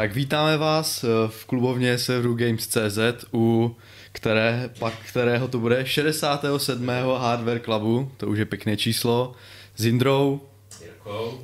[0.00, 2.98] Tak vítáme vás eh, v klubovně serveru Games.cz,
[3.34, 3.76] u
[4.12, 6.88] které, pak kterého to bude 67.
[7.18, 9.32] Hardware Clubu, to už je pěkné číslo,
[9.76, 10.40] s Indrou.
[10.82, 11.40] Jirkou.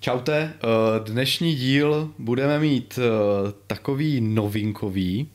[0.00, 0.66] Čaute, eh,
[1.10, 5.28] dnešní díl budeme mít eh, takový novinkový,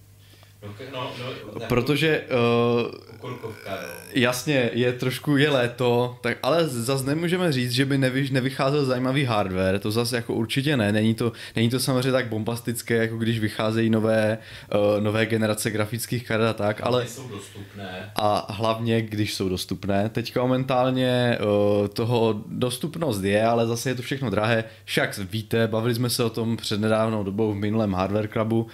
[0.64, 1.12] No, no,
[1.54, 3.88] no, protože uh, Kukurkovka, no.
[4.14, 9.23] Jasně, je trošku je léto, tak, ale zase nemůžeme říct, že by nevy, nevycházel zajímavý
[9.23, 13.39] hardware, to zase jako určitě ne, není to, není to samozřejmě tak bombastické, jako když
[13.39, 14.38] vycházejí nové,
[14.75, 17.08] uh, nové generace grafických karet a tak, ale...
[17.08, 18.11] jsou dostupné.
[18.16, 20.09] A hlavně, když jsou dostupné.
[20.09, 24.64] Teďka momentálně uh, toho dostupnost je, ale zase je to všechno drahé.
[24.86, 28.61] Však víte, bavili jsme se o tom před nedávnou dobou v minulém Hardware Clubu.
[28.61, 28.67] Uh,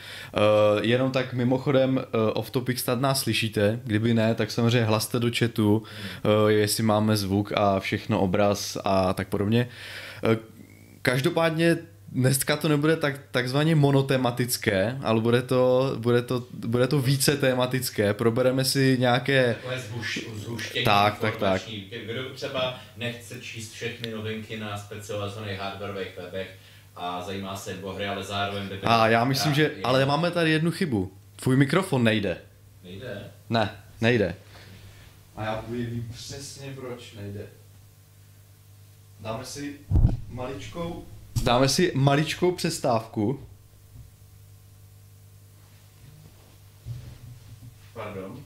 [0.81, 2.02] jenom tak mimochodem uh,
[2.34, 7.18] off topic snad nás slyšíte, kdyby ne, tak samozřejmě hlaste do chatu, uh, jestli máme
[7.18, 9.70] zvuk a všechno, obraz a tak podobně.
[10.24, 10.36] Uh,
[11.02, 11.78] každopádně
[12.12, 18.14] dneska to nebude tak, takzvaně monotematické, ale bude to, bude, to, bude to více tematické.
[18.14, 19.53] Probereme si nějaké...
[19.53, 21.62] Takové zhuš, zhuštění Tak, tak, tak.
[22.06, 26.47] Kdo třeba nechce číst všechny novinky na specializovaných hardwareových webech
[26.96, 28.70] a zajímá se o hry, ale zároveň...
[28.84, 29.72] A já myslím, že...
[29.84, 31.12] Ale máme tady jednu chybu.
[31.36, 32.38] Tvůj mikrofon nejde.
[32.84, 33.24] Nejde.
[33.50, 33.70] Ne,
[34.02, 34.35] nejde.
[35.35, 37.47] A já vím přesně, proč nejde.
[39.19, 39.80] Dáme si
[40.30, 41.06] maličkou...
[41.44, 43.47] Dáme si maličkou přestávku.
[47.94, 48.44] Pardon.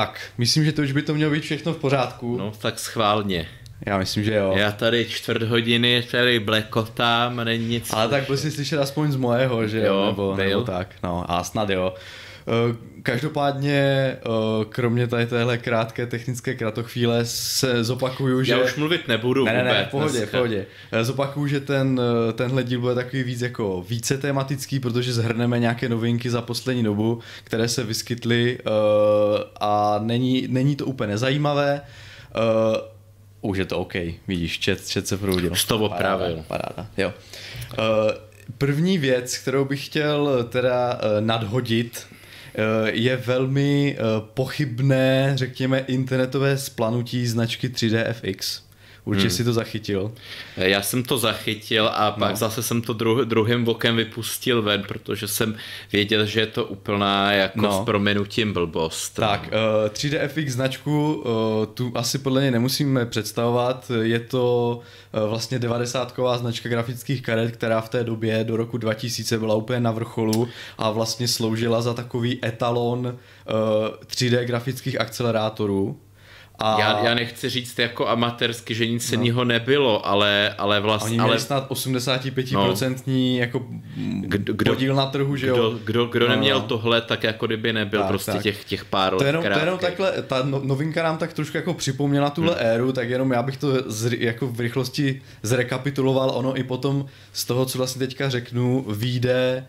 [0.00, 2.36] Tak, myslím, že to už by to mělo být všechno v pořádku.
[2.36, 3.48] No tak schválně.
[3.86, 4.52] Já myslím, že jo.
[4.56, 7.92] Já tady čtvrt hodiny tady blekotám není nic.
[7.92, 10.44] Ale tak byl jsi slyšet aspoň z mojeho, že jo, Jo, nebo, byl.
[10.48, 11.94] nebo tak, no a snad jo.
[12.48, 14.18] Eh, Každopádně, eh,
[14.68, 18.52] kromě tady téhle krátké technické kratochvíle se zopakuju, že...
[18.52, 20.36] Já už mluvit nebudu Ne, ne, vůbec ne, v pohodě, dneska.
[20.36, 20.66] pohodě.
[21.02, 25.88] Zopakuju, že ten, eh, tenhle díl bude takový víc jako více tematický, protože zhrneme nějaké
[25.88, 28.58] novinky za poslední dobu, které se vyskytly
[29.60, 31.80] a není, není to úplně nezajímavé.
[33.40, 33.94] Už je to OK,
[34.28, 35.52] vidíš, chat, chat se proudil.
[35.52, 36.44] Už to opravil.
[36.48, 37.12] Paráda, jo.
[38.58, 42.06] První věc, kterou bych chtěl teda nadhodit,
[42.92, 44.02] je velmi eh,
[44.34, 48.69] pochybné, řekněme, internetové splanutí značky 3DFX.
[49.04, 49.36] Určitě Hmm.
[49.36, 50.12] si to zachytil.
[50.56, 52.36] Já jsem to zachytil a pak No.
[52.36, 55.54] zase jsem to dru- druhým vokem vypustil ven, protože jsem
[55.92, 57.82] věděl, že je to úplná jako No.
[57.82, 59.10] s prominutím blbost.
[59.14, 63.90] Tak, uh, 3DFX značku uh, tu asi podle něj nemusíme představovat.
[64.02, 64.80] Je to
[65.22, 69.80] uh, vlastně 90 značka grafických karet, která v té době do roku 2000 byla úplně
[69.80, 70.48] na vrcholu
[70.78, 73.14] a vlastně sloužila za takový etalon uh,
[74.06, 75.98] 3D grafických akcelerátorů.
[76.62, 81.10] A Já, já nechci říct jako amatérsky, že nic jiného nebylo, ale, ale oni vlastně...
[81.14, 83.66] měli Ale snad 85% jako
[84.20, 85.54] Kdo- kdo- podíl na trhu, že jo?
[85.56, 86.66] kdo, kdo, kdo No, neměl no.
[86.66, 88.42] tohle, tak jako kdyby nebyl Tak, prostě tak.
[88.42, 91.56] těch, těch pár To let jenom, to jenom takhle, ta no- novinka nám tak trošku
[91.56, 92.66] jako připomněla tuhle hmm.
[92.66, 97.44] éru, tak jenom já bych to z, jako v rychlosti zrekapituloval, ono i potom z
[97.44, 99.64] toho, co vlastně teďka řeknu, vyjde uh,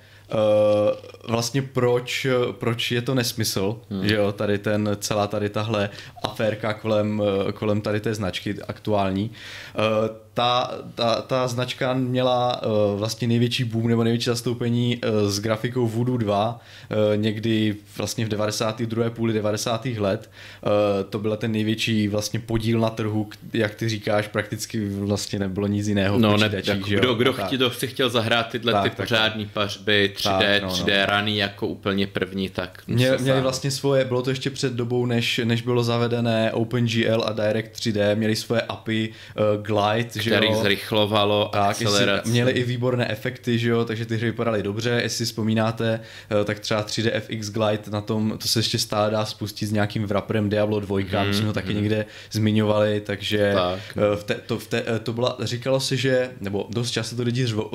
[1.27, 4.07] vlastně proč, proč je to nesmysl, hmm.
[4.07, 5.89] že jo, tady ten, celá tady tahle
[6.23, 9.31] aférka kolem, eh, kolem tady té značky aktuální.
[9.77, 15.39] Uh, ta, ta, ta značka měla uh, vlastně největší boom nebo největší zastoupení uh, s
[15.39, 16.59] grafikou Voodoo 2
[16.91, 19.09] uh, někdy vlastně v 92.
[19.09, 19.85] půli 90.
[19.85, 20.29] let.
[20.65, 20.71] Uh,
[21.09, 25.87] to byl ten největší vlastně podíl na trhu, jak ty říkáš, prakticky vlastně nebylo nic
[25.87, 27.45] jiného No, ne, jako že kdo, kdo, tak.
[27.47, 30.75] chtě, kdo si chtěl zahrát tyhle Tak, ty tak, pořádný pařby 3D, Tak, no, no.
[30.75, 33.41] 3D rany jako úplně první, tak Mě, měli sáhnout.
[33.41, 38.15] vlastně svoje, bylo to ještě před dobou, než, než bylo zavedené OpenGL a Direct 3D,
[38.15, 40.59] měli svoje API uh, Glide, který jo.
[40.61, 42.29] zrychlovalo Tak, akceleraci.
[42.29, 45.99] měli i výborné efekty, že jo, takže ty hry vypadaly dobře, jestli si vzpomínáte,
[46.41, 49.71] eh, tak třeba 3D FX Glide na tom, to se ještě stále dá spustit s
[49.71, 53.79] nějakým wrapperem Diablo 2, mm, my jsme ho taky někde zmiňovali, takže Tak.
[53.97, 57.15] eh, v te, to, v te, eh, to byla, říkalo se, že, nebo dost často
[57.15, 57.71] to lidi zvou,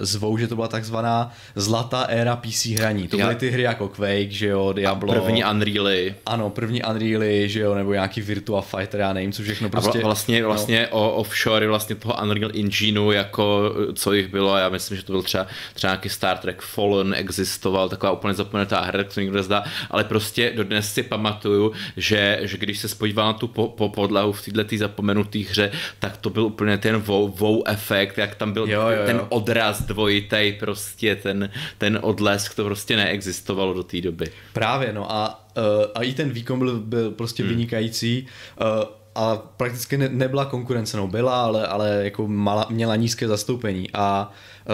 [0.00, 3.08] zvou, že to byla takzvaná zlatá éra PC hraní.
[3.08, 5.12] To byly ty hry jako Quake, že jo, Diablo.
[5.14, 6.14] První Unreally.
[6.26, 9.98] Ano, první Unreally, že jo, nebo nějaký Virtua Fighter, já nevím, co všechno A prostě.
[9.98, 14.96] vla- vlastně, vlastně o offshore vlastně toho Unreal Engineu, jako co jich bylo, já myslím,
[14.96, 19.20] že to byl třeba, třeba nějaký Star Trek Fallen existoval, taková úplně zapomenutá hra, to
[19.20, 23.68] nikdo nezdá, ale prostě dodnes si pamatuju, že, že když se spodíval na tu po,
[23.68, 28.34] po podlahu v této zapomenuté hře, tak to byl úplně ten wow, wow efekt, jak
[28.34, 29.06] tam byl Jo, jo, jo.
[29.06, 34.26] ten odraz dvojitej, prostě ten, ten odlesk, to prostě neexistovalo do té doby.
[34.52, 35.62] Právě, no a, uh,
[35.94, 37.50] a i ten výkon byl, byl prostě hmm.
[37.50, 38.26] vynikající.
[38.60, 43.88] Uh, a prakticky ne, nebyla konkurence, no byla, ale, ale jako mala, měla nízké zastoupení.
[43.94, 44.32] A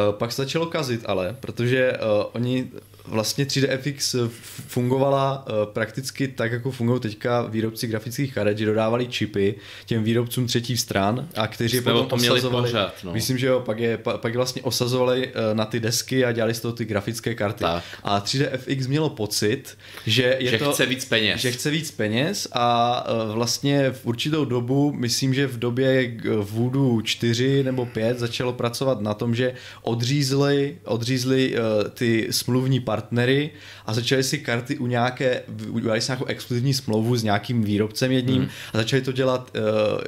[0.08, 2.70] uh, pak se začalo kazit ale, protože uh, oni
[3.10, 4.30] vlastně 3DFX
[4.68, 9.54] fungovala uh, prakticky tak, jako fungují teďka výrobci grafických karet, že dodávali čipy
[9.86, 12.68] těm výrobcům třetích stran a kteří je potom tom měli osazovali.
[12.68, 13.12] pořád, no.
[13.12, 16.32] Myslím, že jo, pak je pa, pak je vlastně osazovali uh, na ty desky a
[16.32, 17.64] dělali z toho ty grafické karty.
[17.64, 17.84] Tak.
[18.02, 21.40] A 3DFX mělo pocit, že je že to, chce víc peněz.
[21.40, 27.64] že chce víc peněz a vlastně v určitou dobu, myslím, že v době Voodoo 4
[27.64, 31.54] nebo 5 začalo pracovat na tom, že odřízli, odřízli
[31.94, 32.97] ty smluvní partnery
[33.86, 38.42] a začali si karty u nějaké, udělali si nějakou exkluzivní smlouvu s nějakým výrobcem jedním
[38.42, 38.50] hmm.
[38.72, 39.62] a začali to dělat uh,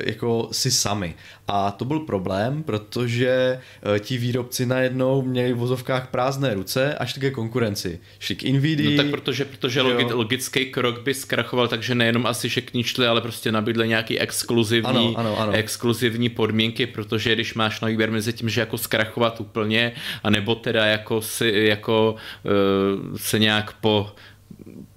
[0.04, 1.14] jako si sami.
[1.48, 7.12] A to byl problém, protože uh, ti výrobci najednou měli v vozovkách prázdné ruce až
[7.12, 8.00] ke konkurenci.
[8.19, 12.48] Šli k Nvidia, No tak protože, protože logi, logický krok by zkrachoval, takže nejenom asi,
[12.75, 15.52] ní šli, ale prostě nabídli nějaký exkluzivní, Ano, ano, ano.
[15.52, 20.86] exkluzivní podmínky, protože když máš na výběr mezi tím, že jako zkrachovat úplně, anebo teda
[20.86, 22.14] jako, si, jako
[22.44, 22.50] uh,
[23.17, 24.12] se nějak po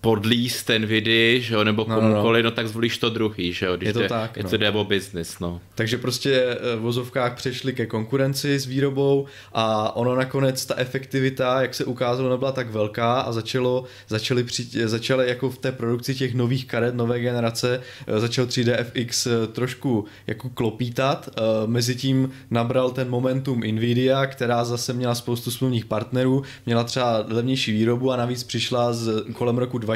[0.03, 2.13] podlíst ten vidi, že jo, nebo No, no, no.
[2.13, 4.49] komukoliv, no, tak zvolíš to druhý, že jo, když Je to jde, tak, je no.
[4.49, 5.61] to jde o business, no.
[5.75, 11.61] Takže prostě eh, v vozovkách přešli ke konkurenci s výrobou a ono nakonec ta efektivita,
[11.61, 16.15] jak se ukázalo, nebyla tak velká a začalo, začaly, při, začaly jako v té produkci
[16.15, 21.29] těch nových karet, nové generace, eh, začal 3DFX eh, trošku jako klopítat.
[21.37, 27.71] Eh, Mezitím nabral ten momentum Nvidia, která zase měla spoustu smluvních partnerů, měla třeba levnější
[27.71, 29.92] výrobu a navíc přišla z, kolem roku 2000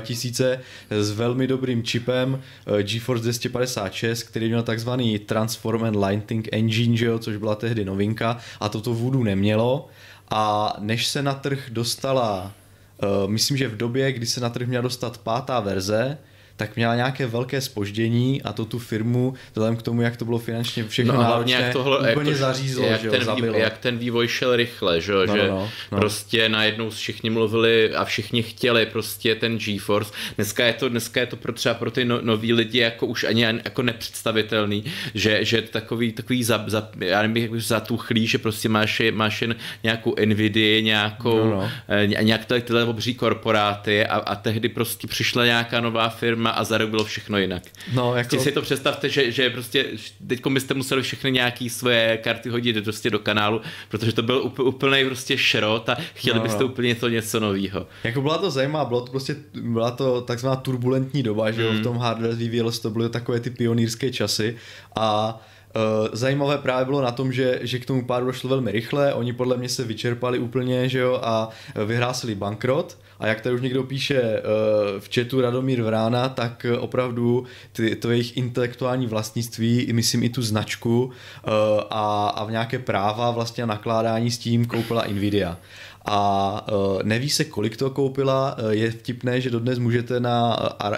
[0.89, 2.41] s velmi dobrým čipem
[2.79, 7.85] eh, GeForce 256, který měl takzvaný Transform and Lighting Engine, že jo, což byla tehdy
[7.85, 9.87] novinka a toto Voodoo nemělo.
[10.29, 12.51] A než se na trh dostala,
[13.03, 16.17] uh, myslím, že v době, kdy se na trh měla dostat pátá verze,
[16.57, 20.37] tak měla nějaké velké spoždění a to tu firmu, vzhledem k tomu, jak to bylo
[20.39, 23.47] finančně všechno No náročné, jak tohle, úplně jak to, zařízlo, jak, že jo, ten zabilo.
[23.47, 25.97] vývoj, jak ten vývoj šel rychle, že, jo, No, že no, no, no.
[25.97, 30.13] prostě najednou všichni mluvili a všichni chtěli prostě ten GeForce.
[30.35, 33.23] Dneska je to, dneska je to pro třeba pro ty no, noví lidi jako už
[33.23, 34.83] ani jako nepředstavitelný,
[35.13, 39.55] že, že takový, takový za, za, já nevím, jak zatuchlý, že prostě máš, máš jen
[39.83, 41.69] nějakou Nvidia, nějakou, No, no.
[41.87, 46.77] eh, nějak tyhle obří korporáty a, a tehdy prostě přišla nějaká nová firma a za
[46.77, 47.63] rok bylo všechno jinak.
[47.93, 49.85] No, jako- Prostě si to představte, že, že prostě
[50.27, 54.59] teď byste museli všechny nějaký svoje karty hodit prostě do kanálu, protože to byl úpl,
[54.59, 56.65] úplný prostě šrot a chtěli No, byste no.
[56.69, 57.87] úplně to něco nového.
[58.03, 61.83] Jako byla to zajímavá, bylo to prostě, byla to takzvaná turbulentní doba, že jo, v
[61.83, 64.55] tom hardware vyvíjelo to byly takové ty pionýrské časy
[64.95, 65.39] a
[66.13, 69.57] zajímavé právě bylo na tom, že, že k tomu pádu došlo velmi rychle, oni podle
[69.57, 71.49] mě se vyčerpali úplně, že jo, a
[71.85, 72.97] vyhrásili bankrot.
[73.19, 78.11] A jak tady už někdo píše uh, v chatu Radomír Vrána, tak opravdu ty, to
[78.11, 81.11] jejich intelektuální vlastnictví, myslím i tu značku uh,
[81.89, 85.57] a, a v nějaké práva vlastně nakládání s tím koupila Nvidia
[86.07, 88.57] a uh, neví se, kolik to koupila.
[88.63, 90.89] Uh, je vtipné, že dodnes můžete na uh,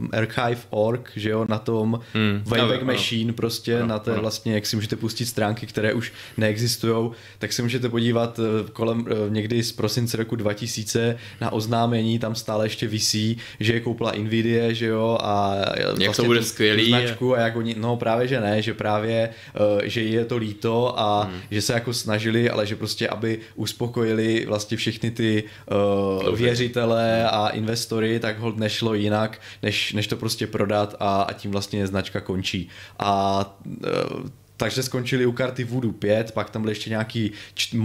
[0.00, 2.92] uh, archive.org, že jo, na tom Hmm, Wayback ano.
[2.92, 4.20] Machine prostě, Ano, na té ano.
[4.20, 8.40] vlastně, jak si můžete pustit stránky, které už neexistují, tak se můžete podívat
[8.72, 13.80] kolem uh, někdy z prosince roku 2000 na oznámení, tam stále ještě visí, že je
[13.80, 15.54] koupila Nvidia, že jo, a
[15.98, 16.88] Jak to bude skvělý.
[16.88, 19.30] značku a jak oni, no právě, že ne, že právě,
[19.76, 21.40] uh, že je to líto a Hmm.
[21.50, 25.44] že se jako snažili, ale že prostě, aby uspokojili vlastně všechny ty
[26.24, 31.32] uh, věřitele a investory, tak hold nešlo jinak, než, než to prostě prodat a, a
[31.32, 32.68] tím vlastně značka končí.
[32.98, 37.76] A uh, takže skončili u karty Voodoo 5, pak tam byl ještě nějaký č-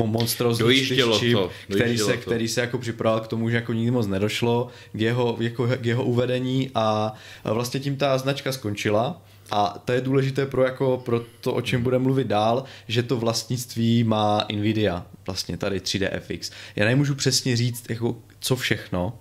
[0.86, 2.18] čtyřčip, to, který se, to.
[2.18, 5.86] který se jako připravoval k tomu, že jako nikdy moc nedošlo k jeho, jako, k
[5.86, 7.14] jeho uvedení a
[7.44, 9.22] vlastně tím ta značka skončila.
[9.52, 13.18] A to je důležité pro, jako, pro to, o čem budeme mluvit dál, že to
[13.18, 16.54] vlastnictví má Nvidia, vlastně tady 3DFX.
[16.76, 19.14] Já nemůžu přesně říct, jako, co všechno,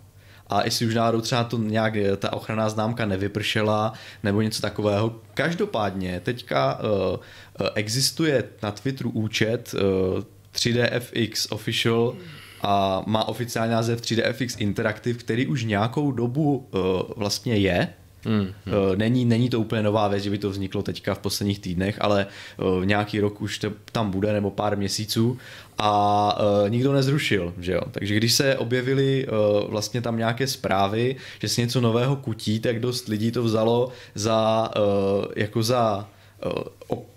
[0.51, 5.21] a jestli už náhodou třeba to nějak ta ochranná známka nevypršela nebo něco takového.
[5.35, 7.17] Každopádně teďka uh,
[7.75, 9.81] existuje na Twitteru účet uh,
[10.55, 12.17] 3DFX Official
[12.63, 16.81] a má oficiální název 3DFX Interactive, který už nějakou dobu uh,
[17.17, 17.89] vlastně je.
[18.25, 18.47] Hmm.
[18.97, 22.27] Není, není to úplně nová věc, že by to vzniklo teďka v posledních týdnech, ale
[22.57, 25.39] uh, nějaký rok už to tam bude, nebo pár měsíců
[25.79, 27.81] a uh, nikdo nezrušil, že jo.
[27.91, 29.27] Takže když se objevily
[29.69, 34.71] vlastně tam nějaké zprávy, že se něco nového kutí, tak dost lidí to vzalo za,
[35.37, 36.09] jako za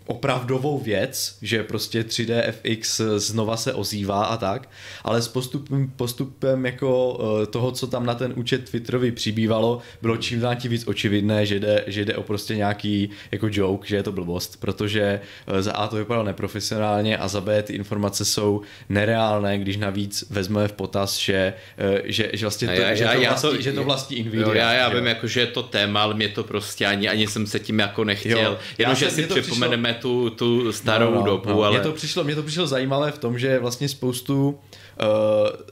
[0.06, 4.70] opravdovou věc, že prostě 3DFX znova se ozývá a tak,
[5.04, 7.20] ale s postupem, postupem jako
[7.50, 11.60] toho, co tam na ten účet Twitterový přibývalo, bylo čím dál tím víc očividné, že
[11.60, 15.20] jde, že jde o prostě nějaký jako joke, že je to blbost, protože
[15.60, 20.68] za A to vypadalo neprofesionálně a za B ty informace jsou nereálné, když navíc vezmeme
[20.68, 21.54] v potaz, že,
[22.04, 24.48] že, že vlastně to, já, že, to vlastní, to, že to vlastní Nvidia.
[24.48, 27.28] Jo, já, já vím, jako, že je to téma, ale mě to prostě ani, ani
[27.28, 31.50] jsem se tím jako nechtěl, jenom, že si připomeneme tu, tu starou no, no, dobu,
[31.50, 31.64] no.
[31.64, 31.78] ale...
[31.78, 34.60] Mně to, přišlo, mě to přišlo zajímavé v tom, že vlastně spoustu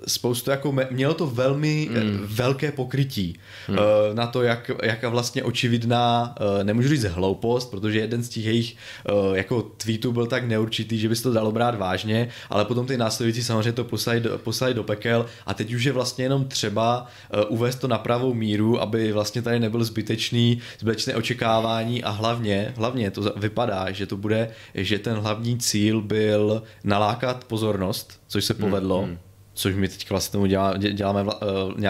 [0.07, 2.19] spoustu jako mělo to velmi mm.
[2.23, 3.75] velké pokrytí mm.
[3.75, 3.81] uh,
[4.13, 8.75] na to, jak, jaká vlastně očividná, uh, nemůžu říct hloupost, protože jeden z těch jejich
[9.11, 12.85] uh, jako tweetů byl tak neurčitý, že by se to dalo brát vážně, ale potom
[12.85, 16.45] ty následující samozřejmě to poslali do, poslali do pekel a teď už je vlastně jenom
[16.45, 22.09] třeba uh, uvést to na pravou míru, aby vlastně tady nebyl zbytečný, zbytečné očekávání a
[22.09, 28.45] hlavně, hlavně to vypadá, že to bude, že ten hlavní cíl byl nalákat pozornost což
[28.45, 28.99] se povedlo.
[28.99, 29.19] Hmm, hmm.
[29.53, 31.29] Což my teď vlastně tomu dělá, děláme uh,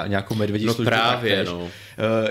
[0.08, 0.90] nějakou medvědí no službu.
[0.90, 1.60] právě, taktéž, no.
[1.64, 1.70] Uh,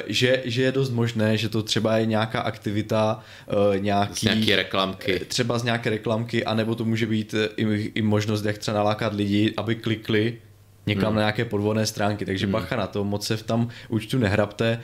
[0.06, 4.56] že, že je dost možné, že to třeba je nějaká aktivita uh, nějaký, z nějaké
[4.56, 5.20] reklamky.
[5.28, 9.54] Třeba z nějaké reklamky, anebo to může být i, i možnost, jak třeba nalákat lidi,
[9.56, 10.38] aby klikli
[10.86, 11.16] někam hmm.
[11.16, 12.52] na nějaké podvodné stránky, takže hmm.
[12.52, 14.80] bacha na to, moc se v tam účtu nehrabte.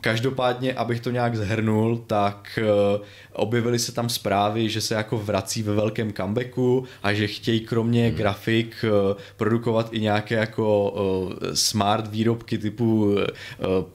[0.00, 5.62] Každopádně, abych to nějak zhrnul, tak uh, objevily se tam zprávy, že se jako vrací
[5.62, 8.16] ve velkém comebacku a že chtějí kromě hmm.
[8.16, 13.16] grafik uh, produkovat i nějaké jako uh, smart výrobky typu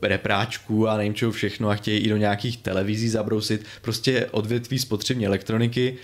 [0.01, 3.65] repráčků a nevím čeho všechno a chtějí i do nějakých televizí zabrousit.
[3.81, 5.97] Prostě odvětví spotřební elektroniky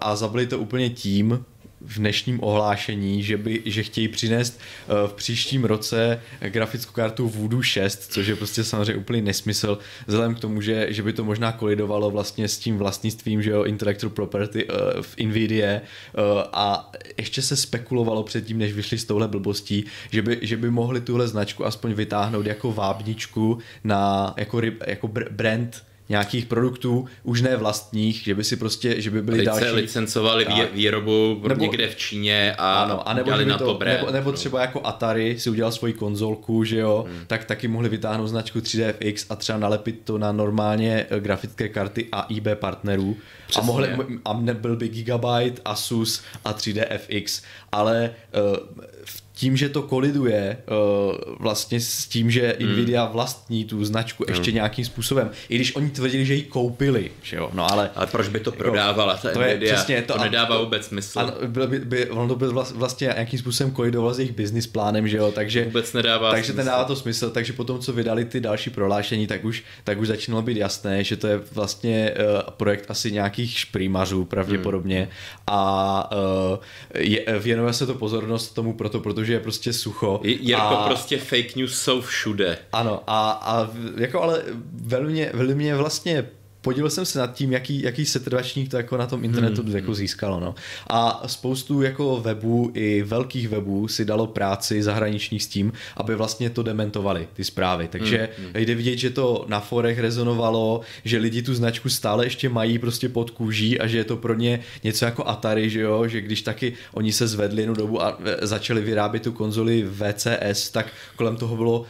[0.00, 1.44] a zabili to úplně tím,
[1.80, 7.62] v dnešním ohlášení, že, by, že chtějí přinést uh, v příštím roce grafickou kartu Voodoo
[7.62, 11.52] 6, což je prostě samozřejmě úplný nesmysl, vzhledem k tomu, že, že by to možná
[11.52, 17.42] kolidovalo vlastně s tím vlastnictvím, že jo, intellectual property uh, v Nvidia uh, a ještě
[17.42, 21.66] se spekulovalo předtím, než vyšli s touhle blbostí, že by, že by mohli tuhle značku
[21.66, 28.44] aspoň vytáhnout jako vábničku na jako, jako brand nějakých produktů, už ne vlastních, že by
[28.44, 29.76] si prostě, že by byly Lice, další...
[29.76, 30.72] licencovali tak.
[30.72, 33.98] výrobu nebo, někde v Číně a ano, a nebo dali na to, to brand.
[33.98, 37.20] Nebo, nebo třeba jako Atari si udělal svoji konzolku, že jo, hmm.
[37.26, 42.08] tak taky mohli vytáhnout značku 3DFX a třeba nalepit to na normálně eh, grafické karty
[42.12, 43.16] AIB partnerů.
[43.46, 43.62] Přesně.
[43.62, 43.88] A, mohli,
[44.24, 48.56] a nebyl by Gigabyte, Asus a 3DFX, ale uh,
[49.04, 52.72] v tím, že to koliduje uh, vlastně s tím, že hmm.
[52.72, 54.34] Nvidia vlastní tu značku hmm.
[54.34, 57.90] ještě nějakým způsobem, i když oni tvrdili, že ji koupili, že jo, no ale...
[57.94, 59.70] Ale proč by to prodávala ta to Nvidia?
[59.70, 61.18] Je, přesně, to, to nedává to, vůbec smysl.
[61.18, 65.08] Ano, by, by, by, ono to by vlastně nějakým způsobem kolidovalo s jejich business plánem,
[65.08, 65.64] že jo, takže...
[65.64, 66.56] Vůbec nedává Takže smysl.
[66.56, 70.08] ten dává to smysl, takže potom, co vydali ty další prohlášení, tak už, tak už
[70.08, 75.10] začínalo být jasné, že to je vlastně uh, projekt asi nějakých šprýmařů pravděpodobně hmm.
[75.46, 76.10] a
[76.52, 76.58] uh,
[76.94, 80.20] je, věnuje se to pozornost tomu proto, protože je prostě sucho.
[80.24, 80.86] Jirko, a...
[80.86, 82.58] prostě fake news jsou všude.
[82.72, 84.42] Ano, a, a jako ale
[84.72, 86.26] velmi, velmi vlastně
[86.66, 89.76] podíval jsem se nad tím, jaký, jaký setrvačník to jako na tom internetu hmm.
[89.76, 90.40] jako získalo.
[90.40, 90.54] No.
[90.90, 96.50] A spoustu jako webů i velkých webů si dalo práci zahraničních s tím, aby vlastně
[96.50, 97.88] to dementovali, ty zprávy.
[97.88, 98.50] Takže hmm.
[98.54, 103.08] jde vidět, že to na forech rezonovalo, že lidi tu značku stále ještě mají prostě
[103.08, 106.42] pod kůží a že je to pro ně něco jako Atari, že jo, že když
[106.42, 111.36] taky oni se zvedli jednu dobu a e, začali vyrábět tu konzoli VCS, tak kolem
[111.36, 111.86] toho bylo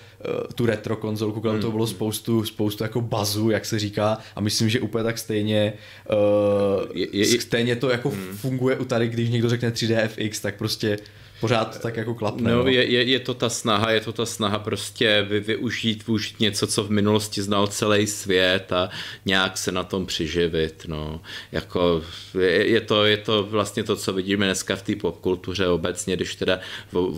[0.54, 1.60] tu retro konzolku, kolem hmm.
[1.60, 5.72] toho bylo spoustu, spoustu jako bazu, jak se říká a myslím, že úplně tak stejně
[6.10, 8.36] uh, je, je, stejně to jako hmm.
[8.36, 10.98] funguje u tady, když někdo řekne 3DFX, tak prostě
[11.40, 12.52] pořád tak jako klapne.
[12.52, 16.40] No, je, je, je, to ta snaha, je to ta snaha prostě vy, využít, využít
[16.40, 18.90] něco, co v minulosti znal celý svět a
[19.24, 21.20] nějak se na tom přiživit, no.
[21.52, 22.02] Jako,
[22.40, 26.34] je, je, to, je to vlastně to, co vidíme dneska v té popkultuře obecně, když
[26.34, 26.60] teda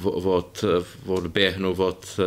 [0.02, 0.64] od,
[1.06, 2.20] odběhnu od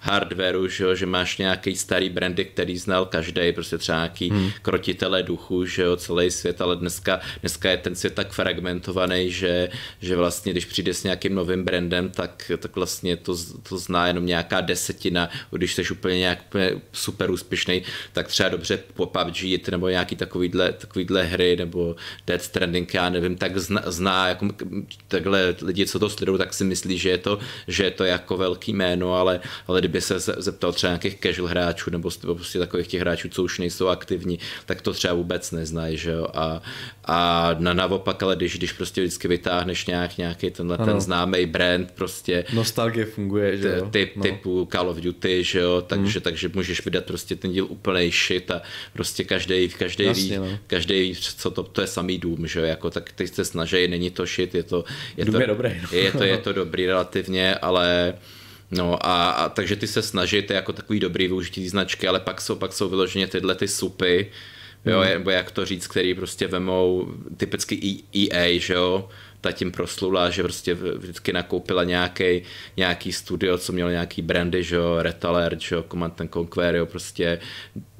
[0.00, 4.50] hardwareu, že, jo, že máš nějaký starý brandy, který znal každý, prostě třeba nějaký hmm.
[4.62, 9.68] krotitele duchu, že jo, celý svět, ale dneska, dneska je ten svět tak fragmentovaný, že,
[10.00, 13.36] že vlastně, když přijde s nějakým novým brandem, tak, tak vlastně to,
[13.68, 16.38] to zná jenom nějaká desetina, když jsi úplně nějak
[16.92, 22.94] super úspěšný, tak třeba dobře po PUBG nebo nějaký takovýhle, takovýhle hry nebo Dead Stranding,
[22.94, 24.48] já nevím, tak zná, zná jako
[25.08, 28.36] takhle lidi, co to sledují, tak si myslí, že je to, že je to jako
[28.36, 33.00] velký jméno, ale, ale kdyby se zeptal třeba nějakých casual hráčů nebo prostě takových těch
[33.00, 36.62] hráčů, co už nejsou aktivní, tak to třeba vůbec neznají, že jo, a,
[37.04, 40.86] a na, naopak, ale když, když prostě vždycky vytáhneš nějak, nějaký tenhle ano.
[40.86, 43.90] ten známý brand, prostě nostalgie funguje, že jo?
[43.90, 44.22] Typ, no.
[44.22, 46.22] typu Call of Duty, že jo, takže, hmm.
[46.22, 50.58] takže můžeš vydat prostě ten díl úplný shit a prostě každý, každý Jasně, ví, no.
[50.66, 53.88] každý ví, co to, to je samý dům, že jo, jako tak teď se snaží,
[53.88, 54.84] není to shit, je to,
[55.16, 55.98] je dům to, je dobrý, no.
[55.98, 58.14] je to, je to dobrý relativně, ale
[58.70, 62.56] No a, a takže ty se snažíte jako takový dobrý využití značky, ale pak jsou,
[62.56, 64.30] pak jsou vyloženě tyhle ty supy,
[64.84, 65.08] jo, hmm.
[65.08, 69.08] nebo jak to říct, který prostě vemou typicky EA, že jo,
[69.40, 72.42] ta tím proslula, že prostě vždycky nakoupila nějaký,
[72.76, 76.76] nějaký studio, co mělo nějaký brandy, že jo, Red Alert, že jo, Command and Conquer,
[76.76, 77.38] jo, prostě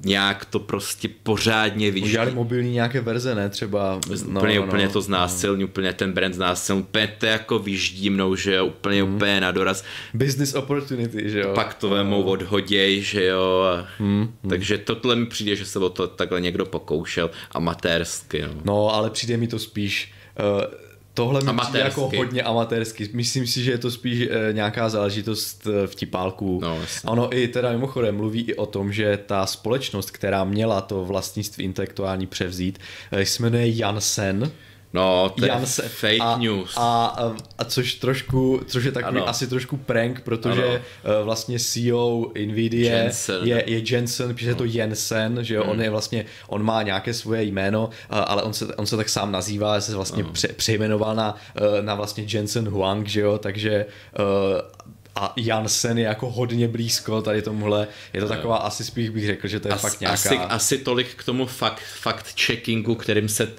[0.05, 2.05] nějak to prostě pořádně víš.
[2.05, 3.49] Udělali mobilní nějaké verze, ne?
[3.49, 4.01] Třeba.
[4.27, 5.69] No, úplně, no, úplně no, to znásilní, no.
[5.69, 9.15] úplně ten brand znásilní, úplně to jako vyždí mnou, že jo, úplně, mm.
[9.15, 9.85] úplně na doraz.
[10.15, 11.53] Business opportunity, že jo.
[11.55, 12.31] Pak to vemou no.
[12.31, 13.65] odhoděj, že jo.
[13.99, 14.35] Mm.
[14.49, 18.49] Takže tohle mi přijde, že se o to takhle někdo pokoušel amatérsky, no.
[18.65, 20.13] No, ale přijde mi to spíš
[20.57, 20.88] uh,
[21.19, 23.11] Tohle mi přijde jako hodně amatérsky.
[23.13, 26.61] Myslím si, že je to spíš e, nějaká záležitost e, vtipálků.
[26.63, 31.05] No, ono i teda mimochodem mluví i o tom, že ta společnost, která měla to
[31.05, 32.79] vlastnictví intelektuální převzít,
[33.13, 34.53] e, se jmenuje Jansen
[34.93, 35.83] No, to Janse.
[35.83, 36.75] je fake a, news.
[36.77, 39.29] A, a, a což trošku, což je takový ano.
[39.29, 40.75] asi trošku prank, protože ano.
[40.75, 43.49] Eh, vlastně CEO Nvidia Jensen.
[43.49, 45.71] je, je Jensen, píše to Jensen, že jo, hmm.
[45.71, 49.33] on je vlastně, on má nějaké svoje jméno, ale on se, on se tak sám
[49.33, 53.87] nazývá, se vlastně pře, přejmenoval na, eh, na vlastně Jensen Huang, že jo, takže
[54.19, 54.79] eh,
[55.21, 57.89] a Jansen je jako hodně blízko tady tomuhle.
[58.13, 60.15] Je to taková, asi spíš bych řekl, že to je As, fakt nějaká...
[60.15, 63.53] Asi, asi tolik k tomu fakt, fakt checkingu, kterým se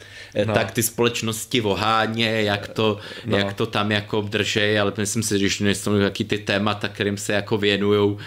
[0.45, 0.53] no.
[0.53, 3.37] tak ty společnosti voháně, jak to, no.
[3.37, 7.17] jak to tam jako držej, ale myslím si, že když nejsou nějaký ty témata, kterým
[7.17, 8.17] se jako věnují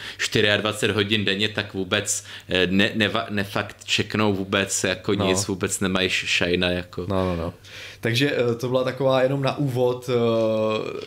[0.57, 5.27] 24 hodin denně, tak vůbec eh, ne, ne, nefakt čeknou vůbec jako no.
[5.27, 7.07] nic, vůbec nemají šajna jako.
[7.09, 7.55] No, no, no.
[8.03, 10.11] Takže eh, to byla taková jenom na úvod,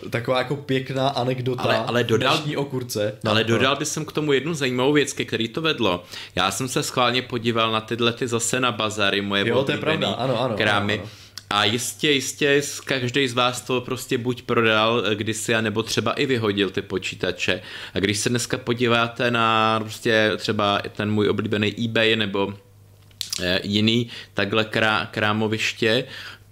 [0.09, 3.17] taková jako pěkná anekdota ale, ale dodal, o kurce.
[3.25, 6.03] Ale no, dodal bych k tomu jednu zajímavou věc, ke který to vedlo.
[6.35, 9.77] Já jsem se schválně podíval na tyhle ty zase na bazary, moje jo, to je
[9.77, 10.93] pravda, ano, ano, krámy.
[10.93, 11.25] Ano, ano.
[11.49, 16.69] A jistě, jistě, každý z vás to prostě buď prodal kdysi, nebo třeba i vyhodil
[16.69, 17.61] ty počítače.
[17.93, 22.53] A když se dneska podíváte na prostě třeba ten můj oblíbený eBay nebo
[23.41, 26.03] eh, jiný takhle krá, krámoviště,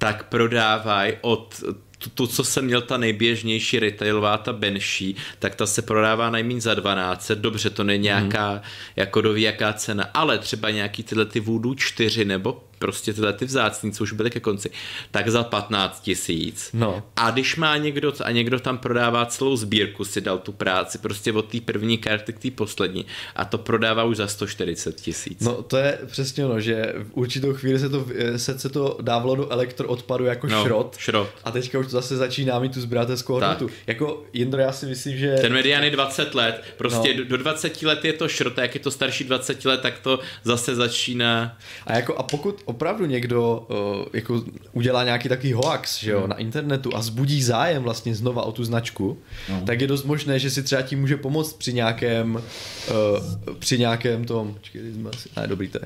[0.03, 1.63] tak prodávají od
[1.97, 6.61] to, to, co jsem měl ta nejběžnější retailová, ta Benší, tak ta se prodává najméně
[6.61, 7.31] za 12.
[7.31, 8.61] Dobře, to není nějaká hmm.
[8.95, 13.45] jako doví jaká cena, ale třeba nějaký tyhle ty Voodoo 4 nebo prostě tyhle ty
[13.45, 14.69] vzácní, co už byly ke konci,
[15.11, 16.69] tak za 15 tisíc.
[16.73, 17.03] No.
[17.15, 21.33] A když má někdo, a někdo tam prodává celou sbírku, si dal tu práci, prostě
[21.33, 25.39] od té první karty k té poslední a to prodává už za 140 tisíc.
[25.39, 28.05] No to je přesně ono, že v určitou chvíli se to,
[28.37, 31.29] se, se to dávalo do elektroodpadu jako no, šrot, šrot.
[31.43, 33.69] A teďka už to zase začíná mít tu sběratelskou hodnotu.
[33.87, 35.35] Jako Jindro, já si myslím, že...
[35.41, 37.23] Ten medián je 20 let, prostě no.
[37.23, 40.19] do 20 let je to šrot, a jak je to starší 20 let, tak to
[40.43, 41.57] zase začíná.
[41.85, 46.29] A jako a pokud opravdu někdo uh, jako udělá nějaký takový hoax že jo, hmm.
[46.29, 49.65] na internetu a zbudí zájem vlastně znova o tu značku, hmm.
[49.65, 54.25] tak je dost možné, že si třeba tím může pomoct při nějakém uh, při nějakém
[54.25, 55.85] tom, počkej, jsme asi, ne, dobrý to je,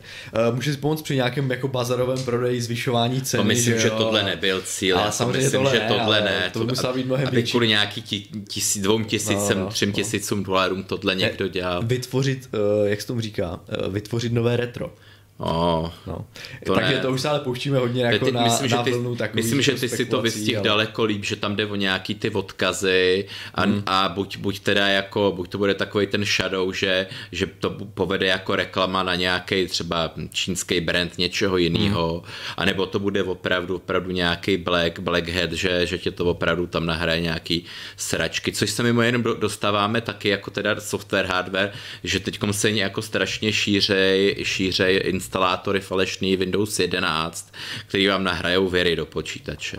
[0.49, 3.43] uh, může si pomoct při nějakém jako bazarovém prodeji, zvyšování ceny.
[3.43, 4.97] To myslím, že, že tohle nebyl cíl.
[4.97, 6.49] Ale samozřejmě myslím, tohle že tohle ne.
[6.53, 7.51] To, to musela být mnohem větší.
[7.51, 8.01] kvůli nějaký
[8.47, 9.95] tisíc, dvou tisícům, no, no, třem no.
[9.95, 11.81] tisícům dolarům tohle někdo dělal.
[11.83, 14.93] Vytvořit, uh, jak se tomu říká, uh, vytvořit nové retro.
[15.39, 16.25] Oh, No.
[16.65, 17.01] To Takže ne.
[17.01, 19.45] to už se ale pouštíme hodně jako Teď na, myslím, že na ty, vlnu takových
[19.45, 22.29] myslím, že ty si to vystihl ale- daleko líp, že tam jde o nějaký ty
[22.29, 23.83] odkazy a, Hmm.
[23.85, 28.25] a buď, buď teda jako, buď to bude takový ten shadow, že, že to povede
[28.27, 32.33] jako reklama na nějaký třeba čínský brand něčeho jiného, Hmm.
[32.57, 36.85] anebo to bude opravdu, opravdu nějaký black, black hat, že, že tě to opravdu tam
[36.85, 37.65] nahraje nějaký
[37.97, 41.71] sračky, což se mimo jenom do- dostáváme taky jako teda software, hardware,
[42.03, 47.53] že teď se jako strašně šířej, šířej instalátory falešný Windows 11,
[47.87, 49.77] který vám nahrajou věry do počítače.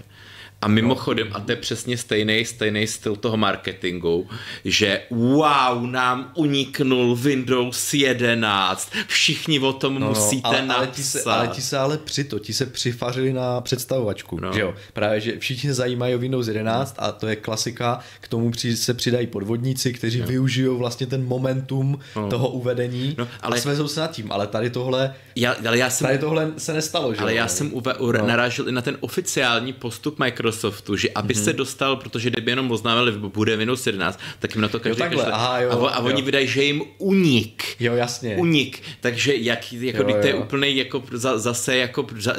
[0.63, 4.29] A mimochodem, a to je přesně stejný, stejný styl toho marketingu,
[4.65, 10.77] že wow, nám uniknul Windows 11, všichni o tom no, musíte ale, napsat.
[10.79, 14.49] ale, ti se, ale ti se ale přito, ti se přifařili na představovačku, No.
[14.49, 14.55] no.
[14.55, 14.75] že jo?
[14.93, 18.95] Právě, že všichni se zajímají o Windows 11 a to je klasika, k tomu se
[18.95, 20.27] přidají podvodníci, kteří no.
[20.27, 22.29] využijou vlastně ten momentum no.
[22.31, 25.79] toho uvedení No, no, ale- a svezou se nad tím, ale tady tohle, Já, ale
[25.79, 27.37] já jsem tady tohle se nestalo, že Ale jo?
[27.37, 28.27] já jsem uve, u, no.
[28.27, 30.19] narážel i na ten oficiální postup
[30.49, 31.45] Microsoftu, že aby mm-hmm.
[31.45, 34.99] se dostal, protože kdyby jenom oznámili, že bude Windows 11, tak jim na to každý
[34.99, 35.33] takhle, kašle.
[35.33, 36.25] aha, jo, a, a oni jo.
[36.27, 37.65] vydají, že jim unik.
[37.81, 38.37] Jo, jasně.
[38.37, 40.39] Unik, takže jak, jako, Jo, jo, to je jo.
[40.41, 42.35] úplný jako za, zase jako, za,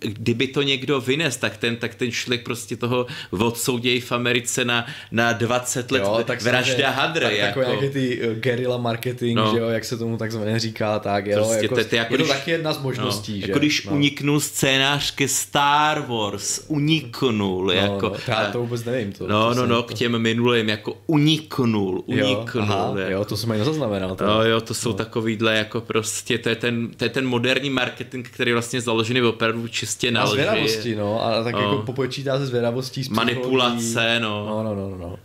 [0.00, 4.86] kdyby to někdo vynes, tak ten, tak ten šlik prostě toho odsoudějí v Americe na,
[5.12, 7.20] na 20 let Jo, tak vražda hadr.
[7.22, 7.60] Tak, jako.
[7.60, 9.52] Takový nějaký ty uh, guerilla marketing, No.
[9.54, 12.28] že jo, jak se tomu takzvaně říká, tak jo, Prostě jako, to- jako je to
[12.28, 13.46] taky jedna z možností, no, že?
[13.52, 13.92] Jako když no.
[13.92, 18.08] uniknul scénář ke Star Wars, uniknul, No, jako.
[18.08, 19.12] no, já to vůbec nevím.
[19.12, 19.88] To, No, to no, no, to...
[19.88, 22.62] k těm minulým, jako uniknul, Jo, uniknul.
[22.62, 23.10] aha, jako.
[23.12, 24.14] jo, to jsem ani nezaznamenal.
[24.16, 24.26] to.
[24.26, 24.94] No jo, to jsou no.
[24.94, 29.22] takovýhle jako prostě, to je, ten, to je ten moderní marketing, který je vlastně založený
[29.22, 30.32] opravdu čistě na Na lži.
[30.32, 31.60] zvědavosti, no, a tak No.
[31.60, 33.08] jako popočítá se zvědavostí, s.
[33.08, 34.46] Manipulace, no.
[34.46, 34.96] No, no, no, no.
[34.98, 35.16] no.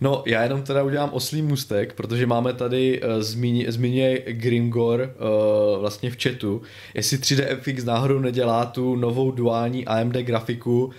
[0.00, 5.00] No, já jenom teda udělám oslý mustek, protože máme tady uh, zmíně, zmíně Grimgor
[5.74, 6.62] uh, vlastně v chatu,
[6.94, 10.90] jestli 3DFX náhodou nedělá tu novou duální AMD grafiku uh,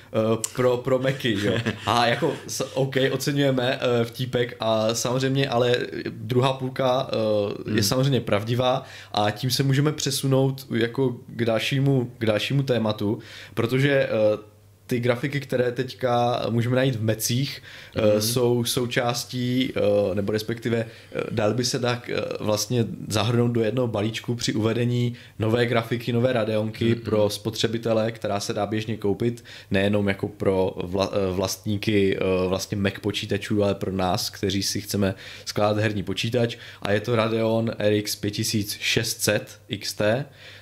[0.55, 1.53] pro, pro Macy, jo.
[1.85, 2.33] A jako,
[2.73, 5.75] OK, oceňujeme uh, vtípek a samozřejmě, ale
[6.09, 7.77] druhá půlka uh, hmm.
[7.77, 13.19] je samozřejmě pravdivá a tím se můžeme přesunout jako k dalšímu, k dalšímu tématu,
[13.53, 14.52] protože uh,
[14.93, 17.61] ty grafiky, které teďka můžeme najít v mecích,
[17.95, 18.17] mm-hmm.
[18.17, 24.35] jsou součástí, eh, nebo respektive eh, dal by se tak vlastně zahrnout do jednoho balíčku
[24.35, 27.03] při uvedení nové grafiky, nové Radeonky mm-hmm.
[27.03, 33.63] pro spotřebitele, která se dá běžně koupit, nejenom jako pro vla, vlastníky vlastně Mac počítačů,
[33.63, 39.59] ale pro nás, kteří si chceme skládat herní počítač a je to Radeon RX 5600
[39.79, 40.01] XT.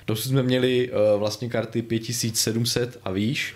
[0.06, 3.54] Dosud jsme měli vlastně karty 5700 a výš,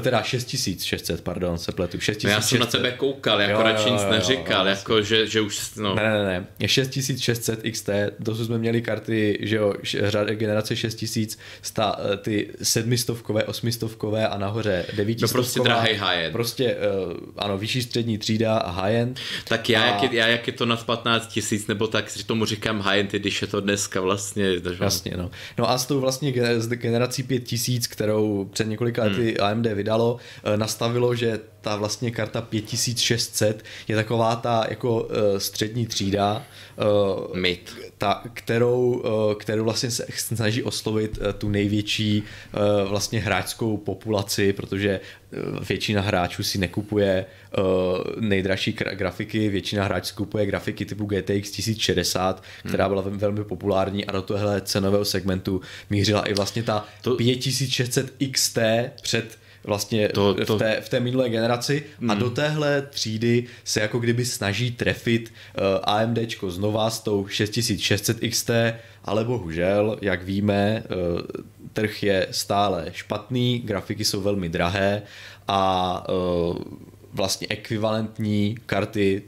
[0.00, 1.96] teda 6600, pardon, se pletu.
[1.96, 2.30] No 6600.
[2.30, 5.26] já jsem na tebe koukal, jako Jo, radši jo, nic jo, neříkal, jo, jako že,
[5.26, 5.94] že už, no.
[5.94, 11.38] Ne, ne, ne, je 6600 XT, dosud jsme měli karty, že jo, řada generace 6000,
[11.62, 15.42] sta, eh, ty sedmistovkové, osmistovkové a nahoře No devítistovková.
[15.42, 16.32] prostě drahej high-end.
[16.32, 19.20] Prostě, uh, ano, vyšší střední třída a high-end.
[19.48, 19.86] Tak já, a...
[19.86, 23.12] jak je, já, jak je to nad 15 tisíc, nebo tak si tomu říkám high-end,
[23.12, 24.46] když je to dneska vlastně.
[24.80, 25.30] Jasně, no.
[25.58, 26.32] No a s tou vlastně
[26.76, 29.46] generací 5000, kterou před několika lety Hmm.
[29.50, 35.86] AMD vydalo, eh, nastavilo, že ta vlastně karta 5600 je taková ta jako eh, střední
[35.86, 36.42] třída,
[36.78, 37.76] eh, Mid.
[37.98, 39.02] ta, kterou,
[39.38, 42.22] kterou vlastně se snaží oslovit tu největší
[42.88, 45.00] vlastně hráčskou populaci, protože
[45.68, 47.26] většina hráčů si nekupuje
[48.20, 54.12] nejdražší grafiky, většina hráčů kupuje grafiky typu GTX 1060, která byla ve- velmi populární a
[54.12, 55.60] do tohle cenového segmentu
[55.90, 57.16] mířila i vlastně ta to...
[57.16, 58.58] 5600 XT
[59.02, 60.56] před vlastně To- to.
[60.56, 62.10] V, té, v té minulé generaci hmm.
[62.10, 68.20] a do téhle třídy se jako kdyby snaží trefit uh, AMDčko znova s tou 6600
[68.30, 68.50] XT,
[69.04, 70.82] ale bohužel, jak víme,
[71.14, 71.20] uh,
[71.72, 75.02] trh je stále špatný, grafiky jsou velmi drahé
[75.48, 76.56] a uh,
[77.12, 79.22] vlastně ekvivalentní karty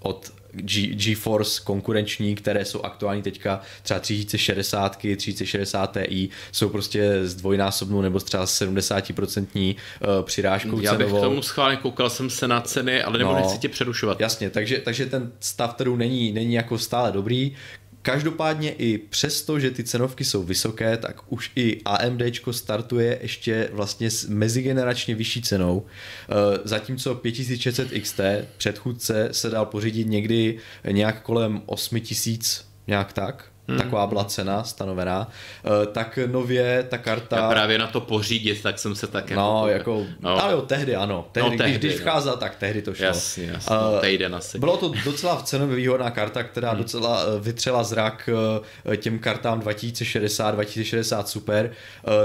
[0.00, 7.34] od G- GeForce konkurenční, které jsou aktuální teďka třeba 3060, 3060 Ti, jsou prostě s
[7.34, 11.18] dvojnásobnou nebo třeba 70% eh, přirážkou Já bych cenovou.
[11.18, 13.36] k tomu schválně koukal jsem se na ceny, ale nebo No.
[13.36, 14.20] nechci tě přerušovat.
[14.20, 17.52] Jasně, takže, takže ten stav trhu není, není jako stále dobrý.
[18.06, 24.10] Každopádně i přesto, že ty cenovky jsou vysoké, tak už i AMD startuje ještě vlastně
[24.10, 25.86] s mezigeneračně vyšší cenou.
[25.86, 28.20] Eh, Zatímco 5600 XT
[28.56, 30.58] předchůdce se dal pořídit někdy
[30.90, 33.55] nějak kolem 8000, nějak tak.
[33.68, 33.78] Hmm.
[33.78, 35.28] taková byla cena stanovená,
[35.64, 37.36] uh, tak nově ta karta...
[37.36, 40.42] Já právě na to pořídit, tak jsem se tak No, jako, jako no.
[40.42, 42.40] ale jo, tehdy ano, tehdy, no, tehdy, když, když vcházela, no.
[42.40, 43.06] tak tehdy to šlo.
[43.06, 44.58] Jasně, jasně, uh, týden asi.
[44.58, 46.78] Bylo to docela v cenově výhodná karta, která hmm.
[46.78, 48.30] docela vytřela zrak
[48.96, 51.70] těm kartám 2060, 2060 Super.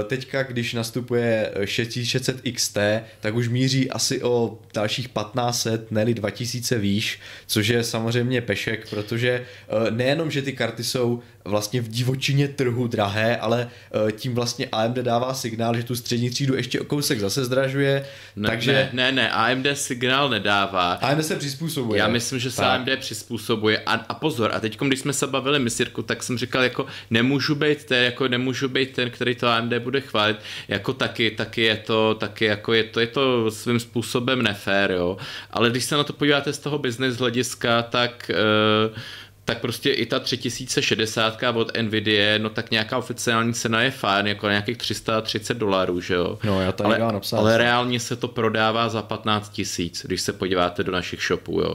[0.06, 2.78] Teďka, když nastupuje 6600 XT,
[3.20, 9.44] tak už míří asi o dalších 1500, neli 2000 výš, což je samozřejmě pešek, protože
[9.90, 13.68] nejenom, že ty karty jsou vlastně v divočině trhu drahé, ale
[14.08, 18.06] eh, tím vlastně AMD dává signál, že tu střední třídu ještě o kousek zase zdražuje.
[18.36, 18.72] Ne, takže...
[18.92, 20.92] ne, ne, ne, AMD signál nedává.
[20.92, 21.98] AMD se přizpůsobuje.
[21.98, 22.80] Já myslím, že se tak.
[22.80, 23.82] AMD přizpůsobuje.
[23.86, 27.54] A, a pozor, a teď, když jsme se bavili misírku, tak jsem říkal, jako nemůžu
[27.54, 30.36] být ten, jako nemůžu být ten, který to AMD bude chválit,
[30.68, 35.16] jako taky, taky je to, taky jako je to, je to svým způsobem nefér, jo.
[35.50, 38.96] Ale když se na to podíváte z toho business hlediska, tak uh,
[39.44, 44.48] tak prostě i ta 3060 od Nvidia, no tak nějaká oficiální cena je fajn, jako
[44.48, 46.38] nějakých 330 dolarů, že jo.
[46.44, 47.38] No, já tady ale, napsat.
[47.38, 51.74] ale reálně se to prodává za 15 tisíc, když se podíváte do našich shopů, jo.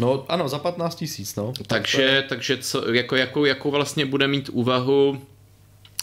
[0.00, 1.52] No ano, za 15 tisíc, no.
[1.66, 5.22] Takže, tak takže co, jako, jako, jako vlastně bude mít úvahu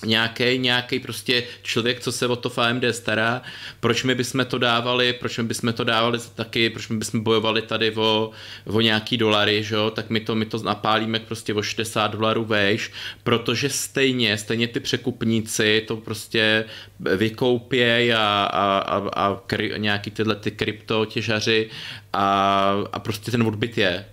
[0.05, 3.41] nějaký nějaký prostě člověk, co se o to FMD stará,
[3.79, 7.61] proč my bychom to dávali, proč my bychom to dávali taky, proč my bychom bojovali
[7.61, 8.31] tady o,
[8.65, 9.89] o nějaký dolary, že jo?
[9.89, 12.91] tak my to, my to napálíme prostě o 60 dolarů vejš,
[13.23, 16.65] protože stejně, stejně ty překupníci to prostě
[16.99, 21.69] vykoupějí a, a, a, a kry, nějaký tyhle ty kryptotěžaři
[22.13, 24.05] a, a prostě ten odbyt je.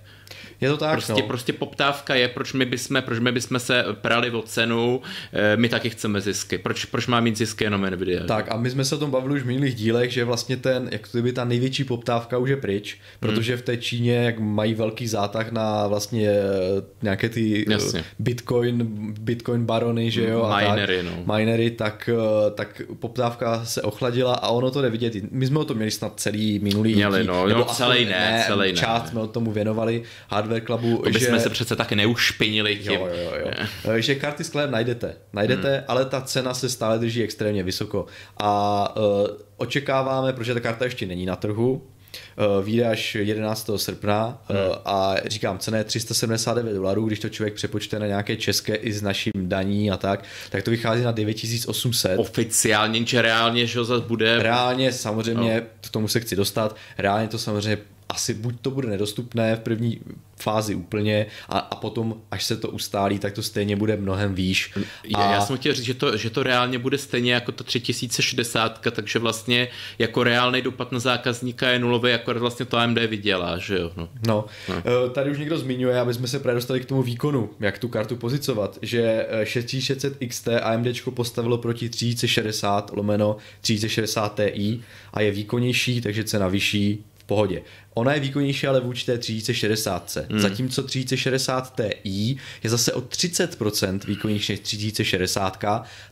[0.61, 1.23] Je to tak, prostě, no.
[1.23, 5.01] prostě poptávka je, proč my bychom, proč my bychom se prali o cenu,
[5.33, 6.59] eh, my taky chceme zisky.
[6.59, 8.25] Proč, proč má mít zisky jenom Nvidia?
[8.25, 10.89] Tak a my jsme se o tom bavili už v minulých dílech, že vlastně ten,
[10.93, 13.63] jak to by ta největší poptávka už je pryč, protože hmm.
[13.63, 18.05] v té Číně, jak mají velký zátah na vlastně eh, nějaké ty eh, Jasně.
[18.19, 18.87] Bitcoin,
[19.21, 20.53] Bitcoin barony, že jo?
[20.59, 21.35] Minery, tak, no.
[21.35, 22.11] Minery, tak,
[22.55, 25.15] tak poptávka se ochladila a ono to jde vidět.
[25.31, 28.73] My jsme o tom měli snad celý minulý Měli, no, no celý ne, ne, celý
[28.73, 28.79] ne.
[28.79, 30.03] Část jsme o tomu věnovali.
[30.49, 31.03] Hardware Clubu.
[31.03, 31.27] To že...
[31.27, 32.93] jsme se přece taky neušpinili tím.
[32.93, 33.51] Jo, jo, jo.
[33.85, 35.17] Eh, že karty sklep najdete.
[35.33, 35.85] Najdete, hmm.
[35.89, 38.07] ale ta cena se stále drží extrémně vysoko.
[38.37, 43.71] A uh, očekáváme, protože ta karta ještě není na trhu, uh, vyjde až 11.
[43.77, 44.75] srpna uh, hmm.
[44.85, 49.03] a říkám, cena je 379 dolarů, když to člověk přepočte na nějaké české i s
[49.03, 52.19] naším daní a tak, tak to vychází na 9800.
[52.19, 54.43] Oficiálně, že reálně, že zase bude...
[54.43, 55.67] Reálně samozřejmě, no.
[55.81, 57.79] k tomu se chci dostat, reálně to samozřejmě
[58.09, 60.01] asi buď to bude nedostupné v první
[60.37, 64.73] fázi úplně a, a potom, až se to ustálí, tak to stejně bude mnohem výš.
[65.15, 65.33] A...
[65.33, 69.19] Já jsem chtěl říct, že to, že to reálně bude stejně jako ta 3060, takže
[69.19, 69.69] vlastně
[69.99, 73.91] jako reálný dopad na zákazníka je nulový, jako vlastně to AMD vydělá, že jo?
[73.97, 74.09] No.
[74.27, 74.45] no.
[74.69, 74.75] no.
[74.77, 77.89] Eh, tady už někdo zmiňuje, aby jsme se právě dostali k tomu výkonu, jak tu
[77.89, 84.81] kartu pozicovat, že 6600 XT AMD postavilo proti 3060 lomeno 3060 Ti
[85.13, 87.63] a je výkonnější, takže cena vyšší, pohodě.
[87.99, 90.41] Ona je výkonnější ale vůči té 3060, hmm.
[90.41, 95.65] zatímco 3060 Ti je zase o 30% výkonnější než 3060,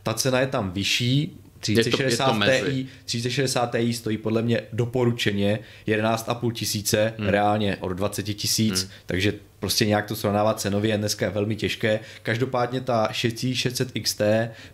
[0.03, 7.13] ta cena je tam vyšší, 3060 Ti, 3060 Ti stojí podle mě doporučeně 11,5 tisíce,
[7.17, 7.27] hmm.
[7.27, 8.91] reálně od 20 tisíc, hmm.
[9.05, 11.99] takže prostě nějak to srovnávat cenově je dneska velmi těžké.
[12.23, 14.21] Každopádně ta 6600 XT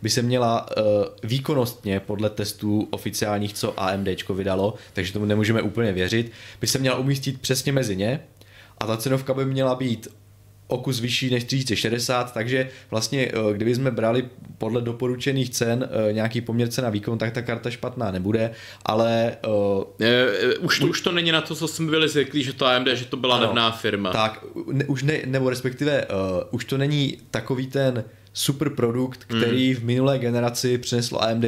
[0.01, 0.83] by se měla uh,
[1.23, 6.97] výkonnostně podle testů oficiálních, co AMD vydalo, takže tomu nemůžeme úplně věřit, by se měla
[6.97, 8.19] umístit přesně mezi ně
[8.77, 10.07] a ta cenovka by měla být
[10.67, 16.13] o kus vyšší než 3060, takže vlastně eh, kdyby jsme brali podle doporučených cen eh,
[16.13, 18.51] nějaký poměr cena výkon, tak ta karta špatná nebude,
[18.85, 19.37] ale...
[19.47, 20.27] Uh, je,
[20.59, 23.05] už, to, už to není na to, co jsme byli zvyklí, že to AMD, že
[23.05, 24.11] to byla nevná firma.
[24.11, 29.69] Tak, ne, už ne, nebo respektive uh, už to není takový ten super produkt, který
[29.69, 29.75] mm.
[29.75, 31.45] v minulé generaci přineslo AMD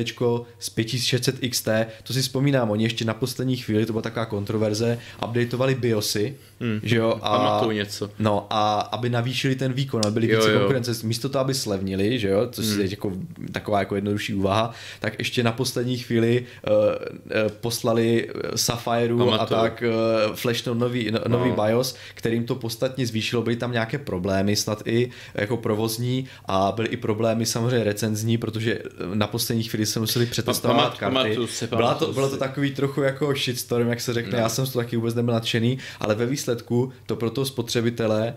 [0.59, 1.67] z 5600 XT.
[2.03, 6.79] To si vzpomínám, oni ještě na poslední chvíli, to byla taková kontroverze, updateovali BIOSy, mm.
[6.83, 7.19] že jo?
[7.21, 8.09] A, Pamatuju něco.
[8.19, 12.29] No a aby navýšili ten výkon, aby byli více konkurence, místo toho, aby slevnili, že
[12.29, 12.79] jo, což mm.
[12.79, 13.11] je jako
[13.51, 19.83] taková jako jednodušší úvaha, tak ještě na poslední chvíli uh, uh, poslali Sapphire a tak
[20.27, 21.63] uh, flashnou nový, no, nový no.
[21.63, 26.87] BIOS, kterým to podstatně zvýšilo, byly tam nějaké problémy, snad i jako provozní a byly
[26.87, 28.79] i problémy samozřejmě recenzní, protože
[29.13, 31.37] na poslední chvíli se museli přetestovat karty.
[31.69, 34.37] Byla to, bylo to takový trochu jako shitstorm, jak se řekne, no.
[34.37, 38.35] já jsem toho taky vůbec nebyl nadšený, ale ve výsledku to pro toho spotřebitele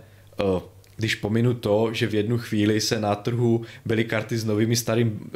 [0.54, 0.60] uh,
[0.96, 5.30] když pominu to, že v jednu chvíli se na trhu byly karty s novými starým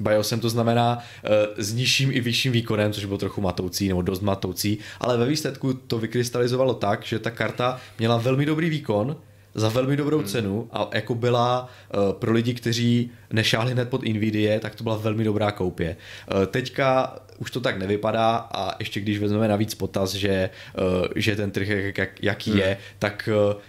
[0.00, 4.20] BIOSem, to znamená uh, s nižším i vyšším výkonem, což bylo trochu matoucí nebo dost
[4.20, 9.16] matoucí, ale ve výsledku to vykrystalizovalo tak, že ta karta měla velmi dobrý výkon,
[9.54, 10.26] za velmi dobrou hmm.
[10.26, 14.96] cenu a jako byla uh, pro lidi, kteří nešáhli hned pod Nvidia, tak to byla
[14.96, 15.96] velmi dobrá koupě.
[16.34, 21.36] Uh, teďka už to tak nevypadá a ještě když vezmeme navíc potaz, že, uh, že
[21.36, 22.60] ten trh jak, jak, jaký hmm.
[22.60, 23.60] je, tak uh,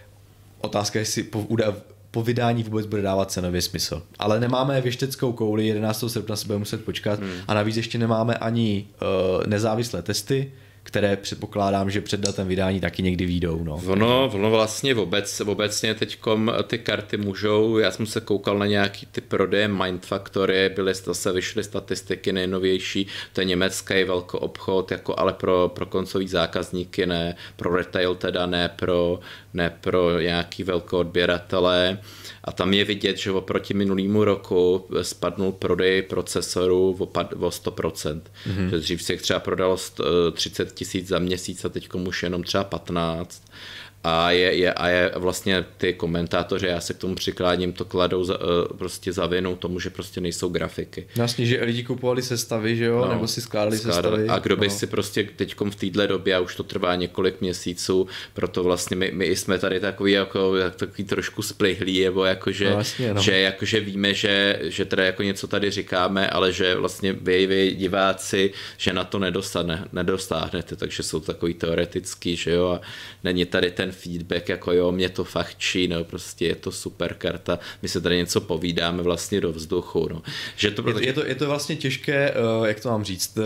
[0.62, 1.48] otázka je, jestli po,
[2.12, 4.04] po vydání vůbec bude dávat cenově smysl.
[4.20, 6.04] Ale nemáme věšteckou kouli, 11.
[6.08, 7.32] srpna se budeme muset počkat hmm.
[7.48, 10.52] a navíc ještě nemáme ani uh, nezávislé testy,
[10.86, 13.64] které předpokládám, že před datem vydání taky někdy výjdou.
[13.64, 13.82] No.
[13.88, 16.20] Ono, ono vlastně obec, obecně teď
[16.68, 21.64] ty karty můžou, já jsem se koukal na nějaký ty prodeje Mindfactory, byly zase vyšly
[21.64, 27.76] statistiky nejnovější, to je německý velký obchod, jako ale pro, pro koncový zákazníky ne, pro
[27.76, 29.20] retail teda ne pro,
[29.54, 31.98] ne pro nějaký velké odběratele.
[32.46, 38.22] A tam je vidět, že oproti minulýmu roku spadnul prodej procesorů o, o 100%.
[38.22, 38.70] Mm-hmm.
[38.70, 39.78] Že dřív se jich třeba prodalo
[40.32, 43.44] 30 tisíc za měsíc a teď už jenom třeba 15
[44.08, 48.24] a je, je, a je vlastně ty komentátoři, já se k tomu přikláním, to kladou
[48.24, 51.08] za, eh, prostě za vinu tomu, že prostě nejsou grafiky.
[51.16, 54.28] Vlastně, že lidi kupovali sestavy, že jo, no, nebo si skládali sestavy.
[54.28, 54.74] A kdo by no.
[54.74, 59.12] si prostě teď v téhle době, a už to trvá několik měsíců, proto vlastně my,
[59.14, 63.22] my jsme tady takový jako takový trošku splihlí, nebo jako, že, no, vlastně, no.
[63.22, 67.48] že, jako, že víme, že, že teda jako něco tady říkáme, ale že vlastně vy,
[67.48, 72.82] vy diváci, že na to nedostane, nedostáhnete, takže jsou takový teoretický, že jo, a
[73.24, 77.14] není tady ten feedback, jako jo, mě to fakt čí, no, prostě je to super
[77.14, 80.22] karta, my se tady něco povídáme vlastně do vzduchu, no.
[80.56, 81.06] Že to, protože...
[81.06, 83.38] je, to, je, to, je to vlastně těžké, uh, jak to mám říct,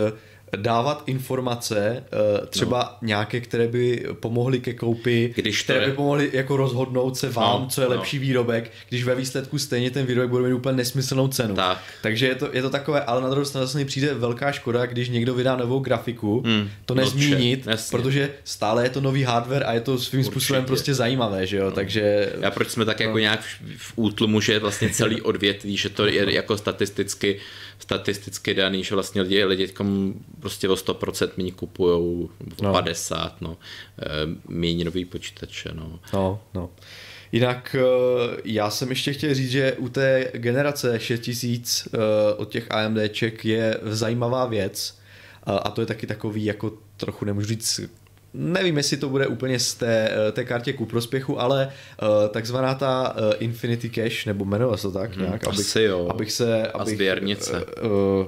[0.56, 2.04] dávat informace,
[2.42, 3.06] eh, třeba no.
[3.06, 5.86] nějaké, které by pomohly ke koupi, když které je...
[5.86, 7.94] by pomohly jako rozhodnout se vám, no, co je no.
[7.94, 11.54] lepší výrobek, když ve výsledku stejně ten výrobek bude mít úplně nesmyslnou cenu.
[11.54, 11.82] Tak.
[12.02, 15.08] Takže je to, je to takové, ale na druhou stranu zase přijde velká škoda, když
[15.08, 19.72] někdo vydá novou grafiku, hmm, to nezmínit, Určitě, protože stále je to nový hardware a
[19.72, 20.32] je to svým Určitě.
[20.32, 21.70] způsobem prostě zajímavé, že jo, no.
[21.70, 22.32] takže...
[22.40, 23.10] Já proč jsme tak jako no.
[23.10, 27.40] jako nějak v, v útlumu, že vlastně celý odvětví, že to je jako statisticky
[27.80, 29.68] statisticky daný, že vlastně lidi, lidi
[30.40, 32.28] prostě o 100% méně kupují, o
[32.62, 32.72] no.
[32.72, 33.56] 50, no,
[33.98, 34.06] eh,
[34.48, 36.00] méně nový počítače, no.
[36.12, 36.70] No, no.
[37.32, 41.98] Jinak eh, já jsem ještě chtěl říct, že u té generace 6000 eh,
[42.36, 45.00] od těch AMDček je zajímavá věc
[45.46, 47.80] a to je taky takový jako trochu nemůžu říct
[48.34, 52.74] nevím, jestli to bude úplně z té, eh, té kartě ku prospěchu, ale uh, takzvaná
[52.74, 56.08] ta uh, Infinity Cache, nebo jmenuje se to tak hmm, nějak, abych, asi jo.
[56.10, 56.68] abych se...
[56.68, 57.64] Abych, A sběrnice.
[57.82, 58.26] Uh,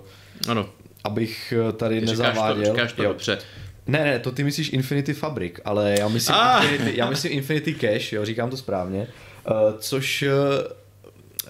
[0.49, 0.69] ano.
[1.05, 2.65] Abych tady Říkáš nezaváděl.
[2.65, 3.39] To, říkáš to dobře.
[3.87, 6.63] Ne, ne, to ty myslíš Infinity Fabric, ale já myslím, ah.
[6.63, 9.07] Infinity, já myslím Infinity Cache, jo, říkám to správně,
[9.51, 10.25] uh, což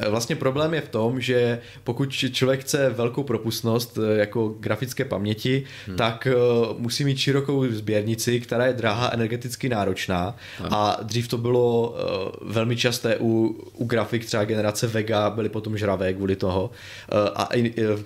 [0.09, 5.65] Vlastně problém je v tom, že pokud člověk chce velkou propustnost eh, jako grafické paměti,
[5.87, 5.97] hmm.
[5.97, 6.35] tak eh,
[6.79, 10.69] musí mít širokou sběrnici, která je drahá, energeticky náročná hmm.
[10.71, 15.79] a dřív to bylo eh, velmi časté u, u grafik třeba generace Vega byly potom
[15.79, 16.71] žravé kvůli toho
[17.35, 17.49] a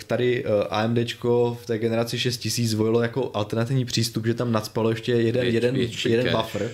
[0.07, 5.43] tady AMDčko v té generaci 6000 zvolilo jako alternativní přístup, že tam nadspalo ještě jeden,
[5.43, 5.77] Věč, jeden,
[6.27, 6.71] jeden buffer,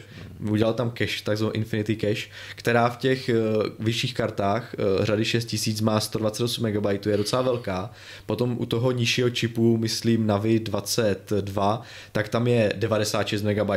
[0.51, 3.31] udělal tam cache, takzvanou Infinity Cache, která v těch
[3.79, 7.91] vyšších kartách řady 6000 má 128 MB, je docela velká.
[8.27, 13.71] Potom u toho nižšího čipu, myslím Navi 22, tak tam je 96 MB.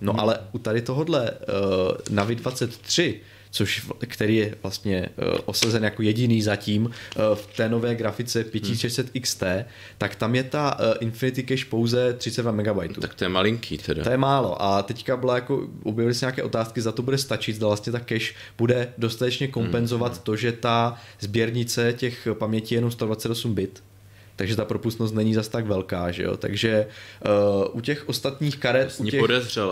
[0.00, 0.20] No hmm.
[0.20, 1.36] ale u tady tohohle uh,
[2.10, 6.90] Navi 23 což, který je vlastně uh, osazen jako jediný zatím uh,
[7.34, 9.42] v té nové grafice 5600 XT,
[9.98, 12.98] tak tam je ta uh, Infinity Cache pouze 32 MB.
[13.00, 14.04] Tak to je malinký teda.
[14.04, 17.56] To je málo a teďka byla jako, objevily se nějaké otázky, za to bude stačit,
[17.56, 20.20] zda vlastně ta cache bude dostatečně kompenzovat hmm.
[20.22, 23.82] to, že ta sběrnice těch pamětí je jenom 128 bit,
[24.36, 26.36] takže ta propustnost není zas tak velká, že jo?
[26.36, 26.86] Takže
[27.66, 29.22] uh, u těch ostatních karet, u těch,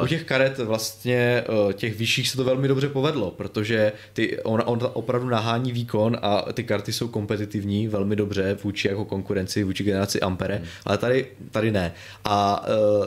[0.03, 4.63] u těch karet vlastně uh, těch vyšších se to velmi dobře povedlo, protože ty, on,
[4.67, 9.85] on opravdu nahání výkon a ty karty jsou kompetitivní velmi dobře vůči jako konkurenci, vůči
[9.85, 10.67] generaci Ampere, hmm.
[10.85, 11.93] ale tady, tady ne.
[12.25, 13.07] A uh,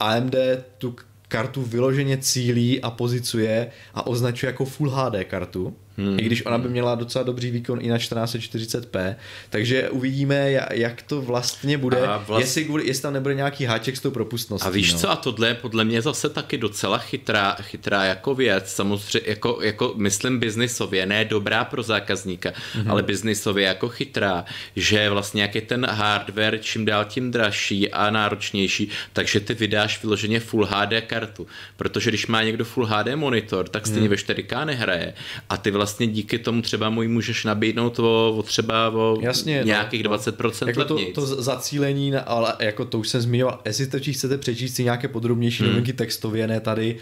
[0.00, 0.34] AMD
[0.78, 0.96] tu
[1.28, 6.18] kartu vyloženě cílí a pozicuje a označuje jako Full HD kartu, Hmm.
[6.20, 9.16] I když ona by měla docela dobrý výkon i na 1440p.
[9.50, 12.40] Takže uvidíme, jak to vlastně bude, vlast...
[12.40, 14.66] jestli, kvůli, jestli tam nebude nějaký háček s tou propustností.
[14.66, 14.98] A víš no.
[14.98, 19.58] co, a tohle je podle mě zase taky docela chytrá, chytrá jako věc, samozřejmě jako,
[19.62, 22.90] jako myslím biznisově, ne dobrá pro zákazníka, hmm.
[22.90, 24.44] ale biznisově jako chytrá,
[24.76, 30.02] že vlastně jak je ten hardware čím dál tím dražší a náročnější, takže ty vydáš
[30.02, 31.46] vyloženě Full HD kartu,
[31.76, 34.10] protože když má někdo Full HD monitor, tak stejně hmm.
[34.10, 35.14] ve 4K nehraje
[35.48, 39.60] a ty vlastně vlastně díky tomu třeba můj můžeš nabídnout o, o třeba o Jasně,
[39.60, 39.66] no.
[39.66, 43.98] nějakých no, 20% jako to, to zacílení, ale jako to už jsem zmiňoval, jestli to
[44.12, 45.72] chcete přečíst si nějaké podrobnější hmm.
[45.72, 46.96] novinky textově, ne tady,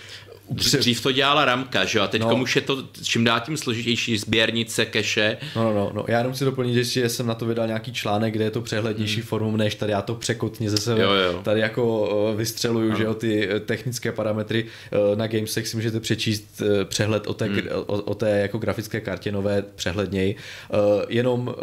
[0.51, 2.37] Dřív, dřív to dělala ramka, že jo, a teď No.
[2.37, 5.37] už je to čím dál tím složitější sběrnice, keše.
[5.57, 8.35] No, no, no, no, já jenom si doplnit, že jsem na to vydal nějaký článek,
[8.35, 9.27] kde je to přehlednější hmm.
[9.27, 11.41] formou, než tady já to překotně ze sebe Jo, jo.
[11.43, 16.01] tady jako eh, vystřeluju, že jo, ty eh, technické parametry eh, na Gamesech si můžete
[16.01, 17.63] přečíst eh, přehled o té, hmm.
[17.73, 20.37] o, o té jako grafické kartě nové přehledněji,
[20.71, 21.55] Eh, jenom,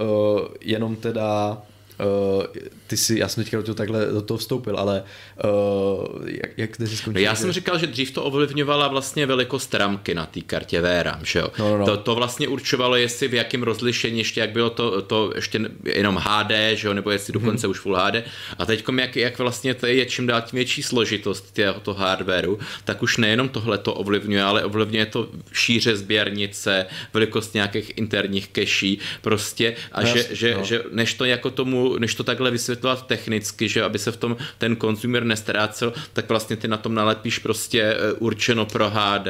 [0.62, 1.62] jenom teda
[2.00, 2.44] Uh,
[2.88, 5.04] ty si, já jsem teďka do toho takhle do toho vstoupil, ale
[5.44, 7.22] uh, jak, jak jsi skončil?
[7.24, 11.40] já jsem říkal, že dřív to ovlivňovala vlastně velikost ramky na té kartě VRAM, že
[11.40, 11.48] jo.
[11.60, 11.86] No, no, no.
[11.86, 16.16] To, to vlastně určovalo, jestli v jakém rozlišení, ještě jak bylo to, to ještě jenom
[16.16, 17.42] HD, že jo, nebo jestli Mhm.
[17.44, 17.72] dokonce mm-hmm.
[17.72, 18.16] už Full HD.
[18.58, 23.04] A teď jak, jak vlastně to je čím dál tím větší složitost toho hardwareu, tak
[23.04, 29.76] už nejenom tohle to ovlivňuje, ale ovlivňuje to šíře sběrnice, velikost nějakých interních keší, prostě
[29.92, 30.64] a No že, jasně, že, no.
[30.64, 34.38] že než to jako tomu, než to takhle vysvětlovat technicky, že aby se v tom
[34.58, 39.28] ten konzumer nestrácel, tak vlastně ty na tom nalepíš prostě eh, určeno pro HD.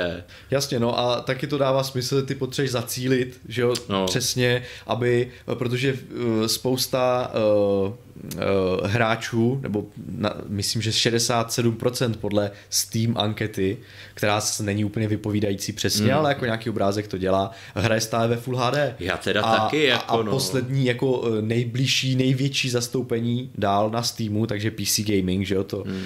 [0.51, 4.05] Jasně, no a taky to dává smysl, ty potřebuješ zacílit, že jo, No.
[4.05, 7.31] přesně, aby, protože uh, spousta
[7.85, 7.93] uh,
[8.83, 13.77] hráčů, nebo na, myslím, že 67% podle Steam ankety,
[14.13, 16.17] která není úplně vypovídající přesně, mm.
[16.17, 18.77] ale jako nějaký obrázek to dělá, hraje stále ve Full HD.
[18.99, 20.31] Já teda a, taky, jako a, a no.
[20.31, 25.83] poslední jako eh, nejbližší, největší zastoupení dál na Steamu, takže PC Gaming, že jo, to
[25.87, 26.03] mm.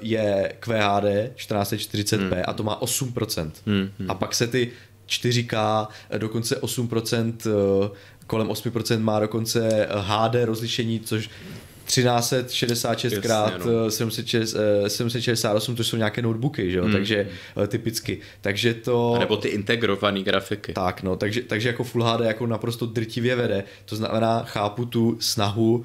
[0.00, 1.04] je QHD
[1.36, 3.50] 1440p a to má 8%.
[3.66, 4.70] Hmm, A pak se ty
[5.06, 7.90] 4K, eh, dokonce 8%, eh,
[8.26, 11.30] kolem 8% má dokonce HD rozlišení, což
[11.86, 13.86] 1366 Jasně, krát no.
[13.86, 17.28] eh, 760, eh, 768, to jsou nějaké notebooky, že jo, takže
[17.62, 18.20] eh, typicky.
[18.40, 19.14] Takže to...
[19.14, 20.72] A nebo ty integrované grafiky.
[20.72, 23.64] Tak, no, takže, takže jako Full HD jako naprosto drtivě vede.
[23.84, 25.84] To znamená, chápu tu snahu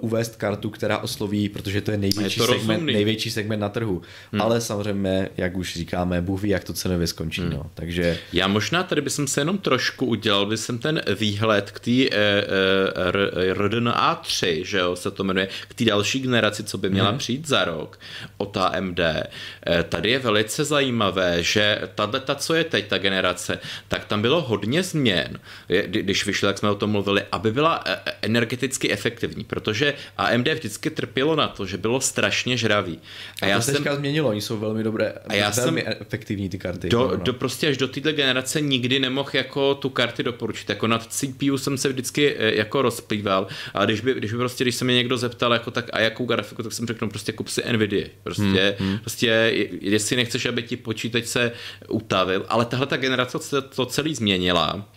[0.00, 2.92] uvést kartu, která osloví, protože to je největší, Je to segment, rozumný.
[2.92, 4.02] největší segment na trhu.
[4.32, 4.42] Hmm.
[4.42, 7.40] Ale samozřejmě, jak už říkáme, Bůh ví, jak to cenově skončí.
[7.40, 7.50] Hmm.
[7.50, 7.70] No.
[7.74, 11.90] Takže Já možná tady bych se jenom trošku udělal, by jsem ten výhled k té
[11.90, 16.90] eh, eh, RDNA 3, že jo, se to jmenuje, k té další generaci, co by
[16.90, 17.18] měla Mhm.
[17.18, 17.98] přijít za rok
[18.36, 19.00] od AMD.
[19.00, 23.58] Eh, tady je velice zajímavé, že tahle, ta, co je teď, ta generace,
[23.88, 25.38] tak tam bylo hodně změn,
[25.86, 29.69] když vyšlo, jak jsme o tom mluvili, aby byla eh, eh, energeticky efektivní, protože
[30.18, 32.98] AMD vždycky trpělo na to, že bylo strašně žravý.
[33.42, 36.48] a já to se teďka změnilo, oni jsou velmi dobré, A já velmi jsem- efektivní
[36.48, 36.88] ty karty.
[36.88, 40.68] do, no, do prostě až do této generace nikdy nemohl jako tu karty doporučit.
[40.68, 44.64] Jako nad CPU jsem se vždycky eh, jako rozplýval, ale když by, když by prostě,
[44.64, 47.32] když se mě někdo zeptal, jako tak a jakou grafiku, tak jsem řekl, no prostě
[47.32, 48.06] kup si Nvidia.
[48.22, 51.52] Prostě, hmm, prostě je- jestli nechceš, aby ti počítač se
[51.88, 53.38] utavil, ale tahle ta generace
[53.74, 54.88] to celý změnila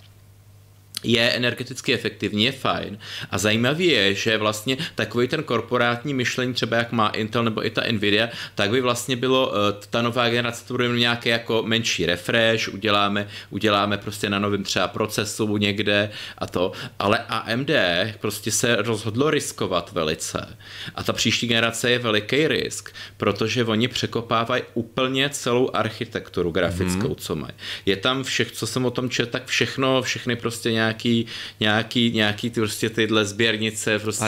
[1.04, 2.98] je energeticky efektivní, je fajn.
[3.32, 7.70] A zajímavý je, že vlastně takový ten korporátní myšlení, třeba jak má Intel nebo i
[7.70, 11.64] ta Nvidia, tak by vlastně bylo, eh, ta nová generace, to bude mít nějaký jako
[11.66, 17.70] menší refresh, uděláme, uděláme prostě na novém třeba procesu někde a to, ale AMD
[18.20, 20.58] prostě se rozhodlo riskovat velice.
[20.96, 27.16] A ta příští generace je veliký risk, protože oni překopávají úplně celou architekturu grafickou, mm-hmm.
[27.16, 27.54] co mají.
[27.86, 31.26] Je tam všech, co jsem o tom četl, tak všechno, všechny prostě nějaký,
[31.60, 34.26] nějaký, nějaký ty prostě tyhle sběrnice, prostě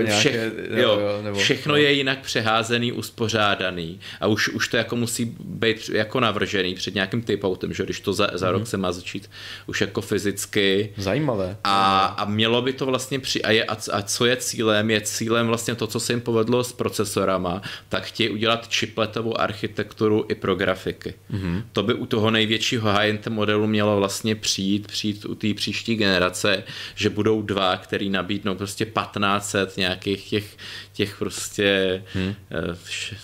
[0.00, 1.76] eh, nějaké, všech, jo, jo, jo, nebo- všechno no.
[1.76, 7.22] je jinak přeházený, uspořádaný a už, už to jako musí být jako navržený před nějakým
[7.22, 8.58] typoutem, že když to za, za Mhm.
[8.58, 9.30] rok se má začít
[9.66, 11.56] už jako fyzicky Zajímavé.
[11.64, 13.42] a, a mělo by to vlastně při...
[13.42, 14.90] A, je, a, a co je cílem?
[14.90, 20.24] Je cílem vlastně to, co se jim povedlo s procesorama, tak chtějí udělat chipletovou architekturu
[20.28, 21.14] i pro grafiky.
[21.32, 21.62] Mm-hmm.
[21.72, 26.64] To by u toho největšího high-end modelu mělo vlastně přijít, přijít u té příští generace,
[26.94, 30.56] že budou dva, který nabídnou prostě 1500 nějakých těch,
[30.92, 32.34] těch prostě hmm.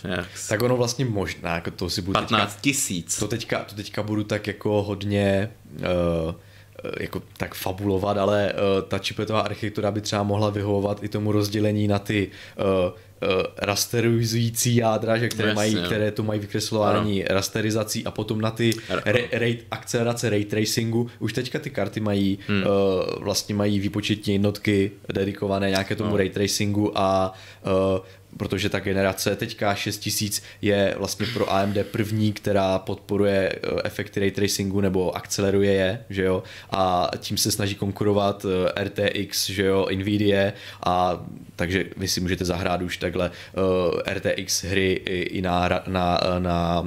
[0.05, 3.19] nějak, Tak ono vlastně možná, jako to si budu teďka 15 tisíc.
[3.19, 6.35] to teďka, to teďka budu tak jako hodně uh,
[7.01, 11.89] jako tak fabulovat, ale uh, ta chipletová architektura by třeba mohla vyhovovat i tomu rozdělení
[11.89, 12.93] na ty uh,
[13.59, 15.83] rasterizující jádra, že které, jasně, mají, no.
[15.83, 19.01] které to mají vykreslování rasterizací a potom na ty Ano.
[19.05, 21.11] re, ray, akcelerace ray tracingu.
[21.19, 22.63] Už teďka ty karty mají hmm.
[22.63, 26.17] uh, vlastně mají výpočetní jednotky dedikované nějaké tomu No.
[26.17, 27.33] ray tracingu a
[27.67, 28.01] uh,
[28.37, 34.31] protože ta generace teďka 6000 je vlastně pro AMD první, která podporuje eh, efekty ray
[34.31, 39.89] tracingu nebo akceleruje je, že jo, a tím se snaží konkurovat eh, RTX, že jo,
[39.97, 40.53] Nvidia
[40.87, 41.25] a
[41.57, 46.85] takže vy si můžete zahrát už takhle uh, RTX hry i, i na, na, na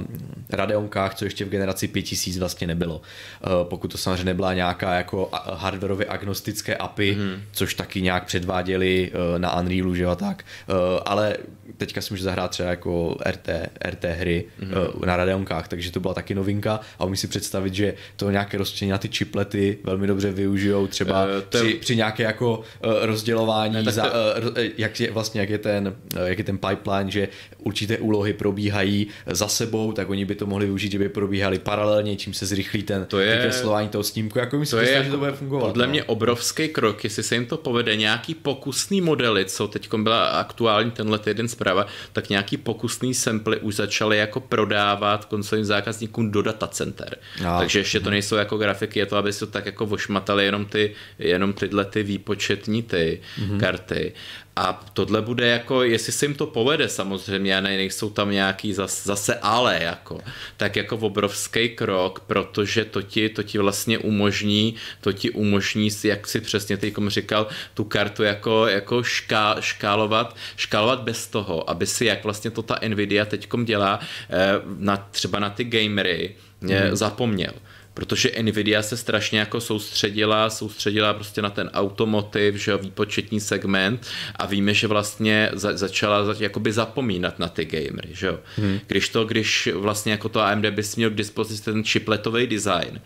[0.50, 2.96] Radeonkách, co ještě v generaci 5000 vlastně nebylo.
[2.96, 7.42] Uh, pokud to samozřejmě nebyla nějaká jako hardwareově agnostické API, hmm.
[7.52, 10.44] což taky nějak předváděli uh, na Unrealu, že jo, tak.
[10.68, 11.36] Uh, ale
[11.76, 13.48] teďka si může zahrát třeba jako RT,
[13.90, 14.72] RT hry hmm.
[14.72, 18.58] uh, na Radeonkách, takže to byla taky novinka a umím si představit, že to nějaké
[18.58, 21.66] rozčlenění na ty chiplety velmi dobře využijou třeba uh, ten...
[21.66, 24.10] při, při nějaké jako uh, rozdělování, ne, za, to...
[24.50, 27.28] uh, jak je vlastně jak je, ten, uh, jak je ten pipeline, že
[27.58, 32.16] určité úlohy probíhají za sebou, tak oni by to mohli využít, že by probíhaly paralelně,
[32.16, 34.38] čím se zrychlí ten to je, vykreslování toho snímku.
[34.38, 35.66] Jako mi to je jako, že to bude fungovat.
[35.66, 35.90] Podle no.
[35.90, 40.90] mě obrovský krok, jestli se jim to povede, nějaký pokusný modely, co teď byla aktuální
[40.90, 47.16] tenhle jeden zpráva, tak nějaký pokusný samply už začaly jako prodávat koncovým zákazníkům do datacenter.
[47.42, 47.58] No.
[47.58, 50.66] Takže ještě to nejsou jako grafiky, je to, aby se to tak jako vošmatali jenom
[50.66, 53.60] ty, jenom tyhle ty výpočetní ty mm-hmm.
[53.60, 54.12] karty.
[54.56, 59.02] A tohle bude jako, jestli se jim to povede samozřejmě, ne, nejsou tam nějaký zase,
[59.04, 60.20] zase ale jako,
[60.56, 66.26] tak jako obrovský krok, protože to ti, to ti vlastně umožní, to ti umožní jak
[66.26, 72.04] si přesně teď říkal, tu kartu jako, jako šká, škálovat, škálovat bez toho, aby si,
[72.04, 74.36] jak vlastně to ta Nvidia teďkom dělá, eh,
[74.78, 76.70] na, třeba na ty gamery, mm.
[76.92, 77.52] zapomněl
[77.94, 84.46] protože Nvidia se strašně jako soustředila, soustředila prostě na ten automotiv, že výpočetní segment a
[84.46, 88.38] víme, že vlastně za, začala za, jakoby zapomínat na ty gamery, že jo.
[88.56, 88.80] Hmm.
[88.86, 93.00] Když to, když vlastně jako to AMD bys měl k dispozici ten chipletový design,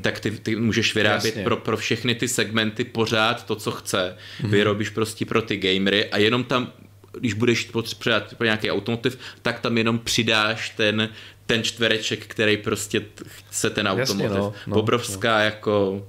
[0.00, 4.16] tak ty, ty můžeš vyrábět pro, pro všechny ty segmenty pořád to, co chce.
[4.38, 4.50] Hmm.
[4.50, 6.72] Vyrobíš prostě pro ty gamery a jenom tam
[7.20, 11.08] když budeš potřebovat pro nějaký automotiv, tak tam jenom přidáš ten,
[11.46, 14.20] ten čtvereček, který prostě chce ten automotiv.
[14.20, 15.44] Jasně, no, no, Obrovská no.
[15.44, 16.06] jako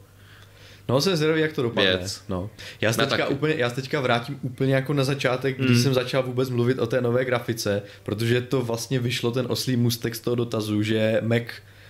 [0.89, 1.97] No, jsem zvědavý, jak to dopadne.
[1.97, 2.23] Věc.
[2.29, 2.49] No.
[2.81, 5.83] Já, se teďka úplně, já se teďka vrátím úplně jako na začátek, když mm.
[5.83, 10.15] jsem začal vůbec mluvit o té nové grafice, protože to vlastně vyšlo ten oslý můstek
[10.15, 11.43] z toho dotazu, že Mac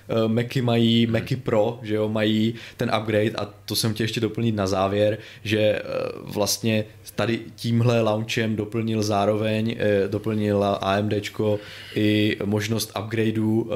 [0.07, 1.13] uh, Macy mají hmm.
[1.13, 5.17] Macy Pro, že jo, mají ten upgrade a to jsem chtěl ještě doplnit na závěr,
[5.43, 6.85] že uh, vlastně
[7.15, 11.59] tady tímhle launchem doplnil zároveň, uh, doplnil AMDčko
[11.95, 13.71] i možnost upgradeů uh,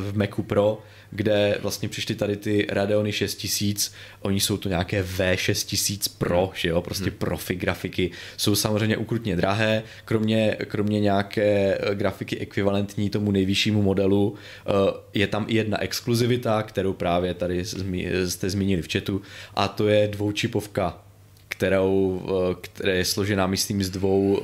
[0.00, 0.78] v Macu Pro,
[1.14, 6.82] kde vlastně přišly tady ty Radeony 6000, oni jsou to nějaké V6000 Pro, že jo,
[6.82, 7.18] prostě hmm.
[7.18, 14.34] profi grafiky, jsou samozřejmě ukrutně drahé, kromě, kromě nějaké eh, grafiky ekvivalentní tomu nejvyššímu modelu,
[14.34, 14.70] eh,
[15.14, 19.22] je tam i jedna exkluzivita, kterou právě tady jste zmínili v chatu,
[19.54, 21.00] a to je dvoučipovka
[21.48, 24.42] kterou, eh, která je složená, myslím, z dvou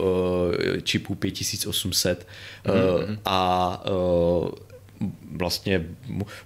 [0.82, 2.26] čipů 5800
[2.64, 3.18] mm-hmm.
[3.24, 3.84] a
[5.32, 5.86] vlastně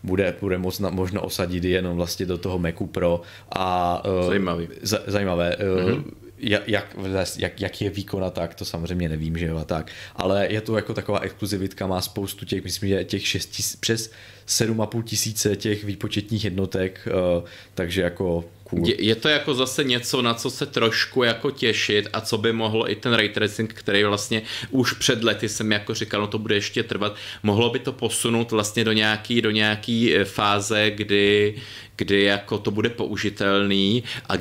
[0.02, 4.68] bude, bude moc na, možno osadit jenom vlastně do toho Macu Pro a uh, Zajímavý.
[4.82, 5.56] Z, zajímavé.
[5.60, 6.04] Mm-hmm.
[6.38, 9.90] Jak, jak, jak, je výkon a tak, to samozřejmě nevím, že jo a tak.
[10.16, 14.12] Ale je to jako taková exkluzivitka, má spoustu těch, myslím, že těch 6 přes
[14.48, 17.44] 7,5 tisíce těch výpočetních jednotek, uh,
[17.74, 18.44] takže jako
[18.74, 18.88] cool.
[18.88, 22.52] Je, je to jako zase něco, na co se trošku jako těšit a co by
[22.52, 26.38] mohlo i ten ray tracing, který vlastně už před lety jsem jako říkal, no to
[26.38, 31.54] bude ještě trvat, mohlo by to posunout vlastně do nějaký, do nějaký eh, fáze, kdy,
[31.96, 34.34] kdy jako to bude použitelný a,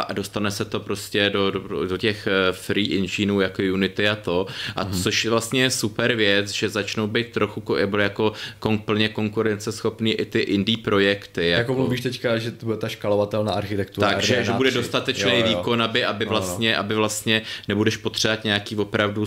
[0.00, 4.16] a dostane se to prostě do, do, do těch eh, free engineů jako Unity a
[4.16, 4.46] to,
[4.76, 5.02] a mm.
[5.02, 7.62] což vlastně je super věc, že začnou být trochu
[7.98, 11.48] jako kon, plně konkurenceschopný i ty indie projekty.
[11.48, 14.08] Jako, jako mluvíš teďka, že to bude ta škalovatelná architektura.
[14.08, 15.48] Takže, že bude dostatečný jo, jo.
[15.48, 16.30] výkon, aby, aby, no.
[16.30, 16.78] vlastně, no.
[16.78, 19.24] aby vlastně nebudeš potřebovat nějaký opravdu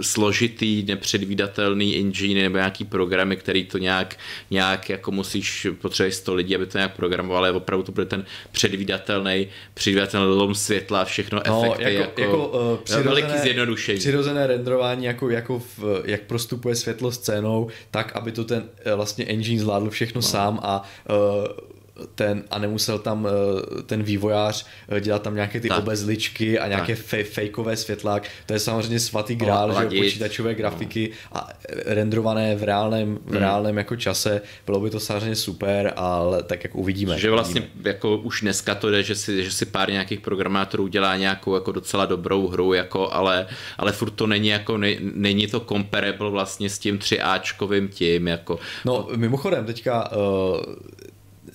[0.00, 4.16] složitý, nepředvídatelný engine nebo nějaký programy, který to nějak,
[4.50, 8.24] nějak jako musíš potřebovat 100 lidí, aby to nějak programoval, ale opravdu to bude ten
[8.52, 13.98] předvídatelný, předvídatelný lom světla, všechno no, efekty, jako, jako, jako uh, přirozené, veliký zjednodušení.
[13.98, 19.24] Přirozené renderování, jako, jako v, jak prostupuje světlo scénou, tak, aby to ten eh, vlastně
[19.24, 20.22] engine zvládl všechno no.
[20.22, 21.75] sám a uh,
[22.14, 25.78] ten, a nemusel tam eh, ten vývojář eh, dělat tam nějaké ty tak.
[25.78, 28.28] obezličky a nějaké fej, fejkové světlák.
[28.46, 31.40] To je samozřejmě svatý grál, že počítačové grafiky no.
[31.40, 31.48] a
[31.86, 33.38] rendrované v reálném, v hmm.
[33.38, 34.42] reálném jako čase.
[34.66, 37.18] Bylo by to samozřejmě super, ale tak jak uvidíme.
[37.18, 37.90] Že vlastně uvidíme.
[37.90, 41.72] jako už dneska to jde, že si, že si pár nějakých programátorů dělá nějakou jako
[41.72, 43.46] docela dobrou hru, jako, ale,
[43.78, 48.28] ale furt to není jako, ne, není to comparable vlastně s tím 3Ačkovým tím.
[48.28, 48.58] Jako.
[48.84, 50.16] No mimochodem teďka uh,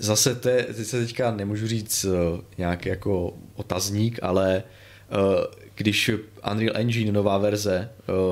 [0.01, 4.63] zase te, teď se teďka nemůžu říct uh, nějaký jako otazník, ale
[5.11, 5.43] uh,
[5.75, 6.11] když
[6.51, 7.89] Unreal Engine nová verze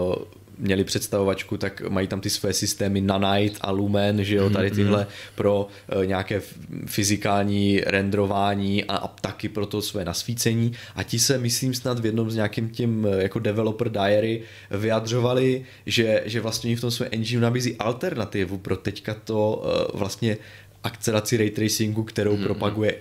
[0.08, 0.16] uh,
[0.58, 5.08] měli představovačku, tak mají tam ty své systémy Nanite a Lumen, že jo, tady tyhle
[5.36, 6.42] pro uh, nějaké
[6.86, 10.72] fyzikální renderování a, a taky pro to své nasvícení.
[10.96, 14.42] A ti se, myslím, snad v jednom z nějakým tím jako developer diary
[14.72, 19.64] vyjadřovali, že, že vlastně v tom svém engine nabízí alternativu pro teďka to
[19.94, 20.38] vlastně
[20.84, 22.44] akceleraci ray tracingu, kterou mm-hmm.
[22.44, 22.96] propaguje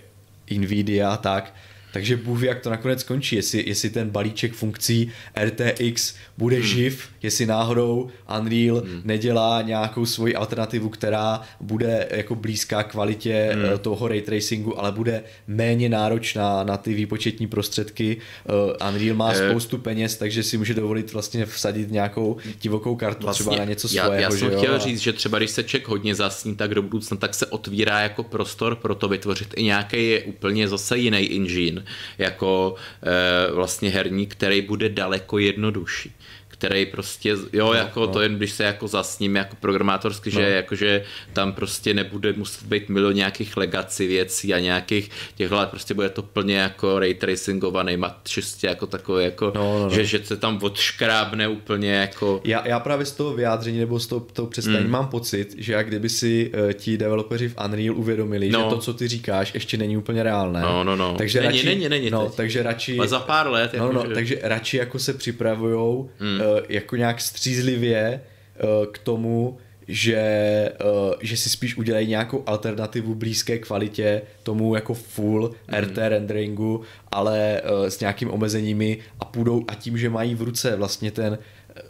[0.59, 1.55] Nvidia, tak
[1.93, 5.13] takže Bůh ví, jak to nakonec skončí, jestli, jestli ten balíček funkcí
[5.45, 6.67] RTX bude hmm.
[6.67, 8.09] živ, jestli náhodou
[8.39, 9.01] Unreal hmm.
[9.05, 13.65] nedělá nějakou svoji alternativu, která bude jako blízká kvalitě hmm.
[13.65, 18.17] Eh, toho ray tracingu, ale bude méně náročná na ty výpočetní prostředky.
[18.17, 19.51] Uh, Unreal má je...
[19.51, 23.89] spoustu peněz, takže si může dovolit vlastně vsadit nějakou divokou kartu vlastně, třeba na něco
[23.89, 24.13] svého.
[24.13, 24.79] Já, já jsem chtěl jo?
[24.79, 28.23] říct, že třeba když se ček hodně zasní, tak do budoucna tak se otvírá jako
[28.23, 31.85] prostor pro to vytvořit i nějaký úplně zase jiný engine,
[32.19, 36.15] jako e, vlastně herní, který bude daleko jednodušší
[36.59, 38.07] který prostě, jo, no, jako no.
[38.07, 40.41] to jen když se jako zasním jako programátorsky, no.
[40.41, 45.95] že jakože tam prostě nebude muset být milion nějakých legací věcí a nějakých těchhle, prostě
[45.95, 49.91] bude to plně jako ray tracingovaný, mat čistě jako takové, jako, no, no, no.
[49.91, 52.41] Že, že se tam odškrábne úplně jako...
[52.45, 54.93] Já, já právě z toho vyjádření nebo z toho, toho představení mm.
[54.93, 58.61] mám pocit, že jak kdyby si uh, ti developeři v Unreal uvědomili, no.
[58.61, 60.61] že to, co ty říkáš, ještě není úplně reálné.
[60.61, 61.15] No, no, no.
[61.19, 62.11] Takže není, radši, není, není.
[62.11, 62.99] No, takže radši...
[62.99, 63.75] Ale za pár let.
[63.79, 64.15] No, jako, no, že...
[64.15, 70.75] takže radši jako se připravujou mm jako nějak střízlivě eh, k tomu, že, eh,
[71.21, 75.75] že si spíš udělají nějakou alternativu blízké kvalitě tomu jako full mm.
[75.75, 76.83] RT renderingu,
[77.13, 81.39] ale s nějakým omezeními a půjdou a tím, že mají v ruce vlastně ten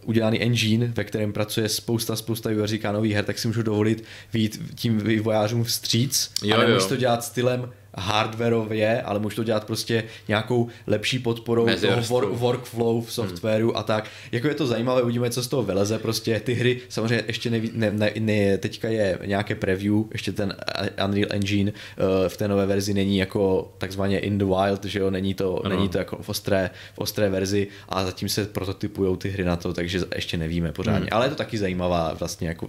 [0.04, 4.60] udělaný engine, ve kterém pracuje spousta, spousta vývojářů nových her, tak si můžu dovolit výjít
[4.74, 10.04] tím vývojářům vstříc jo, a nemusí to dělat stylem hardwareově, ale můžu to dělat prostě
[10.28, 13.76] nějakou lepší podporou toho work, workflow v softwaru hmm.
[13.76, 14.10] a tak.
[14.32, 15.98] Jako je to zajímavé, uvidíme, co z toho vyleze.
[15.98, 20.56] Prostě ty hry, samozřejmě ještě neví, ne, ne, ne, teďka je nějaké preview, ještě ten
[21.04, 25.10] Unreal Engine uh, v té nové verzi není jako takzvaně in the wild, že jo,
[25.10, 25.76] není to, ano.
[25.76, 29.56] není to jako v ostré, v ostré verzi a zatím se prototypujou ty hry na
[29.56, 30.98] to, takže ještě nevíme pořádně.
[30.98, 31.08] Hmm.
[31.12, 32.68] Ale je to taky zajímavá vlastně jako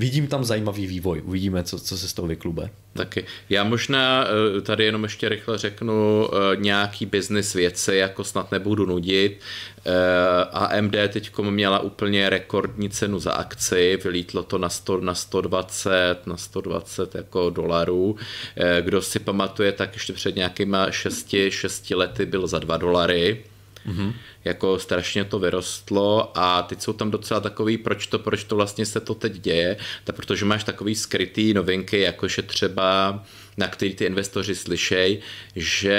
[0.00, 1.22] vidím tam zajímavý vývoj.
[1.24, 2.70] Uvidíme, co, co se z toho vyklube.
[2.92, 3.24] Taky.
[3.50, 8.86] Já možná eh, tady jenom ještě rychle řeknu eh, nějaký business věci, jako snad nebudu
[8.86, 9.40] nudit.
[9.86, 16.16] Eh, AMD teď měla úplně rekordní cenu za akci, vylítlo to na, 100, na 120,
[16.26, 18.16] na 120 jako dolarů.
[18.80, 23.44] Kdo si pamatuje, tak ještě před nějakýma 6, 6 lety byl za 2 dolary.
[23.86, 24.12] Mm-hmm.
[24.44, 28.86] Jako strašně to vyrostlo a teď jsou tam docela takový, proč to, proč to vlastně
[28.86, 33.20] se to teď děje, tak protože máš takový skrytý novinky, jakože třeba
[33.56, 35.20] na který ty investoři slyšej,
[35.56, 35.92] že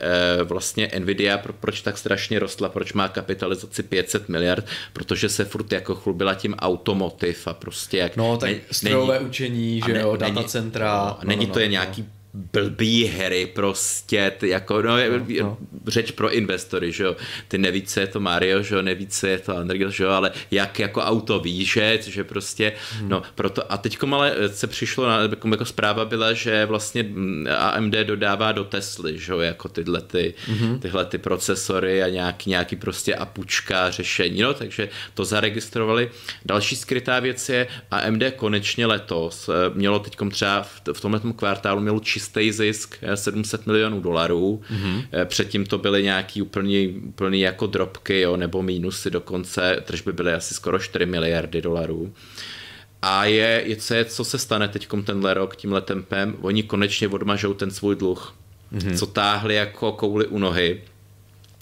[0.00, 5.44] e, vlastně Nvidia, pro, proč tak strašně rostla, proč má kapitalizaci 500 miliard, protože se
[5.44, 8.16] furt jako chlubila tím automotiv a prostě jak...
[8.16, 11.04] No tak strojové učení, že ne, jo, datacentra.
[11.04, 14.96] No, no, není no, to je no, nějaký no blbý hry prostě, ty jako, no,
[14.96, 15.58] no, no.
[15.86, 17.16] Řeč pro investory, že jo,
[17.48, 20.10] ty neví, co je to Mario, že jo, neví, co je to Underground, že jo,
[20.10, 23.08] ale jak jako auto ví, že, prostě, hmm.
[23.08, 27.06] no, proto, a teď ale se přišlo, na, jako, jako zpráva byla, že vlastně
[27.58, 30.78] AMD dodává do Tesly, že jo, jako tyhle ty, hmm.
[30.78, 36.10] tyhle ty procesory a nějaký, nějaký prostě apučka řešení, no, takže to zaregistrovali.
[36.44, 41.80] Další skrytá věc je, AMD konečně letos eh, mělo teď třeba v, v tomhle kvartálu
[41.80, 44.62] mělo čistý zisk 700 eh, milionů dolarů.
[44.70, 45.24] Mm-hmm.
[45.24, 50.54] Předtím to byly nějaký úplný, úplný jako dropky, jo, nebo mínusy dokonce, tržby byly asi
[50.54, 52.12] skoro 4 miliardy dolarů.
[53.02, 57.08] A je, je, co, je, co se stane teď tenhle rok tímhle tempem, oni konečně
[57.08, 58.34] odmažou ten svůj dluh,
[58.72, 58.98] mm-hmm.
[58.98, 60.80] co táhli jako kouli u nohy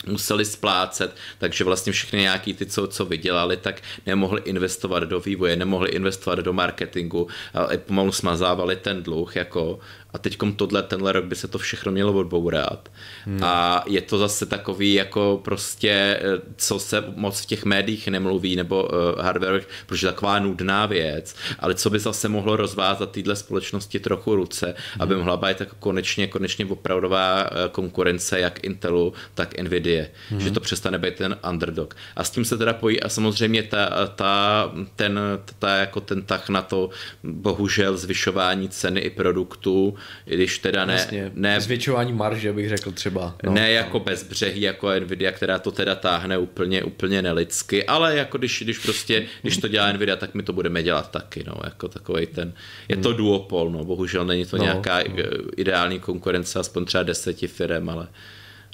[0.07, 5.57] museli splácet, takže vlastně všechny nějaký ty, co, co vydělali, tak nemohli investovat do vývoje,
[5.57, 9.79] nemohli investovat do marketingu, ale pomalu smazávali ten dluh, jako
[10.13, 12.89] a teď tohle, tenhle rok by se to všechno mělo odbourat.
[13.25, 13.41] Hmm.
[13.43, 18.57] A je to zase takový jako prostě, eh, co se moc v těch médiích nemluví,
[18.57, 24.01] nebo uh, hardware, protože taková nudná věc, ale co by zase mohlo rozvázat téhle společnosti
[24.01, 25.03] trochu ruce, hmm.
[25.03, 30.05] aby mohla být jako konečně, konečně opravdová eh, konkurence jak Intelu, tak Nvidia.
[30.29, 30.41] Hmm.
[30.41, 31.97] Že to přestane být ten underdog.
[32.17, 35.21] A s tím se teda pojí a samozřejmě ta, ta, ten,
[35.59, 36.91] ta, jako ten tah na to,
[37.23, 39.95] bohužel zvyšování ceny i produktů,
[40.27, 40.95] i když teda ne...
[40.95, 43.37] Vlastně, ne zvětšování marže bych řekl třeba.
[43.43, 48.39] No, ne jako bezbřehý, jako Nvidia, která to teda táhne úplně, úplně nelidsky, ale jako
[48.39, 51.89] když, když prostě, když to dělá Nvidia, tak my to budeme dělat taky, no, jako
[51.89, 52.53] takový ten,
[52.89, 53.19] je to hmm.
[53.19, 55.15] duopol, no, bohužel není to no, nějaká no.
[55.57, 58.09] ideální konkurence, aspoň třeba deseti firem, ale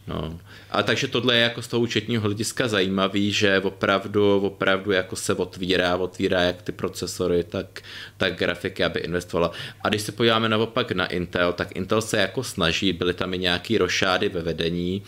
[0.08, 0.38] No.
[0.70, 5.34] A takže tohle je jako z toho účetního hlediska zajímavý, že opravdu, opravdu jako se
[5.34, 7.80] otvírá, otvírá jak ty procesory, tak,
[8.16, 9.50] tak grafiky, aby investovala.
[9.84, 13.38] A když se podíváme naopak na Intel, tak Intel se jako snaží, byly tam i
[13.38, 15.02] nějaký rošády ve vedení,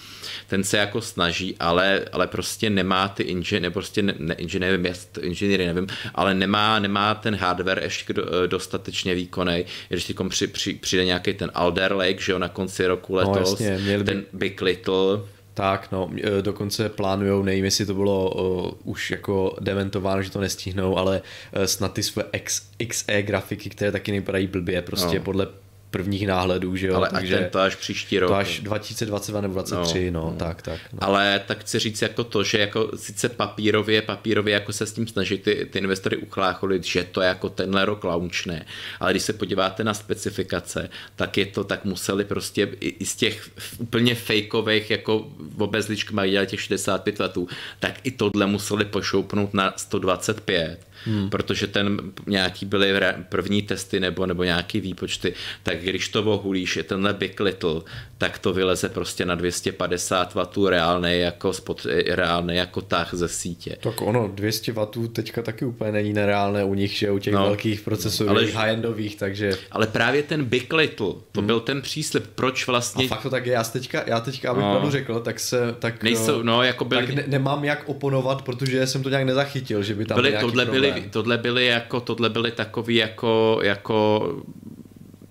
[0.47, 5.67] ten se jako snaží, ale, ale prostě nemá ty inženýry, prostě ne, ne nevím, inženýry
[5.67, 8.15] nevím, ale nemá, nemá ten hardware ještě
[8.47, 9.65] dostatečně výkonný.
[9.89, 13.61] Když teď při, při, přijde nějaký ten Alder Lake, že jo, na konci roku letos,
[13.61, 15.23] no, jasně, měli ten Big Little,
[15.55, 20.41] tak, no, e, dokonce plánujou, nevím, jestli to bylo uh, už jako dementováno, že to
[20.41, 21.23] nestihnou, ale
[21.57, 25.25] uh, snad ty své X, XE grafiky, které taky nevypadají blbě, prostě no.
[25.25, 25.47] podle
[25.91, 26.95] prvních náhledů, že jo.
[26.95, 28.31] Ale takže ten to až příští rok.
[28.31, 30.81] To až 2022 nebo 2023, no, no, no tak, tak.
[30.93, 30.99] No.
[31.01, 35.07] Ale tak chci říct jako to, že jako sice papírově, papírově jako se s tím
[35.07, 38.67] snaží ty, ty investory uchlácholit, že to jako tenhle rok launchne,
[39.01, 43.51] ale když se podíváte na specifikace, tak je to, tak museli prostě i, z těch
[43.79, 49.73] úplně fejkových, jako v obezličkách mají těch 65 letů, tak i tohle museli pošoupnout na
[49.77, 51.31] 125 hmm.
[51.31, 52.93] protože ten nějaký byly
[53.29, 57.83] první testy nebo, nebo nějaký výpočty, tak když to ohulíš, je tenhle Big Little,
[58.21, 63.77] tak to vyleze prostě na 250 W reálný jako, spod, reálný jako tah ze sítě.
[63.81, 67.43] Tak ono, 200 W teďka taky úplně není nereálné u nich, že u těch no,
[67.43, 69.59] velkých procesorů, ale, high-endových, takže...
[69.71, 71.47] Ale právě ten Big Little, to hmm.
[71.47, 73.05] byl ten příslip, proč vlastně...
[73.05, 74.91] A fakt to tak je, já teďka, já teďka, abych no.
[74.91, 77.07] řekl, tak se, tak, Nejsou, no, jako byli...
[77.07, 80.65] tak ne, nemám jak oponovat, protože jsem to nějak nezachytil, že by tam byly, tohle
[80.65, 84.21] byly, tohle byly jako, tohle byly takový jako, jako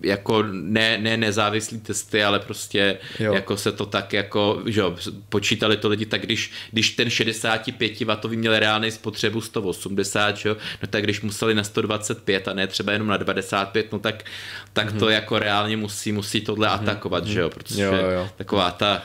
[0.02, 3.34] jako ne, ne nezávislý testy, ale prostě jo.
[3.34, 4.96] jako se to tak jako, že jo,
[5.30, 10.58] počítali to lidi, tak když, když ten 65 W měl reálný spotřebu 180, že jo,
[10.82, 14.24] no tak když museli na 125 a ne třeba jenom na 95, no tak,
[14.74, 15.00] tak mm-hmm.
[15.00, 16.74] to jako reálně musí, musí tohle mm-hmm.
[16.74, 18.30] atakovat, že jo, protože jo, jo.
[18.38, 19.02] taková ta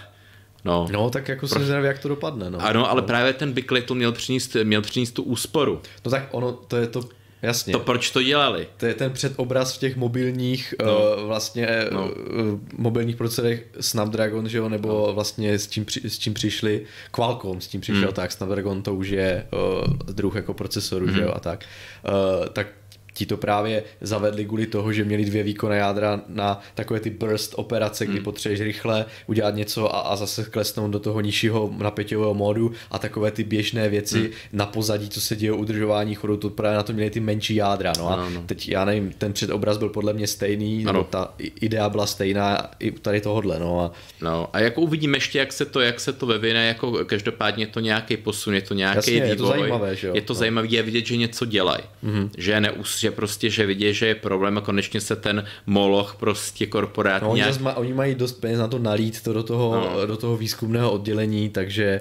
[0.64, 2.50] No, no tak jako jsem zvědavý, jak to dopadne.
[2.50, 2.58] No.
[2.62, 3.06] Ano, ale no.
[3.06, 5.82] právě ten Big Little měl přinést, měl přinést tu úsporu.
[6.04, 7.08] No tak ono, to je to
[7.44, 7.72] Jasně.
[7.72, 8.66] To proč to dělali?
[8.76, 11.16] To je ten předobraz v těch mobilních no.
[11.16, 12.08] uh, vlastně no.
[12.08, 15.12] uh, mobilních procesorech Snapdragon, že jo, nebo no.
[15.12, 18.14] vlastně s čím, při, s čím přišli Qualcomm, s tím přišel, mm.
[18.14, 21.14] tak Snapdragon to už je uh, druh jako procesoru, mm.
[21.14, 21.64] že jo, a tak.
[22.08, 22.66] Uh, tak
[23.14, 27.54] ti to právě zavedli kvůli toho, že měli dvě výkonné jádra na takové ty burst
[27.56, 28.24] operace, kdy hmm.
[28.24, 33.30] potřebuješ rychle udělat něco a, a zase klesnout do toho nižšího napěťového módu a takové
[33.30, 34.30] ty běžné věci hmm.
[34.52, 37.54] na pozadí, co se děje o udržování chodu, to právě na to měli ty menší
[37.54, 37.92] jádra.
[37.98, 38.42] No a ano.
[38.46, 41.04] teď já nevím, ten předobraz byl podle mě stejný, ano.
[41.04, 43.58] ta idea byla stejná i tady tohohle.
[43.58, 43.92] No a...
[44.20, 47.80] no a jako uvidíme ještě, jak se to, jak se to vyvine, jako každopádně to
[47.80, 49.28] nějaký posun, je to nějaký Jasně, vývoj.
[49.28, 50.14] Je to zajímavé, že jo?
[50.14, 50.38] Je to no.
[50.38, 52.30] zajímavé, je vidět, že něco dělají, mm-hmm.
[52.38, 56.66] že neus, že prostě, že vidí, že je problém a konečně se ten moloch prostě
[56.66, 57.28] korporátní.
[57.28, 57.60] No, nějak...
[57.60, 60.06] oni, oni mají dost peněz na to nalít to do toho, no.
[60.06, 62.00] do toho výzkumného oddělení, takže...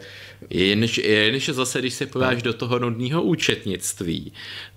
[0.50, 2.42] Jenž, jenž zase, když se pováš no.
[2.42, 4.34] do toho nudného účetnictví,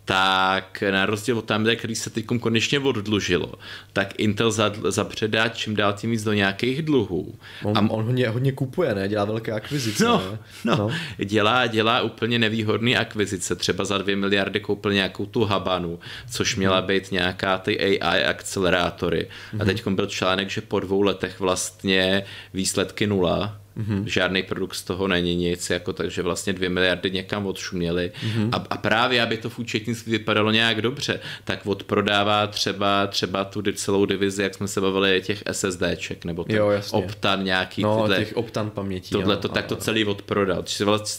[0.07, 3.53] tak na rozdíl od AMD, který se teď konečně oddlužilo,
[3.93, 4.51] tak Intel
[4.89, 7.35] zapředá čím dál tím víc do nějakých dluhů.
[7.65, 9.09] On, a on hodně, hodně kupuje, ne?
[9.09, 10.05] Dělá velké akvizice.
[10.05, 10.39] No, ne?
[10.65, 10.91] No, no.
[11.25, 13.57] Dělá, dělá úplně nevýhodné akvizice.
[13.57, 15.99] Třeba za dvě miliardy koupil nějakou tu Habanu,
[16.31, 16.61] což mhm.
[16.61, 19.29] měla být nějaká ty AI akcelerátory.
[19.53, 19.67] A mhm.
[19.67, 24.05] teď byl článek, že po dvou letech vlastně výsledky nula Mm-hmm.
[24.07, 28.13] Žádný produkt z toho není nic, jako takže vlastně dvě miliardy někam odšuměly.
[28.27, 28.49] Mm-hmm.
[28.53, 33.63] A, a, právě, aby to v účetnictví vypadalo nějak dobře, tak odprodává třeba, třeba tu
[33.73, 37.83] celou divizi, jak jsme se bavili, těch SSDček, nebo ten jo, Optan nějaký.
[37.83, 39.11] No, tyhle, těch Optan pamětí.
[39.11, 40.65] Tohle to, tak to celý odprodal.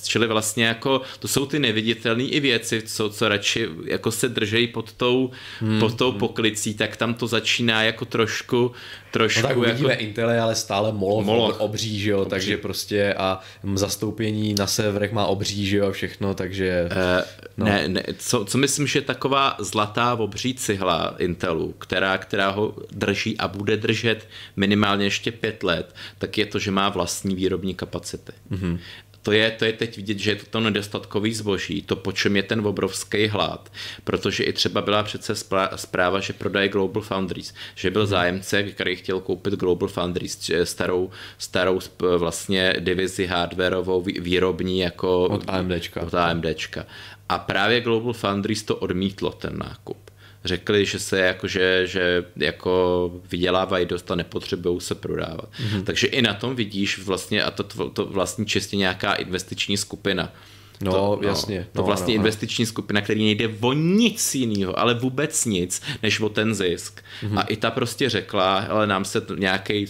[0.03, 4.67] Čili vlastně jako, to jsou ty neviditelné i věci, co, co radši jako se držejí
[4.67, 5.79] pod tou, hmm.
[5.79, 8.71] pod tou poklicí, tak tam to začíná jako trošku,
[9.11, 10.03] trošku no tak uvidíme, jako...
[10.03, 11.59] Intel ale stále moloch, moloch.
[11.59, 12.29] obří, že jo, obří.
[12.29, 13.39] takže prostě a
[13.73, 16.89] zastoupení na severech má obří, že jo, všechno, takže...
[16.91, 17.23] Uh,
[17.57, 17.65] no.
[17.65, 23.37] Ne, ne, co, co myslím, že taková zlatá obří cihla Intelu, která, která ho drží
[23.37, 28.31] a bude držet minimálně ještě pět let, tak je to, že má vlastní výrobní kapacity.
[28.51, 28.79] Mm-hmm
[29.27, 32.35] to je, to je teď vidět, že je to to nedostatkový zboží, to po čem
[32.35, 33.71] je ten obrovský hlad,
[34.03, 35.35] protože i třeba byla přece
[35.75, 38.09] zpráva, že prodaje Global Foundries, že byl mhm.
[38.09, 41.79] zájemce, který chtěl koupit Global Foundries, starou, starou
[42.17, 46.01] vlastně divizi hardwareovou výrobní jako od AMDčka.
[46.01, 46.85] Od AMDčka.
[47.29, 50.06] A právě Global Foundries to odmítlo ten nákup
[50.47, 55.49] řekli, že se jako, že, že jako vydělávají dost a nepotřebují se prodávat.
[55.51, 55.83] Mm-hmm.
[55.83, 60.33] Takže i na tom vidíš vlastně, a to, to, to vlastně čistě nějaká investiční skupina,
[60.81, 61.67] No, to, jasně.
[61.73, 62.15] To No, vlastně ano, ano.
[62.15, 67.01] investiční skupina, který nejde o nic jiného, ale vůbec nic, než o ten zisk.
[67.23, 67.31] Mhm.
[67.35, 67.39] Mm-hmm.
[67.39, 69.85] A i ta prostě řekla, ale nám se to nějaký,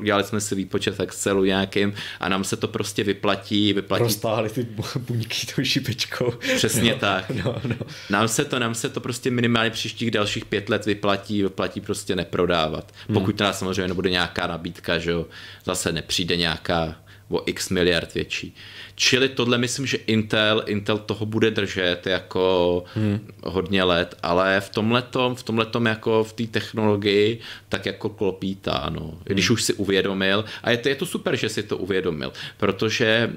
[0.00, 4.50] udělali jsme si výpočet v Excelu nějakým a nám se to prostě vyplatí, vyplatí Roztáhli
[4.50, 6.32] ty bu- buňky tou šipečkou.
[6.56, 7.30] Přesně tak.
[7.44, 7.76] No, no.
[8.10, 12.16] Nám se to, nám se to prostě minimálně příštích dalších pět let vyplatí, vyplatí prostě
[12.16, 12.92] neprodávat.
[13.08, 13.14] Hmm.
[13.14, 15.26] Pokud teda samozřejmě nebude nějaká nabídka, že jo,
[15.64, 16.94] zase nepřijde nějaká
[17.30, 18.54] o x miliard větší.
[18.94, 23.20] Čili tohle myslím, že Intel, Intel toho bude držet jako hmm.
[23.44, 29.00] hodně let, ale v tomhletom, v tomhletom jako v té technologii tak jako klopítá, no.
[29.00, 29.18] Hmm.
[29.24, 33.30] Když už si uvědomil, a je to, je to super, že si to uvědomil, protože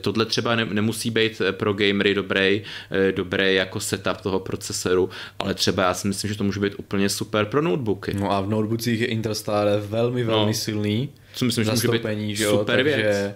[0.00, 5.54] tohle třeba ne, nemusí být pro gamery dobrý, eh, dobrý jako setup toho procesoru, ale
[5.54, 8.14] třeba já si myslím, že to může být úplně super pro notebooky.
[8.14, 10.54] No a v notebookích je Interstar velmi, velmi No.
[10.54, 11.08] silný.
[11.34, 13.34] Co myslím, že může být že jo, super takže, věc.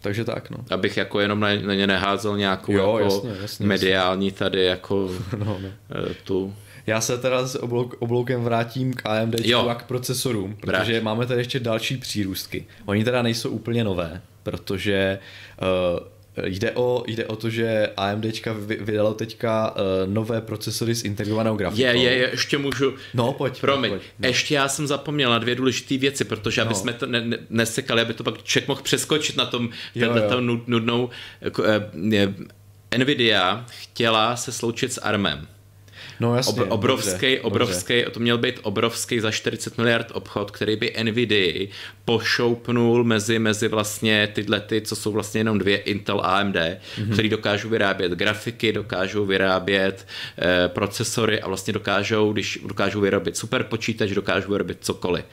[0.00, 0.58] Takže tak, no.
[0.70, 5.10] abych jako jenom na, na ně neházel nějakou Jo, jako jasně, jasně, mediální tady jako
[5.38, 5.68] No, no.
[6.10, 6.54] eh, tu
[6.86, 9.34] Já se teda s oblouk, obloukem vrátím k AMD
[9.68, 11.02] a k procesorům, protože Vrať.
[11.02, 12.66] máme tady ještě další přírůstky.
[12.86, 15.18] Oni teda nejsou úplně nové, protože
[15.62, 16.00] uh,
[16.44, 18.24] jde, o, jde o to, že AMD
[18.80, 19.76] vydalo teďka uh,
[20.14, 21.82] nové procesory s integrovanou grafikou.
[21.82, 22.94] Je, je, je, ještě můžu...
[23.14, 24.28] No, pojď, Promiň, pojď, no.
[24.28, 26.74] ještě já jsem zapomněl na dvě důležité věci, protože aby No.
[26.80, 30.34] jsme to ne, ne, nesekali, aby to pak člověk mohl přeskočit na tom Jo, tato-
[30.34, 30.40] jo.
[30.66, 31.10] nudnou...
[31.40, 32.34] Jako, eh, je,
[32.98, 35.46] Nvidia chtěla se sloučit s ARMem.
[36.20, 36.62] No jasně.
[36.62, 37.40] Ob, obrovský, dobře, dobře.
[37.42, 41.66] obrovský, to měl být obrovský za 40 miliard obchod, který by Nvidia
[42.04, 47.06] pošoupnul mezi, mezi vlastně tyhle ty, co jsou vlastně jenom dvě Intel AMD, Mhm.
[47.08, 47.12] mm-hmm.
[47.12, 50.06] který dokážou vyrábět grafiky, dokážou vyrábět
[50.38, 55.24] eh, procesory a vlastně dokážou, když dokážou vyrobit super počítač, dokážou vyrobit cokoliv.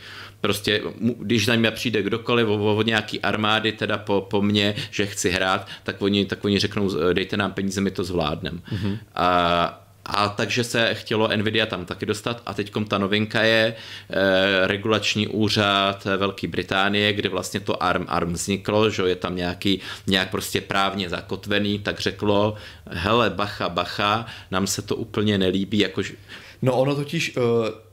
[0.42, 0.82] Prostě,
[1.20, 5.30] když za mě přijde kdokoliv o, o nějaký armády, teda po, po mně, že chci
[5.30, 8.58] hrát, tak oni, tak oni řeknou, eh, dejte nám peníze, my to zvládneme.
[8.58, 8.98] Mm-hmm.
[9.16, 12.42] A, a takže se chtělo Nvidia tam taky dostat.
[12.46, 13.76] A teď ta novinka je
[14.10, 19.82] eh, regulační úřad Velké Británie, kde vlastně to ARM, ARM vzniklo, že je tam nějaký,
[20.08, 22.56] nějak prostě právně zakotvený, tak řeklo,
[22.86, 26.14] hele bacha, bacha, nám se to úplně nelíbí, jakož
[26.62, 27.44] No ono totiž uh,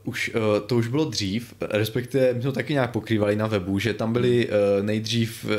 [0.03, 3.79] už, uh, to už bylo dřív, respektive my jsme to taky nějak pokrývali na webu,
[3.79, 5.51] že tam byly uh, nejdřív uh,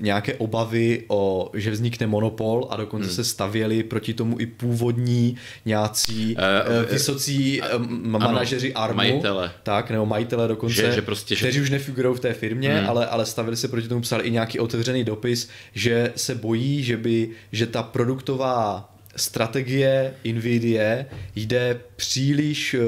[0.00, 3.14] nějaké obavy o, že vznikne monopol a dokonce hmm.
[3.14, 8.96] se stavěli proti tomu i původní nějací Eh, uh, vysocí uh, manažeři Armu.
[8.96, 9.52] majitele.
[9.62, 12.88] Tak, nebo majitele dokonce, Že- že prostě, že- kteří už nefigurují v té firmě, hmm.
[12.90, 16.96] ale, ale stavili se proti tomu, psali i nějaký otevřený dopis, že se bojí, že
[16.96, 21.04] by, že ta produktová strategie Nvidia
[21.36, 22.80] jde příliš eh,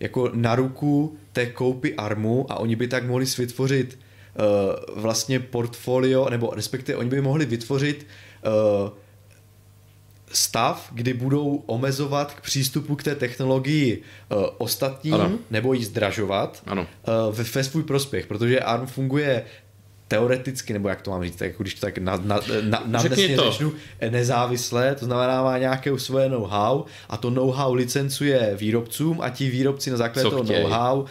[0.00, 4.40] jako na ruku té koupy ARMu a oni by tak mohli vytvořit eh,
[4.94, 8.06] vlastně portfolio, nebo respektive oni by mohli vytvořit
[8.44, 9.02] eh,
[10.32, 14.02] stav, kdy budou omezovat k přístupu k té technologii
[14.32, 15.24] uh, ostatním, Ano.
[15.24, 15.38] ano.
[15.50, 16.82] nebo ji zdražovat Ano.
[17.28, 19.44] uh, ve, ve svůj prospěch, protože ARM funguje
[20.12, 23.02] teoreticky, nebo jak to mám říct, tak jako když to tak na, na, na, na
[23.02, 23.08] to.
[23.14, 23.72] řečnu,
[24.10, 29.90] nezávisle, to znamená má nějaké svoje know-how a to know-how licencuje výrobcům a ti výrobci
[29.90, 30.60] na základě Co toho chtějí.
[30.60, 31.06] know-how uh,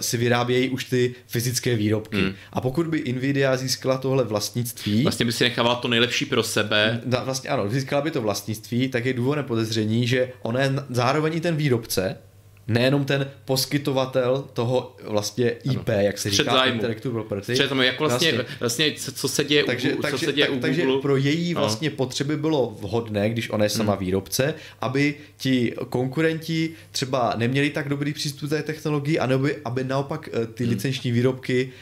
[0.00, 2.16] si vyrábějí už ty fyzické výrobky.
[2.16, 2.34] Hmm.
[2.52, 7.00] A pokud by Nvidia získala tohle vlastnictví, vlastně by si nechával to nejlepší pro sebe,
[7.04, 11.34] Da, vlastně ano, získala by to vlastnictví, tak je důvodné podezření, že on je zároveň
[11.34, 12.16] i ten výrobce,
[12.66, 16.00] nejenom ten poskytovatel toho vlastně IP, ano.
[16.00, 16.74] jak se říká, zájmu.
[16.74, 17.52] intellectual property.
[17.54, 20.46] Střet zájmu, jak vlastně, vlastně, co, co se děje, takže, u, co takže, se děje
[20.46, 24.04] tak, u takže pro její vlastně potřeby bylo vhodné, když ona je sama Hmm.
[24.04, 29.84] výrobce, aby ti konkurenti třeba neměli tak dobrý přístup k té technologii, anebo aby, aby
[29.84, 30.72] naopak eh, ty Hmm.
[30.72, 31.72] licenční výrobky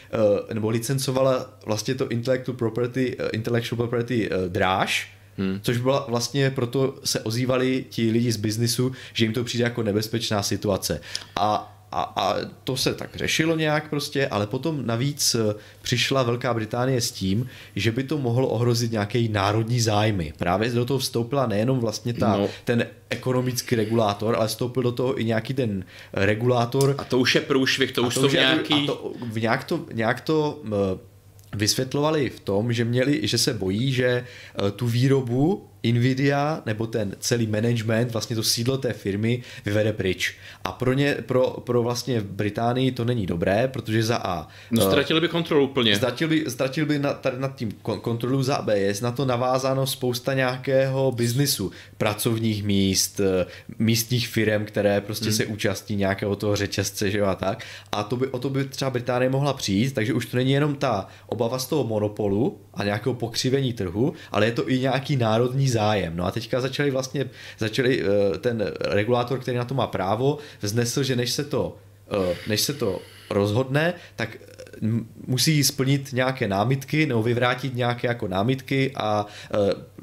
[0.51, 5.61] eh, nebo licencovala vlastně to intellectual property, eh, intellectual property eh, dráž, Hmm.
[5.63, 9.83] Což byla vlastně proto se ozývali ti lidi z biznisu, že jim to přijde jako
[9.83, 11.01] nebezpečná situace.
[11.37, 16.55] A a, a to se tak řešilo nějak prostě, ale potom navíc eh, přišla Velká
[16.55, 20.33] Británie s tím, že by to mohlo ohrozit nějaké národní zájmy.
[20.39, 22.49] Právě do toho vstoupila nejenom vlastně ta, No.
[22.65, 27.41] ten ekonomický regulátor, ale vstoupil do toho i nějaký ten regulátor, A to už je
[27.41, 28.75] průšvih, to už to jsou nějaký...
[28.75, 31.10] A to, nějak to, nějak to eh,
[31.57, 37.17] vysvětlovali v tom, že měli, že se bojí, že eh, tu výrobu Nvidia nebo ten
[37.21, 40.35] celý management, vlastně to sídlo té firmy vyvede pryč.
[40.65, 44.87] A pro ně, pro, pro vlastně Británii to není dobré, protože za A No eh,
[44.87, 45.97] ztratili by kontrolu úplně.
[45.97, 49.25] Ztratil by, ztratil by nad, tady nad tím kon- kontrolu za B, je na to
[49.25, 53.47] navázáno spousta nějakého biznisu, pracovních míst, eh,
[53.79, 55.35] místních firm, které prostě hmm.
[55.35, 57.65] se účastní nějakého toho řetězce, že jo, a tak.
[57.93, 60.75] A to by, o to by třeba Británie mohla přijít, takže už to není jenom
[60.75, 65.69] ta obava z toho monopolu a nějakého pokřivení trhu, ale je to i nějaký národní
[65.71, 66.17] zájem.
[66.17, 71.03] No a teďka začali vlastně, začali eh, ten regulátor, který na to má právo, vznesl,
[71.03, 71.77] že než se to,
[72.11, 73.01] eh, než se to
[73.31, 74.37] rozhodne, tak
[75.27, 79.27] musí splnit nějaké námitky nebo vyvrátit nějaké jako námitky a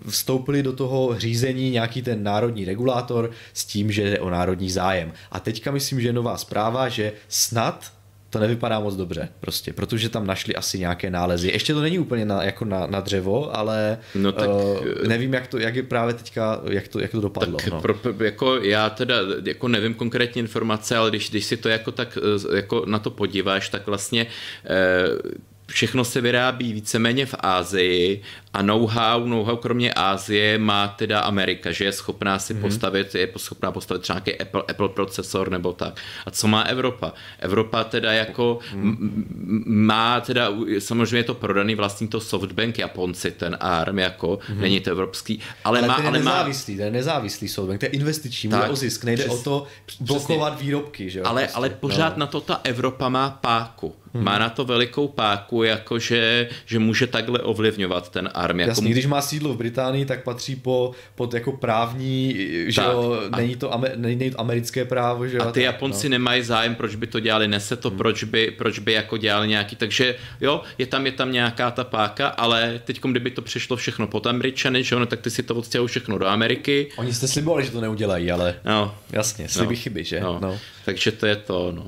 [0.10, 5.14] vstoupili do toho řízení nějaký ten národní regulátor s tím, že je o národní zájem.
[5.32, 7.92] A teďka myslím, že je nová zpráva, že snad
[8.30, 11.52] to nevypadá moc dobře, prostě, protože tam našli asi nějaké nálezy.
[11.52, 15.48] Ještě to není úplně na, jako na, na dřevo, ale no tak, uh, nevím, jak,
[15.48, 17.58] to, jak je právě teďka, jak to, jak to dopadlo.
[17.58, 17.82] Tak no.
[17.82, 19.16] pro, jako já teda
[19.46, 23.12] jako nevím konkrétní informace, ale když, když si to jako tak eh, jako na to
[23.12, 25.32] podíváš, tak vlastně uh,
[25.68, 28.22] všechno se vyrábí víceméně v Ázii
[28.54, 32.62] a know-how, know-how kromě Ázie má teda Amerika, že je schopná si mm-hmm.
[32.62, 36.02] postavit, je schopná postavit třeba nějaký Apple, Apple procesor nebo tak.
[36.26, 37.14] A co má Evropa?
[37.40, 39.64] Evropa teda jako mm.
[39.66, 40.50] má teda,
[40.80, 44.60] samozřejmě je to prodaný vlastní to Softbank Japonci, ten ARM jako, mm-hmm.
[44.60, 45.94] není to evropský, ale, ale má...
[45.94, 46.84] Ale nezávislý, má...
[46.84, 49.68] je nezávislý Softbank, to je investiční, tak, o zisk, nejde přes, o to
[50.00, 50.66] blokovat přesně.
[50.66, 51.26] výrobky, že jo?
[51.26, 51.58] Ale, prostě.
[51.58, 52.20] ale pořád no.
[52.20, 53.96] na to ta Evropa má páku.
[54.14, 54.24] Hmm.
[54.24, 58.60] Má na to velikou páku, jakože že může takhle ovlivňovat ten arm.
[58.60, 58.70] Jako...
[58.70, 62.36] Jasně, když má sídlo v Británii, tak patří po, pod jako právní,
[62.68, 62.92] že tak.
[62.94, 65.28] jo, není, to, není to americké právo.
[65.28, 66.12] Že a ty tak, Japonci no.
[66.12, 67.98] nemají zájem, proč by to dělali, nese to, hmm.
[67.98, 71.84] proč, by, proč by jako dělali nějaký, takže jo, je tam, je tam nějaká ta
[71.84, 75.44] páka, ale teď, kdyby to přešlo všechno pod Američany, že jo, no, tak ty si
[75.44, 76.90] to odstěhují všechno do Ameriky.
[76.98, 78.96] Oni jste slibovali, že to neudělají, ale no.
[79.12, 79.82] jasně, sliby no.
[79.82, 80.20] chyby, že?
[80.20, 80.40] No.
[80.42, 80.60] no.
[80.86, 81.86] Takže to je to, no.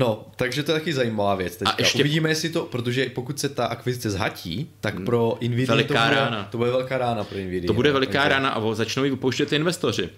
[0.00, 1.56] No, takže to je taky zajímavá věc.
[1.56, 1.74] Teďka.
[1.74, 1.98] A ještě...
[1.98, 5.04] Uvidíme, jestli to, protože pokud se ta akvizice zhatí, tak hmm.
[5.04, 6.48] pro Nvidia veliká to, bude, rána.
[6.50, 7.66] to bude velká rána pro Nvidia.
[7.66, 8.28] To bude no, veliká takže...
[8.28, 10.10] rána a začnou ji upouštět investoři.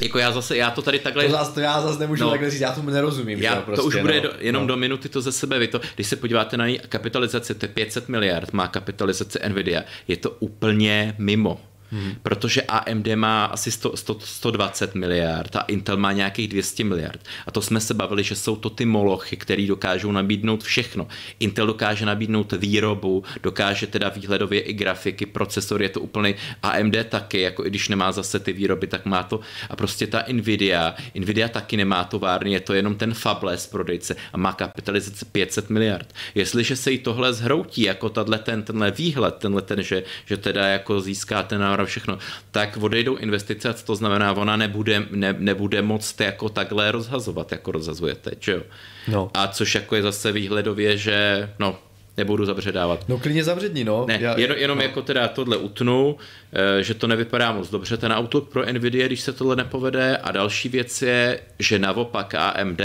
[0.00, 1.24] Jako já zase, já to tady takhle...
[1.24, 3.42] To, zase, to já zase nemůžu no, takhle říct, já tomu nerozumím.
[3.42, 3.60] Já, že?
[3.60, 4.68] Prostě, to už bude no, do, jenom no.
[4.68, 7.68] do minuty to ze sebe vy to, když se podíváte na její kapitalizaci, to je
[7.68, 11.60] 500 miliard, má kapitalizace Nvidia, je to úplně mimo.
[11.90, 12.14] Hmm.
[12.22, 17.20] Protože AMD má asi 100, 100, 120 miliard a Intel má nějakých 200 miliard.
[17.46, 21.08] A to jsme se bavili, že jsou to ty molochy, které dokážou nabídnout všechno.
[21.40, 27.40] Intel dokáže nabídnout výrobu, dokáže teda výhledově i grafiky, procesor je to úplně AMD taky,
[27.40, 29.40] jako i když nemá zase ty výroby, tak má to.
[29.70, 34.36] A prostě ta Nvidia, Nvidia taky nemá továrny, je to jenom ten fabless prodejce a
[34.36, 36.14] má kapitalizaci 500 miliard.
[36.34, 40.66] Jestliže se jí tohle zhroutí, jako tato, ten, tenhle výhled, tenhle ten, že, že teda
[40.66, 42.18] jako získá ten a všechno,
[42.50, 48.14] tak odejdou investice, to znamená, ona nebude, ne, nebude moc jako takhle rozhazovat, jako rozhazuje
[48.14, 48.62] teď, jo?
[49.08, 49.30] No.
[49.34, 51.78] A což jako je zase výhledově, že no,
[52.16, 53.08] nebudu zabředávat.
[53.08, 54.06] No klidně zavředni, no.
[54.06, 54.84] Ne, Já, jenom, jenom no.
[54.84, 56.16] jako teda tohle utnu,
[56.52, 60.32] eh, že to nevypadá moc dobře, ten outlook pro Nvidia, když se tohle nepovede a
[60.32, 62.80] další věc je, že naopak AMD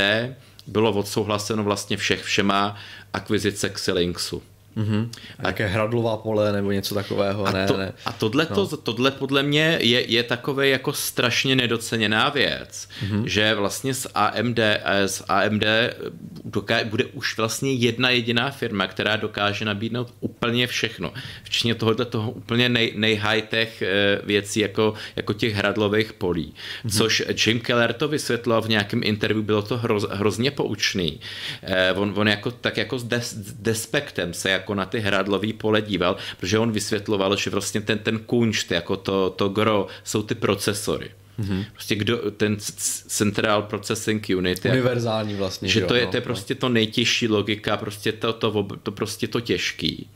[0.68, 2.76] bylo odsouhlaseno vlastně všech všema
[3.14, 4.44] akvizice Xilinxu.
[4.78, 5.10] Mm-hmm.
[5.40, 7.46] A jaké hradlová pole nebo něco takového.
[7.46, 7.94] A, ne, to, ne.
[8.06, 8.68] a tohle, no.
[8.68, 13.24] to, tohle podle mě je, je takové jako strašně nedoceněná věc, mm-hmm.
[13.26, 15.64] že vlastně s AMD, s AMD
[16.46, 21.14] doká, bude už vlastně jedna jediná firma, která dokáže nabídnout úplně všechno.
[21.44, 26.54] Včetně tohohle toho úplně nej, nej-high-tech eh, věcí, jako, jako těch hradlových polí.
[26.54, 26.98] Mm-hmm.
[26.98, 31.20] Což Jim Keller to vysvětlil v nějakém interview, bylo to hroz, hrozně poučný.
[31.64, 35.54] Eh, on, on jako, tak jako s des, despektem se jako jako na ty hradlový
[35.54, 40.24] pole díval, protože on vysvětloval, že vlastně ten, ten kunšt, jako to, to gro, jsou
[40.24, 41.12] ty procesory.
[41.40, 41.66] Mm-hmm.
[41.74, 42.58] Prostě kdo, ten
[43.08, 44.66] Central Processing Unit.
[44.66, 45.70] Univerzální vlastně.
[45.70, 46.26] Že to je, to je no.
[46.26, 50.10] prostě to nejtěžší logika, prostě to, to, to, prostě to těžký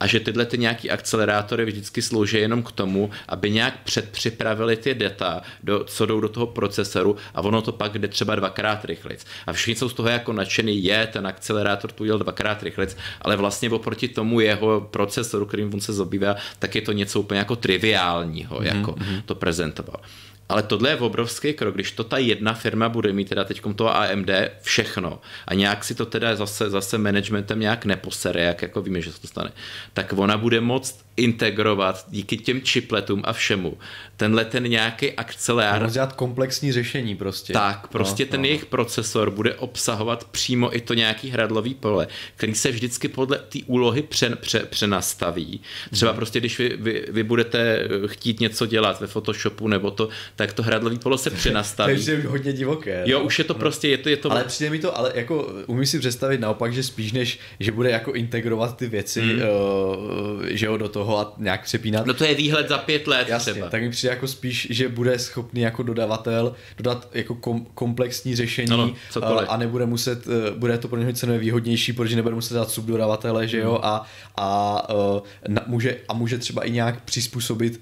[0.00, 4.94] a že tyhle ty nějaký akcelerátory vždycky slouží jenom k tomu, aby nějak předpřipravili ty
[4.94, 9.26] data, do, co jdou do toho procesoru a ono to pak jde třeba dvakrát rychlic.
[9.46, 13.36] A všichni jsou z toho jako nadšený, je, ten akcelerátor tu udělal dvakrát rychlic, ale
[13.36, 17.56] vlastně oproti tomu jeho procesoru, kterým on se zabývá, tak je to něco úplně jako
[17.56, 18.76] triviálního, mm-hmm.
[18.76, 19.22] jako mhm.
[19.24, 20.00] to prezentoval.
[20.48, 23.96] Ale tohle je obrovský krok, když to ta jedna firma bude mít teda teď toho
[23.96, 24.30] AMD
[24.62, 29.12] všechno a nějak si to teda zase, zase managementem nějak neposere, jak jako víme, že
[29.12, 29.52] se to stane,
[29.92, 33.78] tak ona bude moct integrovat díky těm chipletům a všemu
[34.16, 35.90] tenhle ten nějaký akcelerár.
[35.90, 37.52] dělat komplexní řešení prostě.
[37.52, 38.46] Tak, prostě no, ten no.
[38.46, 43.58] jejich procesor bude obsahovat přímo i to nějaký hradlový pole, který se vždycky podle té
[43.66, 45.60] úlohy pře, pře, přenastaví.
[45.92, 46.16] Třeba hmm.
[46.16, 50.62] prostě, když vy, vy, vy budete chtít něco dělat ve Photoshopu nebo to, tak to
[50.62, 52.04] hradlový polo se přenastaví.
[52.04, 53.02] to je hodně divoké.
[53.06, 53.24] Jo, no.
[53.24, 53.58] už je to no.
[53.58, 54.30] prostě, je to, je to...
[54.30, 57.90] Ale přijde mi to, ale jako umím si představit naopak, že spíš než, že bude
[57.90, 59.32] jako integrovat ty věci, hmm.
[59.32, 62.06] uh, že jo, do toho a nějak přepínat.
[62.06, 63.68] No to je výhled za pět let Jasně, třeba.
[63.68, 68.70] tak mi přijde jako spíš, že bude schopný jako dodavatel dodat jako kom, komplexní řešení
[68.70, 72.54] ano, uh, a nebude muset, uh, bude to pro něho cenově výhodnější, protože nebude muset
[72.54, 73.80] dát subdodavatele, že jo, hmm.
[73.82, 74.06] a,
[74.36, 77.80] a, uh, na, může, a může třeba i nějak přizpůsobit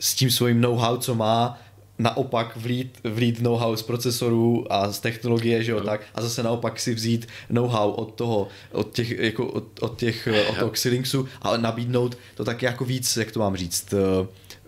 [0.00, 1.58] s tím svým know-how, co má,
[2.00, 5.84] naopak vlít, vlít know-how z procesorů a z technologie, že jo, no.
[5.84, 10.28] tak, a zase naopak si vzít know-how od toho, od těch, jako od, od těch,
[10.48, 13.94] od toho Xilinxu a nabídnout to tak jako víc, jak to mám říct,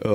[0.04, 0.12] uh,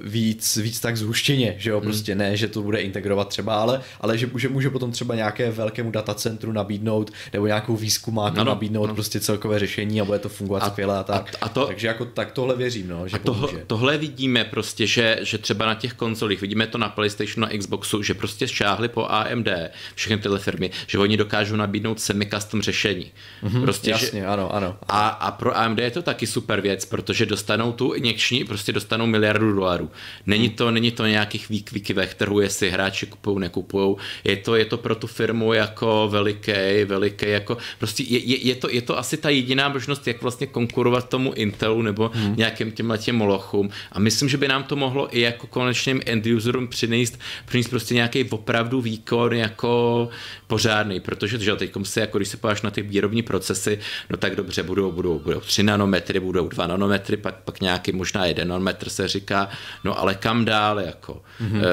[0.00, 1.84] víc, víc tak zhuštěně, že jo, hmm.
[1.84, 5.50] prostě ne, že to bude integrovat třeba, ale, ale že, že může potom třeba nějaké
[5.50, 8.94] velkému datacentru nabídnout, nebo nějakou výzkumáku no, no, nabídnout no.
[8.94, 11.34] prostě celkové řešení a bude to fungovat a, skvěle a tak.
[11.40, 14.86] A, a to, Takže jako tak tohle věřím, no, že a tohle, tohle vidíme prostě,
[14.86, 18.88] že, že třeba na těch konzolích, vidíme to na PlayStationu, na Xboxu, že prostě šáhli
[18.88, 19.48] po AMD,
[19.94, 23.12] všechny tyhle firmy, že oni dokážou nabídnout semi-custom řešení.
[23.42, 24.76] Mm-hmm, prostě, jasně, že, ano, ano.
[24.88, 29.06] A, a pro AMD je to taky super věc, protože dostanou tu injekční, prostě dostanou
[29.20, 29.90] miliardu dolarů.
[30.26, 33.96] Není to, není to nějakých výkviky ve trhu, jestli hráči kupují, nekupují.
[34.24, 38.54] Je to, je to pro tu firmu jako veliký, veliký, jako prostě je, je, je,
[38.54, 42.36] to, je to asi ta jediná možnost, jak vlastně konkurovat tomu Intelu nebo hmm.
[42.36, 43.70] nějakým těmhle těm molochům.
[43.92, 47.94] A myslím, že by nám to mohlo i jako konečným end userům přinést, přinést prostě
[47.94, 50.08] nějaký opravdu výkon jako
[50.46, 53.78] pořádný, protože že teď se, jako když se pojáš na ty výrobní procesy,
[54.10, 58.26] no tak dobře, budou, budou, budou 3 nanometry, budou 2 nanometry, pak, pak nějaký možná
[58.26, 59.48] 1 nanometr se říká,
[59.84, 61.60] no ale kam dál, jako, mm-hmm.
[61.60, 61.64] e,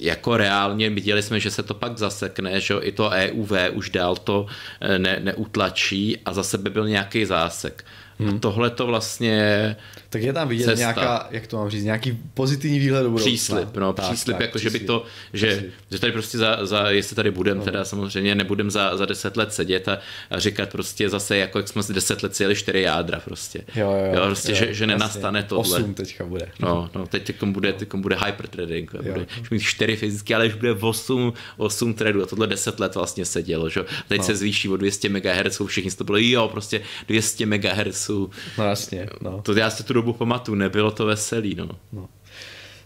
[0.00, 4.16] jako reálně viděli jsme, že se to pak zasekne, že i to EUV už dál
[4.16, 4.46] to
[4.80, 7.84] eh, ne, neutlačí a zase by byl nějaký zásek.
[8.18, 8.36] Hmm.
[8.36, 9.76] A tohle to vlastně
[10.10, 10.78] tak je tam vidět cesta.
[10.78, 13.30] nějaká, jak to mám říct, nějaký pozitivní výhled do budoucna.
[13.30, 14.72] Příslip, no, tak, příslip, tak, jako příslip.
[14.72, 17.64] že by to, že, že tady prostě za, za jestli tady budem, no.
[17.64, 19.98] teda samozřejmě nebudem za, za deset let sedět a,
[20.30, 23.64] a říkat prostě zase, jako jak jsme si deset let sjeli čtyři jádra prostě.
[23.74, 24.26] Jo, jo, jo.
[24.26, 25.58] prostě, jo, že, že nenastane to.
[25.58, 26.48] Osm teďka bude.
[26.60, 30.54] No, no, teď teďkom bude, teďkom bude hypertrading, bude, už mít čtyři fyzicky, ale už
[30.54, 33.80] bude osm, osm threadů a tohle deset let vlastně se dělo, že?
[34.08, 34.24] Teď no.
[34.24, 38.10] se zvýší o 200 MHz, všichni to bylo, jo, prostě 200 MHz.
[38.58, 39.42] No jasně, no.
[39.42, 41.68] To já se tu dobu pamatuju, nebylo to veselý, no.
[41.92, 42.08] No,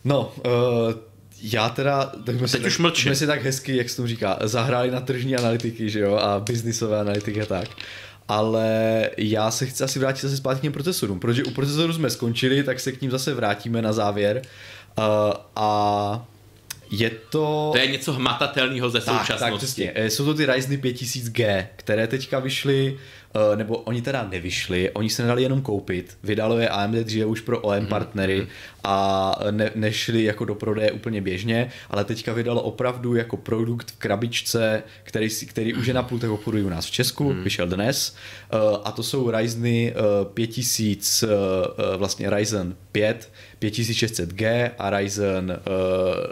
[0.04, 0.94] no uh,
[1.42, 4.38] já teda, tak jsme, si, už tak, jsme si tak hezky, jak se to říká,
[4.42, 7.68] zahráli na tržní analytiky, že jo, a biznisové analytiky a tak.
[8.28, 12.10] Ale já se chci asi vrátit zase zpátky k těm procesorům, protože u procesorů jsme
[12.10, 14.42] skončili, tak se k ním zase vrátíme na závěr.
[14.98, 15.04] Uh,
[15.56, 16.26] a
[16.90, 17.70] je to...
[17.72, 19.50] To je něco hmatatelného ze tak, současnosti.
[19.50, 19.92] Tak, přesně.
[19.94, 22.98] Eh, jsou to ty Ryzen 5000G, které teďka vyšly
[23.56, 27.60] nebo oni teda nevyšli, oni se nedali jenom koupit, vydalo je AMD dříve už pro
[27.60, 27.88] OM mm-hmm.
[27.88, 28.46] partnery
[28.84, 33.96] a ne, nešli jako do prodeje úplně běžně, ale teďka vydalo opravdu jako produkt v
[33.98, 37.42] krabičce, který, který už je na pultech obchodu u nás v Česku, mm.
[37.42, 38.16] vyšel dnes
[38.52, 41.30] uh, a to jsou Ryzeny uh, 5000, uh,
[41.96, 43.30] vlastně Ryzen 5,
[43.60, 45.58] 5600G a Ryzen,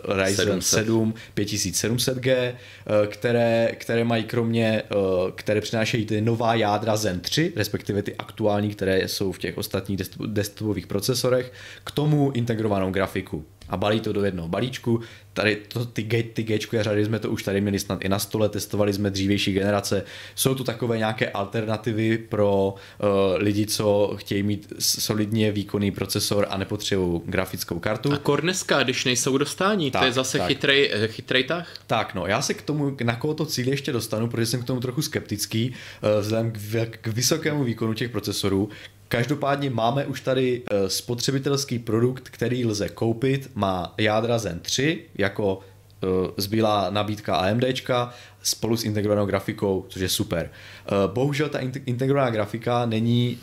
[0.06, 6.96] uh, Ryzen 7 5700G, uh, které, které mají kromě, uh, které přinášejí ty nová jádra
[6.96, 11.52] Zen 3, respektive ty aktuální, které jsou v těch ostatních desktopových procesorech,
[11.84, 15.00] k tomu integrovanou grafiku a balí to do jednoho balíčku.
[15.32, 18.18] Tady to, ty, G, ty Gčkové řady jsme to už tady měli snad i na
[18.18, 20.04] stole, testovali jsme dřívější generace.
[20.34, 26.56] Jsou to takové nějaké alternativy pro uh, lidi, co chtějí mít solidně výkonný procesor a
[26.56, 28.12] nepotřebují grafickou kartu.
[28.12, 30.48] A kor dneska, když nejsou dostání, tak, to je zase tak.
[30.48, 31.74] chytrej, eh, chytrej tah?
[31.86, 34.64] Tak, no, já se k tomu, na koho to cíl ještě dostanu, protože jsem k
[34.64, 36.58] tomu trochu skeptický, uh, vzhledem k,
[37.00, 38.68] k vysokému výkonu těch procesorů,
[39.12, 45.60] Každopádně máme už tady eh, spotřebitelský produkt, který lze koupit, má jádra Zen 3 jako
[45.60, 46.06] eh,
[46.36, 48.10] zbylá nabídka AMDčka
[48.42, 50.50] spolu s integrovanou grafikou, což je super.
[50.50, 53.38] Eh, bohužel ta integrovaná grafika není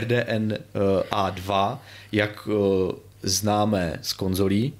[0.00, 0.54] RDN
[1.10, 1.78] A2,
[2.12, 2.48] jak
[3.22, 4.74] známe z konzolí,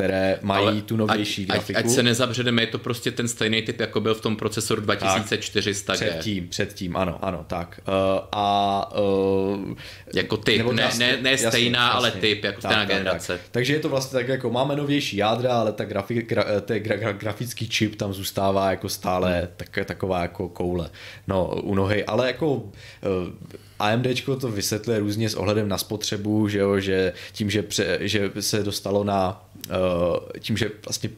[0.00, 1.78] které mají Ale tu novější ať, grafiku.
[1.78, 4.82] Ať, ať se nezabředeme, je to prostě ten stejný typ, jako byl v tom procesoru
[4.82, 5.94] 2400G.
[5.94, 7.80] Předtím, předtím, ano, ano, tak.
[7.88, 7.94] Uh,
[8.32, 9.74] a uh,
[10.14, 13.32] jako typ, ne, vlastně, ne, ne stejná, jasně, ale typ, jako tak, stejná tak, generace.
[13.32, 13.40] Tak.
[13.50, 16.96] Takže je to vlastně tak, jako máme novější jádra, ale ta grafi, gra, ten gra,
[16.96, 19.48] gra, grafický čip tam zůstává jako stále hmm.
[19.56, 20.90] tak, taková jako koule
[21.26, 22.62] no, u nohy, ale jako uh,
[23.80, 24.06] AMD
[24.40, 28.62] to vysvětluje různě s ohledem na spotřebu, že, jo, že tím, že, pře, že se
[28.62, 29.49] dostalo na
[30.40, 31.10] tím, že vlastně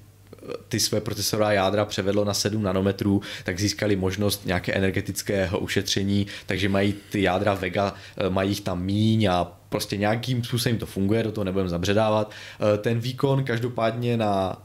[0.68, 6.68] ty své procesorová jádra převedlo na 7 nanometrů, tak získali možnost nějaké energetického ušetření, takže
[6.68, 11.22] mají ty jádra Vega, eh, mají jich tam míň a prostě nějakým způsobem to funguje,
[11.22, 12.30] do toho nebudeme zabředávat.
[12.30, 14.62] Eh, ten výkon každopádně na,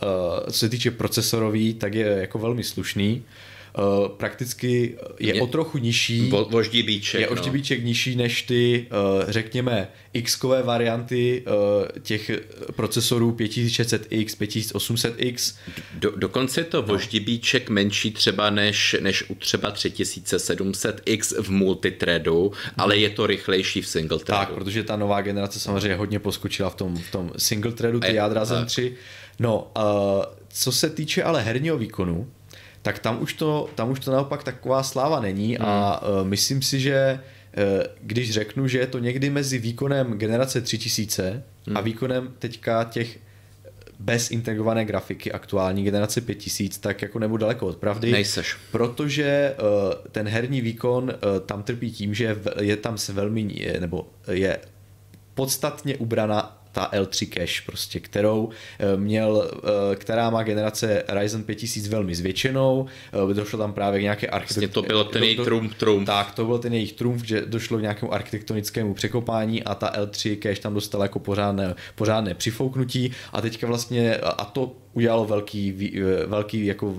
[0.51, 3.23] co se týče procesorový, tak je jako velmi slušný.
[3.77, 6.29] Uh, prakticky je, je o trochu nižší.
[6.29, 7.21] Vo, voždibíček.
[7.21, 7.83] Je no.
[7.83, 11.53] nižší než ty, uh, řekněme, X-kové varianty uh,
[12.01, 12.31] těch
[12.75, 15.55] procesorů 5600X, 5800X.
[15.93, 22.97] Do, dokonce je to voždibíček menší třeba než, než u třeba 3700X v multithreadu, ale
[22.97, 24.45] je to rychlejší v single threadu.
[24.45, 28.13] Tak, protože ta nová generace samozřejmě hodně poskočila v tom, v tom single threadu, ty
[28.15, 28.95] jádra Zen 3.
[29.39, 29.83] No, uh,
[30.49, 32.27] co se týče ale herního výkonu,
[32.87, 35.65] tak tam už to, tam už to naopak taková sláva není hmm.
[35.65, 37.19] a uh, myslím si, že
[37.57, 41.77] uh, když řeknu, že je to někdy mezi výkonem generace 3000 hmm.
[41.77, 43.19] a výkonem teďka těch
[43.99, 48.11] bez integrované grafiky aktuální generace 5000, tak jako nebudu daleko od pravdy.
[48.11, 48.57] Nejseš.
[48.71, 54.07] Protože uh, ten herní výkon uh, tam trpí tím, že je tam se velmi, nebo
[54.31, 54.59] je
[55.33, 58.49] podstatně ubrana ta L3 cache, prostě, kterou
[58.79, 59.51] eh, měl,
[59.91, 62.85] eh, která má generace Ryzen 5000 velmi zvětšenou,
[63.31, 64.79] eh, došlo tam právě k nějaké architektonické...
[64.79, 66.05] Vlastně to bylo ten jejich trumf, trumf.
[66.05, 70.37] Tak, to byl ten jejich trumf, že došlo k nějakému architektonickému překopání a ta L3
[70.43, 75.91] cache tam dostala jako pořádné, pořádné přifouknutí a teďka vlastně, a to udělalo velký,
[76.25, 76.95] velký jako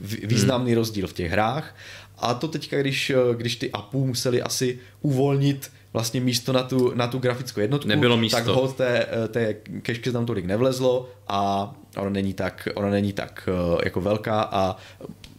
[0.00, 0.78] významný hmm.
[0.78, 1.76] rozdíl v těch hrách
[2.18, 7.06] a to teďka, když, když ty APU museli asi uvolnit vlastně místo na tu, na
[7.06, 8.36] tu grafickou jednotku, Nebylo místo.
[8.36, 13.48] tak ho té, té kešky tam tolik nevlezlo a ona není tak, ona není tak
[13.48, 14.76] eh, jako velká a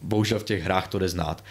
[0.02, 1.44] bohužel v těch hrách to jde znát.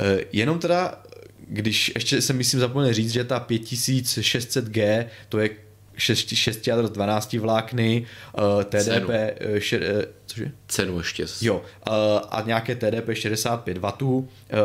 [0.00, 1.02] Eh, jenom teda,
[1.48, 5.50] když ještě se myslím zapomněl říct, že ta 5600G, to je
[6.00, 8.06] 6, 6 jádro 12 vlákny,
[8.38, 9.10] uh, TDP,
[9.58, 9.84] še, uh,
[10.26, 10.52] cože?
[10.68, 11.26] Cenu ještě.
[11.40, 11.94] Jo, uh,
[12.30, 14.24] a nějaké TDP 65 W, uh,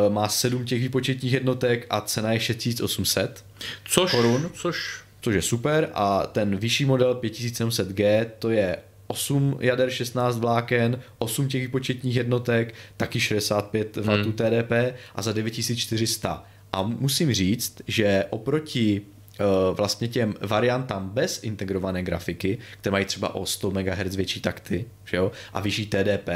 [0.10, 3.46] má 7 těch výpočetních jednotek a cena je 6800
[3.86, 4.52] což, korun.
[4.54, 11.02] Což což je super a ten vyšší model 5700G to je 8 jader 16 vláken,
[11.18, 14.34] 8 těch výpočetních jednotek, taky 65 W hmm.
[14.34, 14.72] TDP
[15.16, 16.44] a za 9400.
[16.72, 19.02] A musím říct, že oproti
[19.74, 25.18] vlastně těm variantám bez integrované grafiky, které mají třeba o 100 MHz větší takty že
[25.18, 26.30] jo, a vyšší TDP,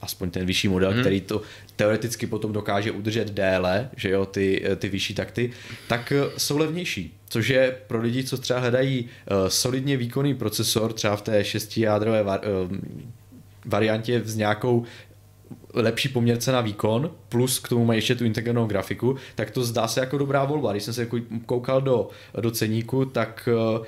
[0.00, 1.00] aspoň ten vyšší model, hmm.
[1.00, 1.42] který to
[1.76, 5.50] teoreticky potom dokáže udržet déle, že jo, ty, ty vyšší takty,
[5.88, 7.18] tak eh, jsou levnější.
[7.28, 9.08] Což je pro lidi, co třeba hledají
[9.48, 12.40] solidně výkonný procesor, třeba v té šestijádrové var,
[13.64, 14.84] variantě s nějakou
[15.72, 19.88] lepší poměrce na výkon, plus k tomu mají ještě tu integrovanou grafiku, tak to zdá
[19.88, 20.72] se jako dobrá volba.
[20.72, 21.08] Když jsem se
[21.46, 22.08] koukal do,
[22.40, 23.86] do ceníku, tak uh,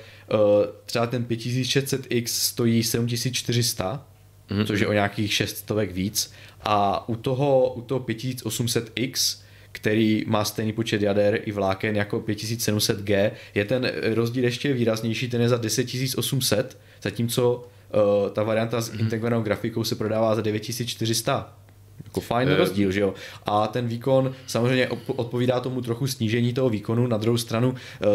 [0.85, 4.05] třeba ten 5600X stojí 7400,
[4.49, 4.65] mm-hmm.
[4.65, 6.33] což je o nějakých 600 víc.
[6.63, 9.41] A u toho, u toho 5800X,
[9.71, 15.41] který má stejný počet jader i vláken jako 5700G, je ten rozdíl ještě výraznější, ten
[15.41, 18.99] je za 10800, zatímco uh, ta varianta s mm-hmm.
[18.99, 21.64] integrovanou grafikou se prodává za 9400
[22.03, 22.55] jako fajn je...
[22.55, 23.13] rozdíl, že jo.
[23.45, 27.07] A ten výkon samozřejmě odpovídá tomu trochu snížení toho výkonu.
[27.07, 28.05] Na druhou stranu eh,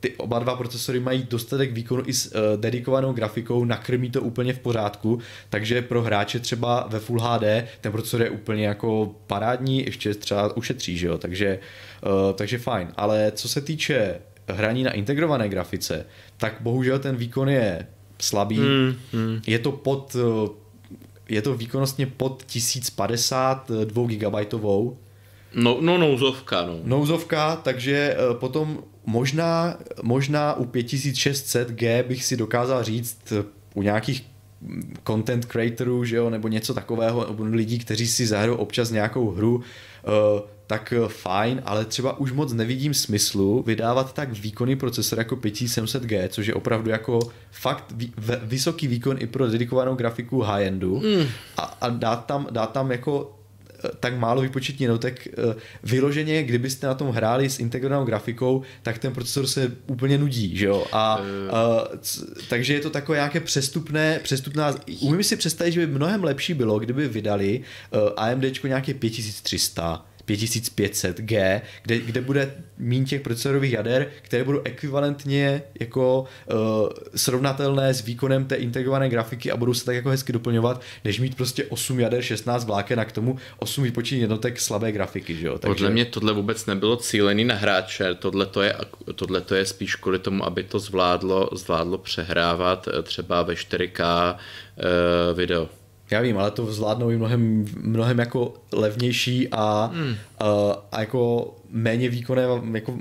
[0.00, 4.52] ty oba dva procesory mají dostatek výkonu i s eh, dedikovanou grafikou, nakrmí to úplně
[4.52, 7.44] v pořádku, takže pro hráče třeba ve Full HD
[7.80, 11.18] ten procesor je úplně jako parádní, ještě třeba ušetří, že jo.
[11.18, 11.58] Takže,
[12.34, 12.88] takže fajn.
[12.96, 17.86] Ale co se týče hraní na integrované grafice, tak bohužel ten výkon je
[18.20, 18.56] slabý.
[18.56, 19.40] Hmm, hmm.
[19.46, 20.16] Je to pod
[21.30, 24.54] je to výkonnostně pod 1050 2 GB.
[25.54, 26.80] No, no nouzovka, no.
[26.84, 33.44] Nouzovka, takže eh, potom možná, možná u 5600G bych si dokázal říct eh,
[33.74, 34.26] u nějakých
[35.06, 39.62] content creatorů, že jo, nebo něco takového, nebo lidí, kteří si zahrajou občas nějakou hru,
[40.04, 46.28] eh, tak fajn, ale třeba už moc nevidím smyslu vydávat tak výkonný procesor jako 5700G,
[46.28, 47.18] což je opravdu jako
[47.50, 47.94] fakt
[48.42, 51.26] vysoký výkon i pro dedikovanou grafiku high-endu mm.
[51.56, 53.38] a, a dát, tam, dát tam jako
[53.84, 55.26] eh, tak málo výpočetní notek.
[55.26, 60.56] Eh, vyloženě, kdybyste na tom hráli s integrovanou grafikou, tak ten procesor se úplně nudí,
[60.56, 60.84] že jo?
[60.92, 61.24] A, uh.
[61.58, 66.24] a c, takže je to takové nějaké přestupné, přestupná, umím si představit, že by mnohem
[66.24, 67.60] lepší bylo, kdyby vydali
[67.90, 75.62] uh, AMD nějaké 5300, 5500G, kde, kde bude mín těch procesorových jader, které budou ekvivalentně
[75.80, 76.58] jako uh,
[77.16, 81.34] srovnatelné s výkonem té integrované grafiky a budou se tak jako hezky doplňovat, než mít
[81.34, 85.36] prostě 8 jader, 16 vláken a k tomu 8 výpočetních jednotek slabé grafiky.
[85.36, 85.58] Že jo?
[85.58, 85.74] Takže...
[85.74, 88.76] Podle mě tohle vůbec nebylo cílený na hráče, tohle to je,
[89.14, 94.32] tohle to je spíš kvůli tomu, aby to zvládlo, zvládlo přehrávat eh, třeba ve 4K
[94.34, 94.40] uh,
[94.78, 95.68] eh, video.
[96.10, 100.14] Já vím, ale to zvládnou i mnohem, mnohem jako levnější a, mm.
[100.38, 100.46] a,
[100.92, 102.42] a jako méně výkonné
[102.72, 102.98] jako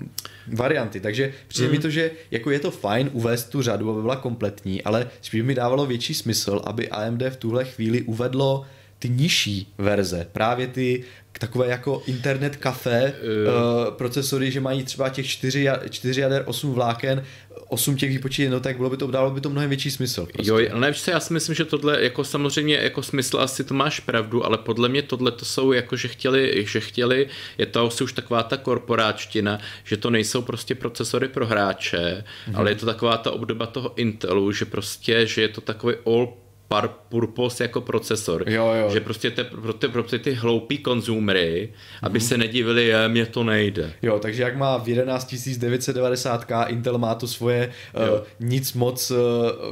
[0.48, 1.00] varianty.
[1.00, 1.72] Takže přijde mm.
[1.72, 5.42] mi to, že jako je to fajn uvést tu řadu, aby byla kompletní, ale spíš
[5.42, 8.66] mi dávalo větší smysl, aby AMD v tuhle chvíli uvedlo
[9.00, 11.04] ty nižší verze, právě ty
[11.40, 17.24] takové jako internet kafe uh, procesory, že mají třeba těch 4, 4 jader, 8 vláken,
[17.70, 20.28] 8 těch výpočtů jednotek, bylo by to, dalo by to mnohem větší smysl.
[20.34, 20.52] Prostě.
[20.52, 24.00] Jo, ale co, já si myslím, že tohle, jako samozřejmě, jako smysl asi to máš
[24.00, 27.28] pravdu, ale podle mě tohle to jsou jako, že chtěli, že chtěli,
[27.58, 32.58] je to asi už taková ta korporáčtina, že to nejsou prostě procesory pro hráče, mm-hmm.
[32.58, 36.34] ale je to taková ta obdoba toho Intelu, že prostě, že je to takový all
[36.70, 38.50] par purpose jako procesor.
[38.50, 38.90] Jo, jo.
[38.94, 41.70] Že prostě te, pro, ty, pro ty hloupý konzumery,
[42.02, 42.26] aby mm.
[42.26, 43.94] se nedivili, je, mně to nejde.
[44.02, 49.18] Jo, takže jak má v 11990K Intel má to svoje uh, nic moc uh,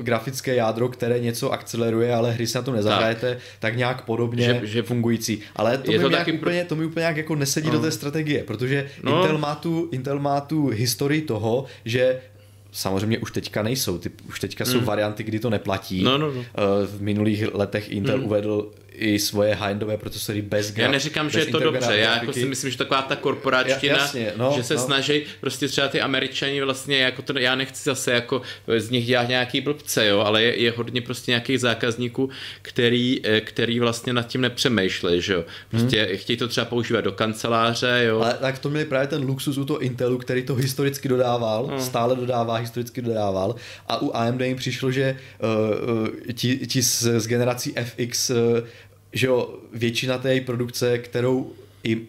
[0.04, 4.46] grafické jádro, které něco akceleruje, ale hry se na to nezahrajete, tak, tak nějak podobně
[4.46, 5.40] že, že fungující.
[5.56, 7.74] Ale to, mi to, taky úplně, to mi úplně nějak jako nesedí no.
[7.74, 9.22] do té strategie, protože no.
[9.22, 12.20] Intel, má tu, Intel má tu historii toho, že
[12.78, 13.98] samozřejmě už teďka nejsou.
[13.98, 14.72] Ty, už teďka mm.
[14.72, 16.04] jsou varianty, kdy to neplatí.
[16.04, 16.42] No, no, no.
[16.42, 18.26] Eh, v minulých letech Intel mm.
[18.26, 22.34] uvedl i svoje high-endové procesory bez graf, Já neříkám, že je to dobře, já jako
[22.34, 24.80] si myslím, že taková ta korporáčtina, jasně, no, že se no.
[24.80, 28.42] snaží prostě třeba ty američani vlastně, jako to, já nechci zase jako
[28.78, 32.30] z nich dělat nějaký blbce, jo, ale je, je hodně prostě nějakých zákazníků,
[32.62, 35.46] který, eh, který vlastně nad tím nepřemýšlí, že jo.
[35.70, 36.18] Prostě hmm.
[36.18, 38.22] chtějí to třeba používat do kanceláře, jo.
[38.22, 41.82] Ale tak to měli právě ten luxus u toho Intelu, který to historicky dodával, hmm.
[41.82, 43.56] stále dodává, historicky dodával
[43.88, 48.38] a u AMD jim přišlo, že uh, ti, ti z, z generací FX uh,
[49.14, 51.52] že jo, většina té produkce, kterou
[51.84, 52.08] i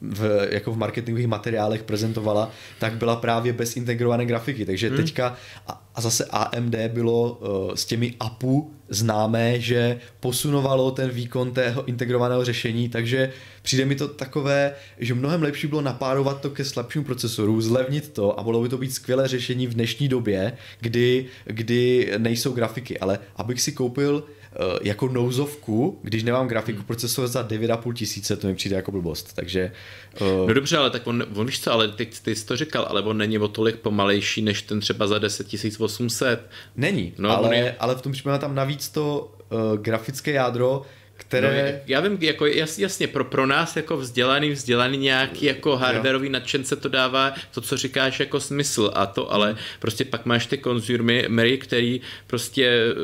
[0.00, 4.66] v, jako v marketingových materiálech prezentovala, tak byla právě bez integrované grafiky.
[4.66, 4.96] Takže hmm.
[4.96, 5.36] teďka
[5.66, 11.84] a, a zase AMD bylo uh, s těmi APU známé, že posunovalo ten výkon tého
[11.84, 13.32] integrovaného řešení, takže
[13.62, 18.40] přijde mi to takové, že mnohem lepší bylo napárovat to ke slabšímu procesoru, zlevnit to
[18.40, 22.98] a mohlo by to být skvělé řešení v dnešní době, kdy, kdy nejsou grafiky.
[22.98, 24.39] Ale abych si koupil Eh,
[24.82, 26.86] jako nouzovku, když nemám grafiku hmm.
[26.86, 29.72] procesor za 9,5 tisíce, to mi přijde jako blbost, takže...
[30.20, 30.48] Uh...
[30.48, 33.02] No dobře, ale tak on, on víš co, ale ty, ty jsi to říkal, ale
[33.02, 35.46] on není o tolik pomalejší, než ten třeba za 10
[35.78, 36.50] 800.
[36.76, 37.76] Není, no, ale, je...
[37.78, 40.82] ale v tom případě tam navíc to uh, grafické jádro
[41.20, 41.72] které...
[41.72, 46.28] No, já vím, jako jas, jasně, pro, pro nás jako vzdělaný, vzdělaný nějaký jako hardwareový
[46.28, 50.58] nadšence to dává to, co říkáš jako smysl a to, ale prostě pak máš ty
[50.58, 52.94] konzumery, který prostě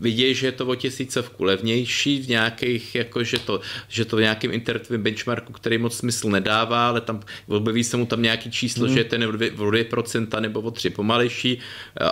[0.00, 4.20] vidí, že je to o tisícovku levnější v nějakých, jako že to, že to v
[4.20, 8.86] nějakém internetovém benchmarku, který moc smysl nedává, ale tam objeví se mu tam nějaký číslo,
[8.86, 8.92] mm.
[8.92, 11.58] že je ten o 2% nebo o 3 pomalejší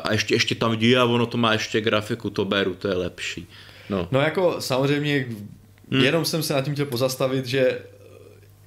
[0.04, 2.94] a ještě, ještě tam vidí a ono to má ještě grafiku, to beru, to je
[2.94, 3.48] lepší.
[3.90, 5.26] No, no jako samozřejmě
[5.90, 6.00] hmm.
[6.00, 7.78] jenom jsem se nad tím chtěl pozastavit, že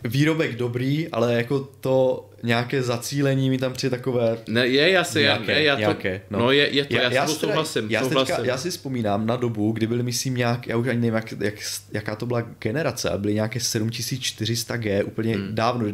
[0.03, 4.37] výrobek dobrý, ale jako to nějaké zacílení mi tam přijde takové...
[4.47, 6.39] Ne, je, já si, nějaké, já, já to, nějaké, no.
[6.39, 6.51] no.
[6.51, 8.35] je, je to, já, já, já souhlasím, já, souhlasím.
[8.35, 11.33] Teďka, já si vzpomínám na dobu, kdy byly, myslím, nějak, já už ani nevím, jak,
[11.39, 11.53] jak,
[11.91, 15.55] jaká to byla generace, ale byly nějaké 7400G, úplně hmm.
[15.55, 15.85] dávno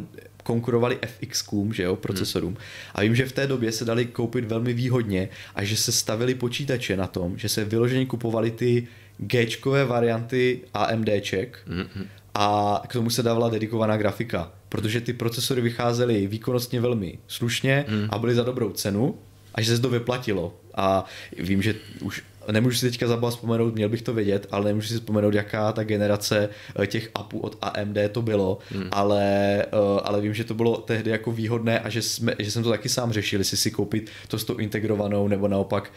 [0.44, 2.50] konkurovali FX-kům, že jo, procesorům.
[2.50, 2.64] Hmm.
[2.96, 6.36] A vím, že v té době se dali koupit velmi výhodně a že se stavili
[6.36, 8.88] počítače na tom, že se vyloženě kupovali ty
[9.18, 9.48] g
[9.86, 12.08] varianty AMDček mm-hmm.
[12.34, 18.08] a k tomu se dávala dedikovaná grafika, protože ty procesory vycházely výkonnostně velmi slušně mm.
[18.10, 19.18] a byly za dobrou cenu
[19.56, 20.54] a že se to vyplatilo.
[20.76, 21.06] A
[21.40, 24.94] vím, že už nemůžu si teďka zabavit vzpomenout, měl bych to vědět, ale nemůžu si
[24.94, 26.50] vzpomenout, jaká ta generace
[26.80, 28.88] eh, těch appů od AMD to bylo, hmm.
[28.92, 29.24] ale,
[29.62, 32.70] eh, ale vím, že to bylo tehdy jako výhodné a že, jsme, že jsem to
[32.70, 35.92] taky sám řešil, jestli si koupit to s tou integrovanou, nebo naopak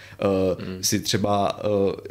[0.57, 0.85] uh, hmm.
[0.85, 1.61] si třeba,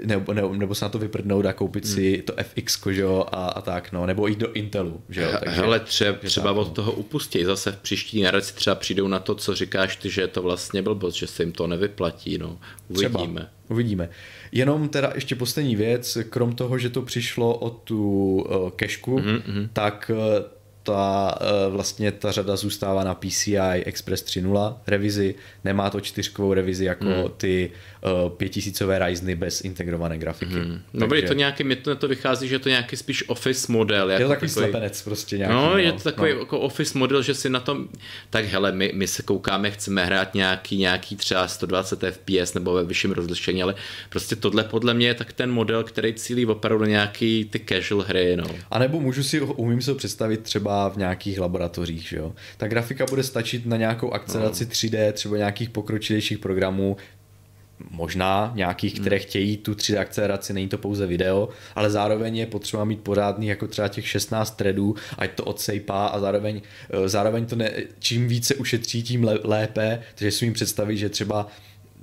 [0.05, 1.93] nebo, nebo, nebo se na to vyprdnout a koupit hmm.
[1.93, 5.29] si to FX, že jo, a, a tak, no, nebo jít do Intelu, že jo.
[5.39, 9.19] Takže, Hele, třeba, třeba tak, od toho upustí, zase v příští generaci třeba přijdou na
[9.19, 12.57] to, co říkáš ty, že to vlastně blbost, že se jim to nevyplatí, no,
[12.89, 13.41] uvidíme.
[13.41, 13.56] Třeba.
[13.69, 14.09] Uvidíme.
[14.51, 19.69] Jenom teda ještě poslední věc, krom toho, že to přišlo od tu uh, kešku, mm-hmm.
[19.73, 20.17] tak uh,
[20.83, 26.85] ta, uh, vlastně ta řada zůstává na PCI Express 3.0 revizi, nemá to čtyřkovou revizi
[26.85, 27.31] jako mm.
[27.37, 27.71] ty
[28.37, 30.55] pětisícové Ryzeny bez integrované grafiky.
[30.55, 30.81] Mm.
[30.93, 31.27] No Takže...
[31.27, 34.09] to nějaký, mě to, to vychází, že je to nějaký spíš office model.
[34.09, 35.55] Jako je to takový, takový slepenec prostě nějaký.
[35.55, 36.39] No, no je to takový no.
[36.39, 37.87] jako office model, že si na tom,
[38.29, 42.83] tak hele, my, my se koukáme, chceme hrát nějaký, nějaký třeba 120 FPS nebo ve
[42.83, 43.75] vyšším rozlišení, ale
[44.09, 48.37] prostě tohle podle mě je tak ten model, který cílí opravdu nějaký ty casual hry,
[48.37, 48.47] no.
[48.71, 52.33] A nebo můžu si, umím si ho představit třeba v nějakých laboratořích, že jo.
[52.57, 54.71] Ta grafika bude stačit na nějakou akceleraci no.
[54.71, 56.97] 3D, třeba nějakých pokročilejších programů,
[57.91, 59.01] možná nějakých, hmm.
[59.01, 63.47] které chtějí tu 3D akceleraci, není to pouze video, ale zároveň je potřeba mít pořádný
[63.47, 68.27] jako třeba těch 16 threadů, ať to odsejpá a zároveň, eh, zároveň to ne, čím
[68.27, 71.47] více ušetří, tím lépe, takže si mi představit, že třeba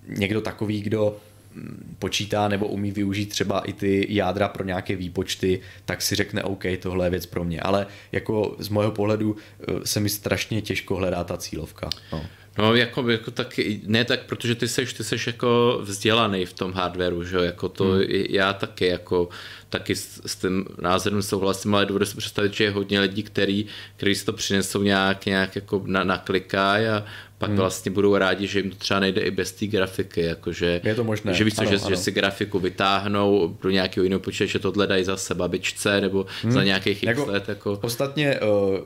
[0.08, 1.16] někdo takový, kdo
[1.54, 6.42] mm, počítá nebo umí využít třeba i ty jádra pro nějaké výpočty, tak si řekne
[6.42, 7.60] OK, tohle je věc pro mě.
[7.60, 11.90] Ale jako z mého pohledu eh, se mi strašně těžko hledá ta cílovka.
[12.12, 12.26] No.
[12.58, 16.72] No, jako, jako taky, ne tak, protože ty seš, ty seš jako vzdělaný v tom
[16.72, 18.02] hardwareu, že jako to, hmm.
[18.08, 19.28] já taky, jako,
[19.68, 23.66] taky s, s tím názorem souhlasím, ale dovedu si představit, že je hodně lidí, který,
[23.96, 27.04] který si to přinesou nějak, nějak jako na, na klikáj a
[27.38, 27.58] pak hmm.
[27.58, 31.04] vlastně budou rádi, že jim to třeba nejde i bez té grafiky, jakože, je to
[31.04, 31.34] možné.
[31.34, 31.90] že víš co, ano, že, ano.
[31.90, 36.52] že si grafiku vytáhnou do nějakého jiného počítače, tohle dají zase babičce nebo hmm.
[36.52, 37.48] za nějakých x jako, let.
[37.48, 37.78] Jako...
[37.82, 38.78] Ostatně uh,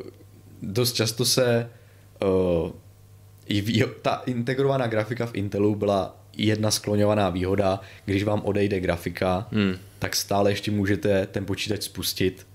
[0.62, 1.70] dost často se
[2.22, 2.70] uh,
[4.02, 9.76] ta integrovaná grafika v Intelu byla jedna skloňovaná výhoda, když vám odejde grafika, hmm.
[9.98, 12.46] tak stále ještě můžete ten počítač spustit,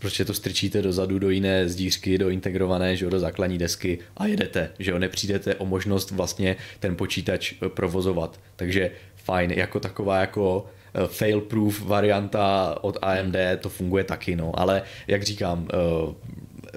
[0.00, 4.26] prostě to strčíte dozadu do jiné zdířky, do integrované, že jo, do základní desky a
[4.26, 8.40] jedete, že jo, nepřijdete o možnost vlastně ten počítač eh, provozovat.
[8.56, 14.82] Takže fajn, jako taková jako eh, fail-proof varianta od AMD to funguje taky, no, ale
[15.06, 16.14] jak říkám, eh,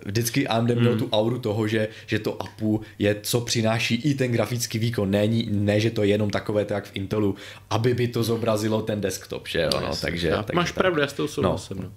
[0.06, 1.00] vždycky AMD měl hmm.
[1.00, 5.28] tu auru toho, že, že to APU je, co přináší i ten grafický výkon, ne,
[5.50, 7.36] ne že to je jenom takové tak v Intelu,
[7.70, 10.56] aby by to zobrazilo ten desktop, že jo, no, no takže, já, takže...
[10.56, 11.84] Máš tak, pravdu, já s tou souhlasím, no.
[11.84, 11.92] no.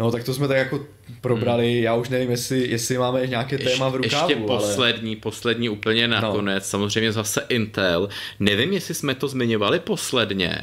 [0.00, 0.80] No, tak to jsme tak jako
[1.20, 1.82] probrali, hmm.
[1.82, 4.30] já už nevím, jestli, jestli máme nějaké téma v rukávu.
[4.30, 5.20] Ještě poslední, ale...
[5.20, 6.68] poslední úplně nakonec, no.
[6.68, 8.08] samozřejmě zase Intel.
[8.40, 10.62] Nevím, jestli jsme to zmiňovali posledně,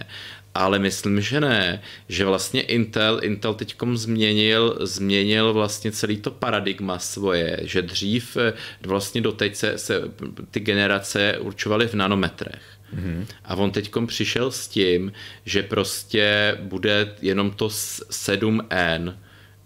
[0.55, 6.99] ale myslím, že ne, že vlastně Intel, Intel teďkom změnil, změnil vlastně celý to paradigma
[6.99, 10.01] svoje, že dřív eh, vlastně doteď se, se
[10.51, 12.61] ty generace určovaly v nanometrech.
[12.95, 13.25] Mm-hmm.
[13.45, 15.11] A on teďkom přišel s tím,
[15.45, 19.15] že prostě bude jenom to 7N,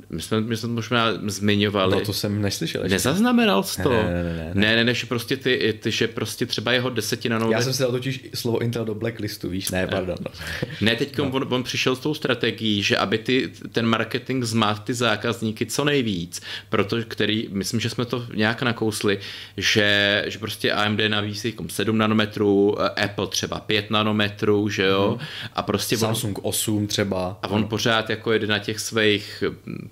[0.09, 1.91] my jsme, my jsme možná zmiňovali.
[1.91, 2.93] No to jsem neslyšel ještě.
[2.93, 3.89] Nezaznamenal jsi to?
[3.89, 4.51] Ne, ne, ne.
[4.53, 7.83] Ne, ne, ne, že prostě ty, ty, že prostě třeba jeho desetina Já jsem si
[7.83, 9.71] dal totiž slovo Intel do blacklistu, víš?
[9.71, 10.15] Ne, pardon.
[10.25, 10.31] No.
[10.81, 11.29] Ne, teď no.
[11.31, 15.85] on, on, přišel s tou strategií, že aby ty, ten marketing zmát ty zákazníky co
[15.85, 19.19] nejvíc, protože který, myslím, že jsme to nějak nakousli,
[19.57, 25.17] že, že prostě AMD navící 7 nanometrů, Apple třeba 5 nanometrů, že jo?
[25.19, 25.27] Hmm.
[25.53, 27.39] A prostě Samsung on, 8 třeba.
[27.41, 27.67] A on no.
[27.67, 29.43] pořád jako jede na těch svých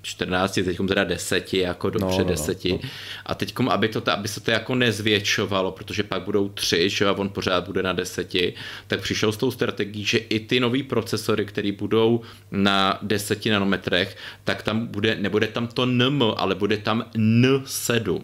[0.07, 2.65] 14, teď teda 10, jako dobře no, no, 10.
[2.65, 2.89] No, no.
[3.25, 7.11] A teď, aby, to, aby se to jako nezvětšovalo, protože pak budou tři, že a
[7.11, 8.33] on pořád bude na 10,
[8.87, 12.21] tak přišel s tou strategií, že i ty nový procesory, které budou
[12.51, 18.21] na 10 nanometrech, tak tam bude, nebude tam to NM, ale bude tam N7.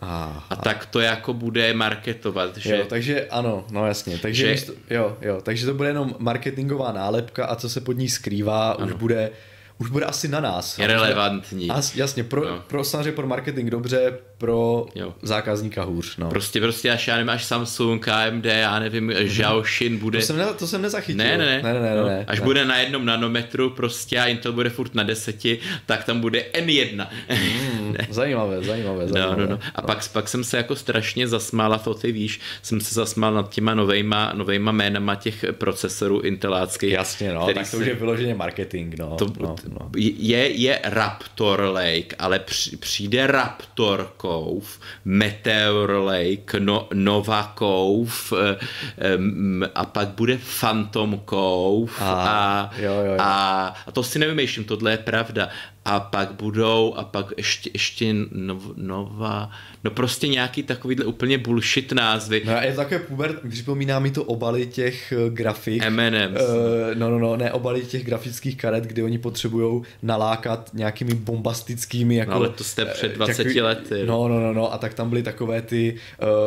[0.00, 0.46] Aha.
[0.50, 2.56] A tak to jako bude marketovat.
[2.56, 2.76] Že...
[2.76, 4.18] Jo, takže ano, no jasně.
[4.18, 4.66] Takže že...
[4.90, 8.86] jo, jo, takže to bude jenom marketingová nálepka a co se pod ní skrývá, ano.
[8.86, 9.30] už bude
[9.78, 10.78] už bude asi na nás.
[10.78, 11.70] Je relevantní.
[11.70, 12.64] A, jasně, pro, no.
[12.66, 15.14] pro samozřejmě pro marketing dobře, pro jo.
[15.22, 16.16] zákazníka hůř.
[16.16, 16.28] No.
[16.30, 19.28] Prostě, prostě až já nevím, až Samsung, AMD, já nevím, mm-hmm.
[19.28, 20.18] Xiaoxin bude...
[20.18, 21.24] To jsem, ne, to jsem nezachytil.
[21.24, 21.62] Ne, ne, ne.
[21.62, 22.06] ne, ne, ne, no.
[22.06, 22.44] ne až ne.
[22.44, 27.06] bude na jednom nanometru prostě a Intel bude furt na deseti, tak tam bude M1.
[27.30, 29.36] Mm, zajímavé, zajímavé, zajímavé.
[29.36, 29.58] No, no, no.
[29.74, 29.86] A no.
[29.86, 33.74] Pak, pak jsem se jako strašně zasmála, to ty víš, jsem se zasmál nad těma
[33.74, 36.92] novejma, novejma jménama těch procesorů inteláckých.
[36.92, 39.16] Jasně, no, tak to už je vyloženě marketing, no.
[39.16, 39.90] To, no, no.
[39.96, 42.40] Je, je Raptor Lake, ale
[42.80, 44.66] přijde Raptor Cove,
[45.04, 53.12] Meteor Lake, no, Nova Cove um, a pak bude Phantom Cove a, a, jo, jo,
[53.12, 53.16] jo.
[53.18, 55.48] a, a to si nevymýšlím, tohle je pravda
[55.84, 59.50] a pak budou a pak ještě, ještě nov, nová,
[59.84, 62.42] no prostě nějaký takovýhle úplně bullshit názvy.
[62.44, 65.82] No a je také puber, připomíná mi to obaly těch uh, grafik.
[65.82, 66.42] M&M's.
[66.42, 66.48] Uh,
[66.94, 72.30] no, no, no, ne obaly těch grafických karet, kdy oni potřebují nalákat nějakými bombastickými jako...
[72.30, 74.06] No, ale to jste před 20 takový, lety.
[74.06, 75.96] No, no, no, no, a tak tam byly takové ty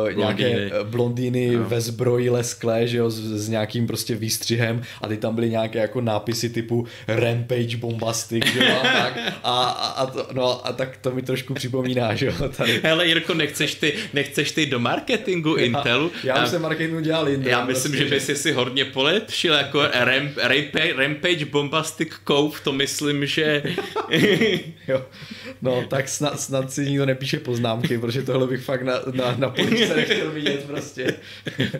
[0.02, 1.64] uh, nějaké blondýny no.
[1.64, 5.78] ve zbroji lesklé, že jo, s, s nějakým prostě výstřihem a ty tam byly nějaké
[5.78, 9.64] jako nápisy typu Rampage Bombastic, že jo, a tak a,
[9.96, 12.80] a, to, no, a tak to mi trošku připomíná, že jo, tady.
[12.82, 16.12] Hele Jirko, nechceš ty, nechceš ty do marketingu já, Intelu?
[16.24, 17.50] Já už jsem marketingu dělal jinde.
[17.50, 22.72] Já myslím, prostě, že bys si hodně polepšil, jako ramp, rampage, rampage Bombastic Cove, to
[22.72, 23.62] myslím, že...
[24.88, 25.04] jo,
[25.62, 29.50] no tak snad, snad si nikdo nepíše poznámky, protože tohle bych fakt na, na, na
[29.50, 31.14] police nechtěl vidět prostě.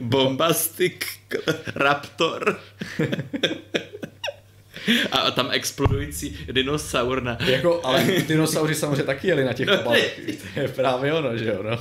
[0.00, 0.94] Bombastic
[1.74, 2.60] Raptor.
[5.10, 7.38] a tam explodující dinosaur na...
[7.46, 10.20] Jako, ale dinosauři samozřejmě taky jeli na těch obalech.
[10.54, 11.78] to je právě ono, že jo, no.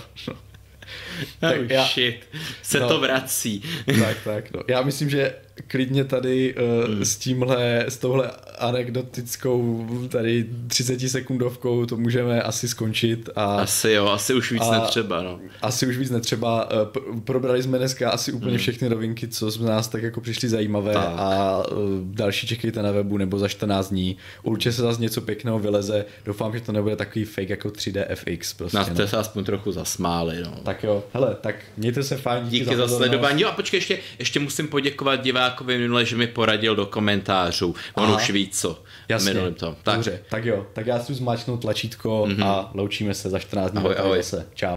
[1.40, 2.28] tak oh, já, shit,
[2.61, 3.64] se no, to vrací.
[3.99, 4.64] tak, tak, no.
[4.68, 5.36] Já myslím, že
[5.68, 7.06] klidně tady uh, hmm.
[7.06, 13.30] s tímhle, s touhle anekdotickou tady 30 sekundovkou to můžeme asi skončit.
[13.36, 15.22] A, asi jo, asi už víc a, netřeba.
[15.22, 15.40] No.
[15.62, 16.70] Asi už víc netřeba.
[16.72, 18.60] Uh, probrali jsme dneska asi úplně hmm.
[18.60, 21.14] všechny novinky, co z nás tak jako přišly zajímavé tak.
[21.18, 24.18] a uh, další čekejte na webu nebo za 14 dní.
[24.44, 26.06] Určitě se zase něco pěkného vyleze.
[26.26, 28.54] Doufám, že to nebude takový fake jako 3D FX.
[28.54, 29.08] Prostě, Nás no.
[29.08, 30.38] se aspoň trochu zasmáli.
[30.44, 30.54] No.
[30.64, 32.44] Tak jo, hele, tak mějte se fajn.
[32.44, 33.42] Díky, díky za, za sledování.
[33.42, 35.16] Jo, a počkej, ještě, ještě musím poděkovat
[35.48, 37.76] divákovi minule, že mi poradil do komentářů.
[37.95, 38.15] On Aha.
[38.15, 38.84] už ví co.
[39.10, 39.76] Jasně, to.
[39.84, 39.95] Tak.
[39.95, 42.45] Dobře, tak jo, tak já si zmáčknu tlačítko mm-hmm.
[42.45, 43.80] a loučíme se za 14 dní.
[43.80, 44.22] Ahoj, ahoj.
[44.53, 44.76] Čau.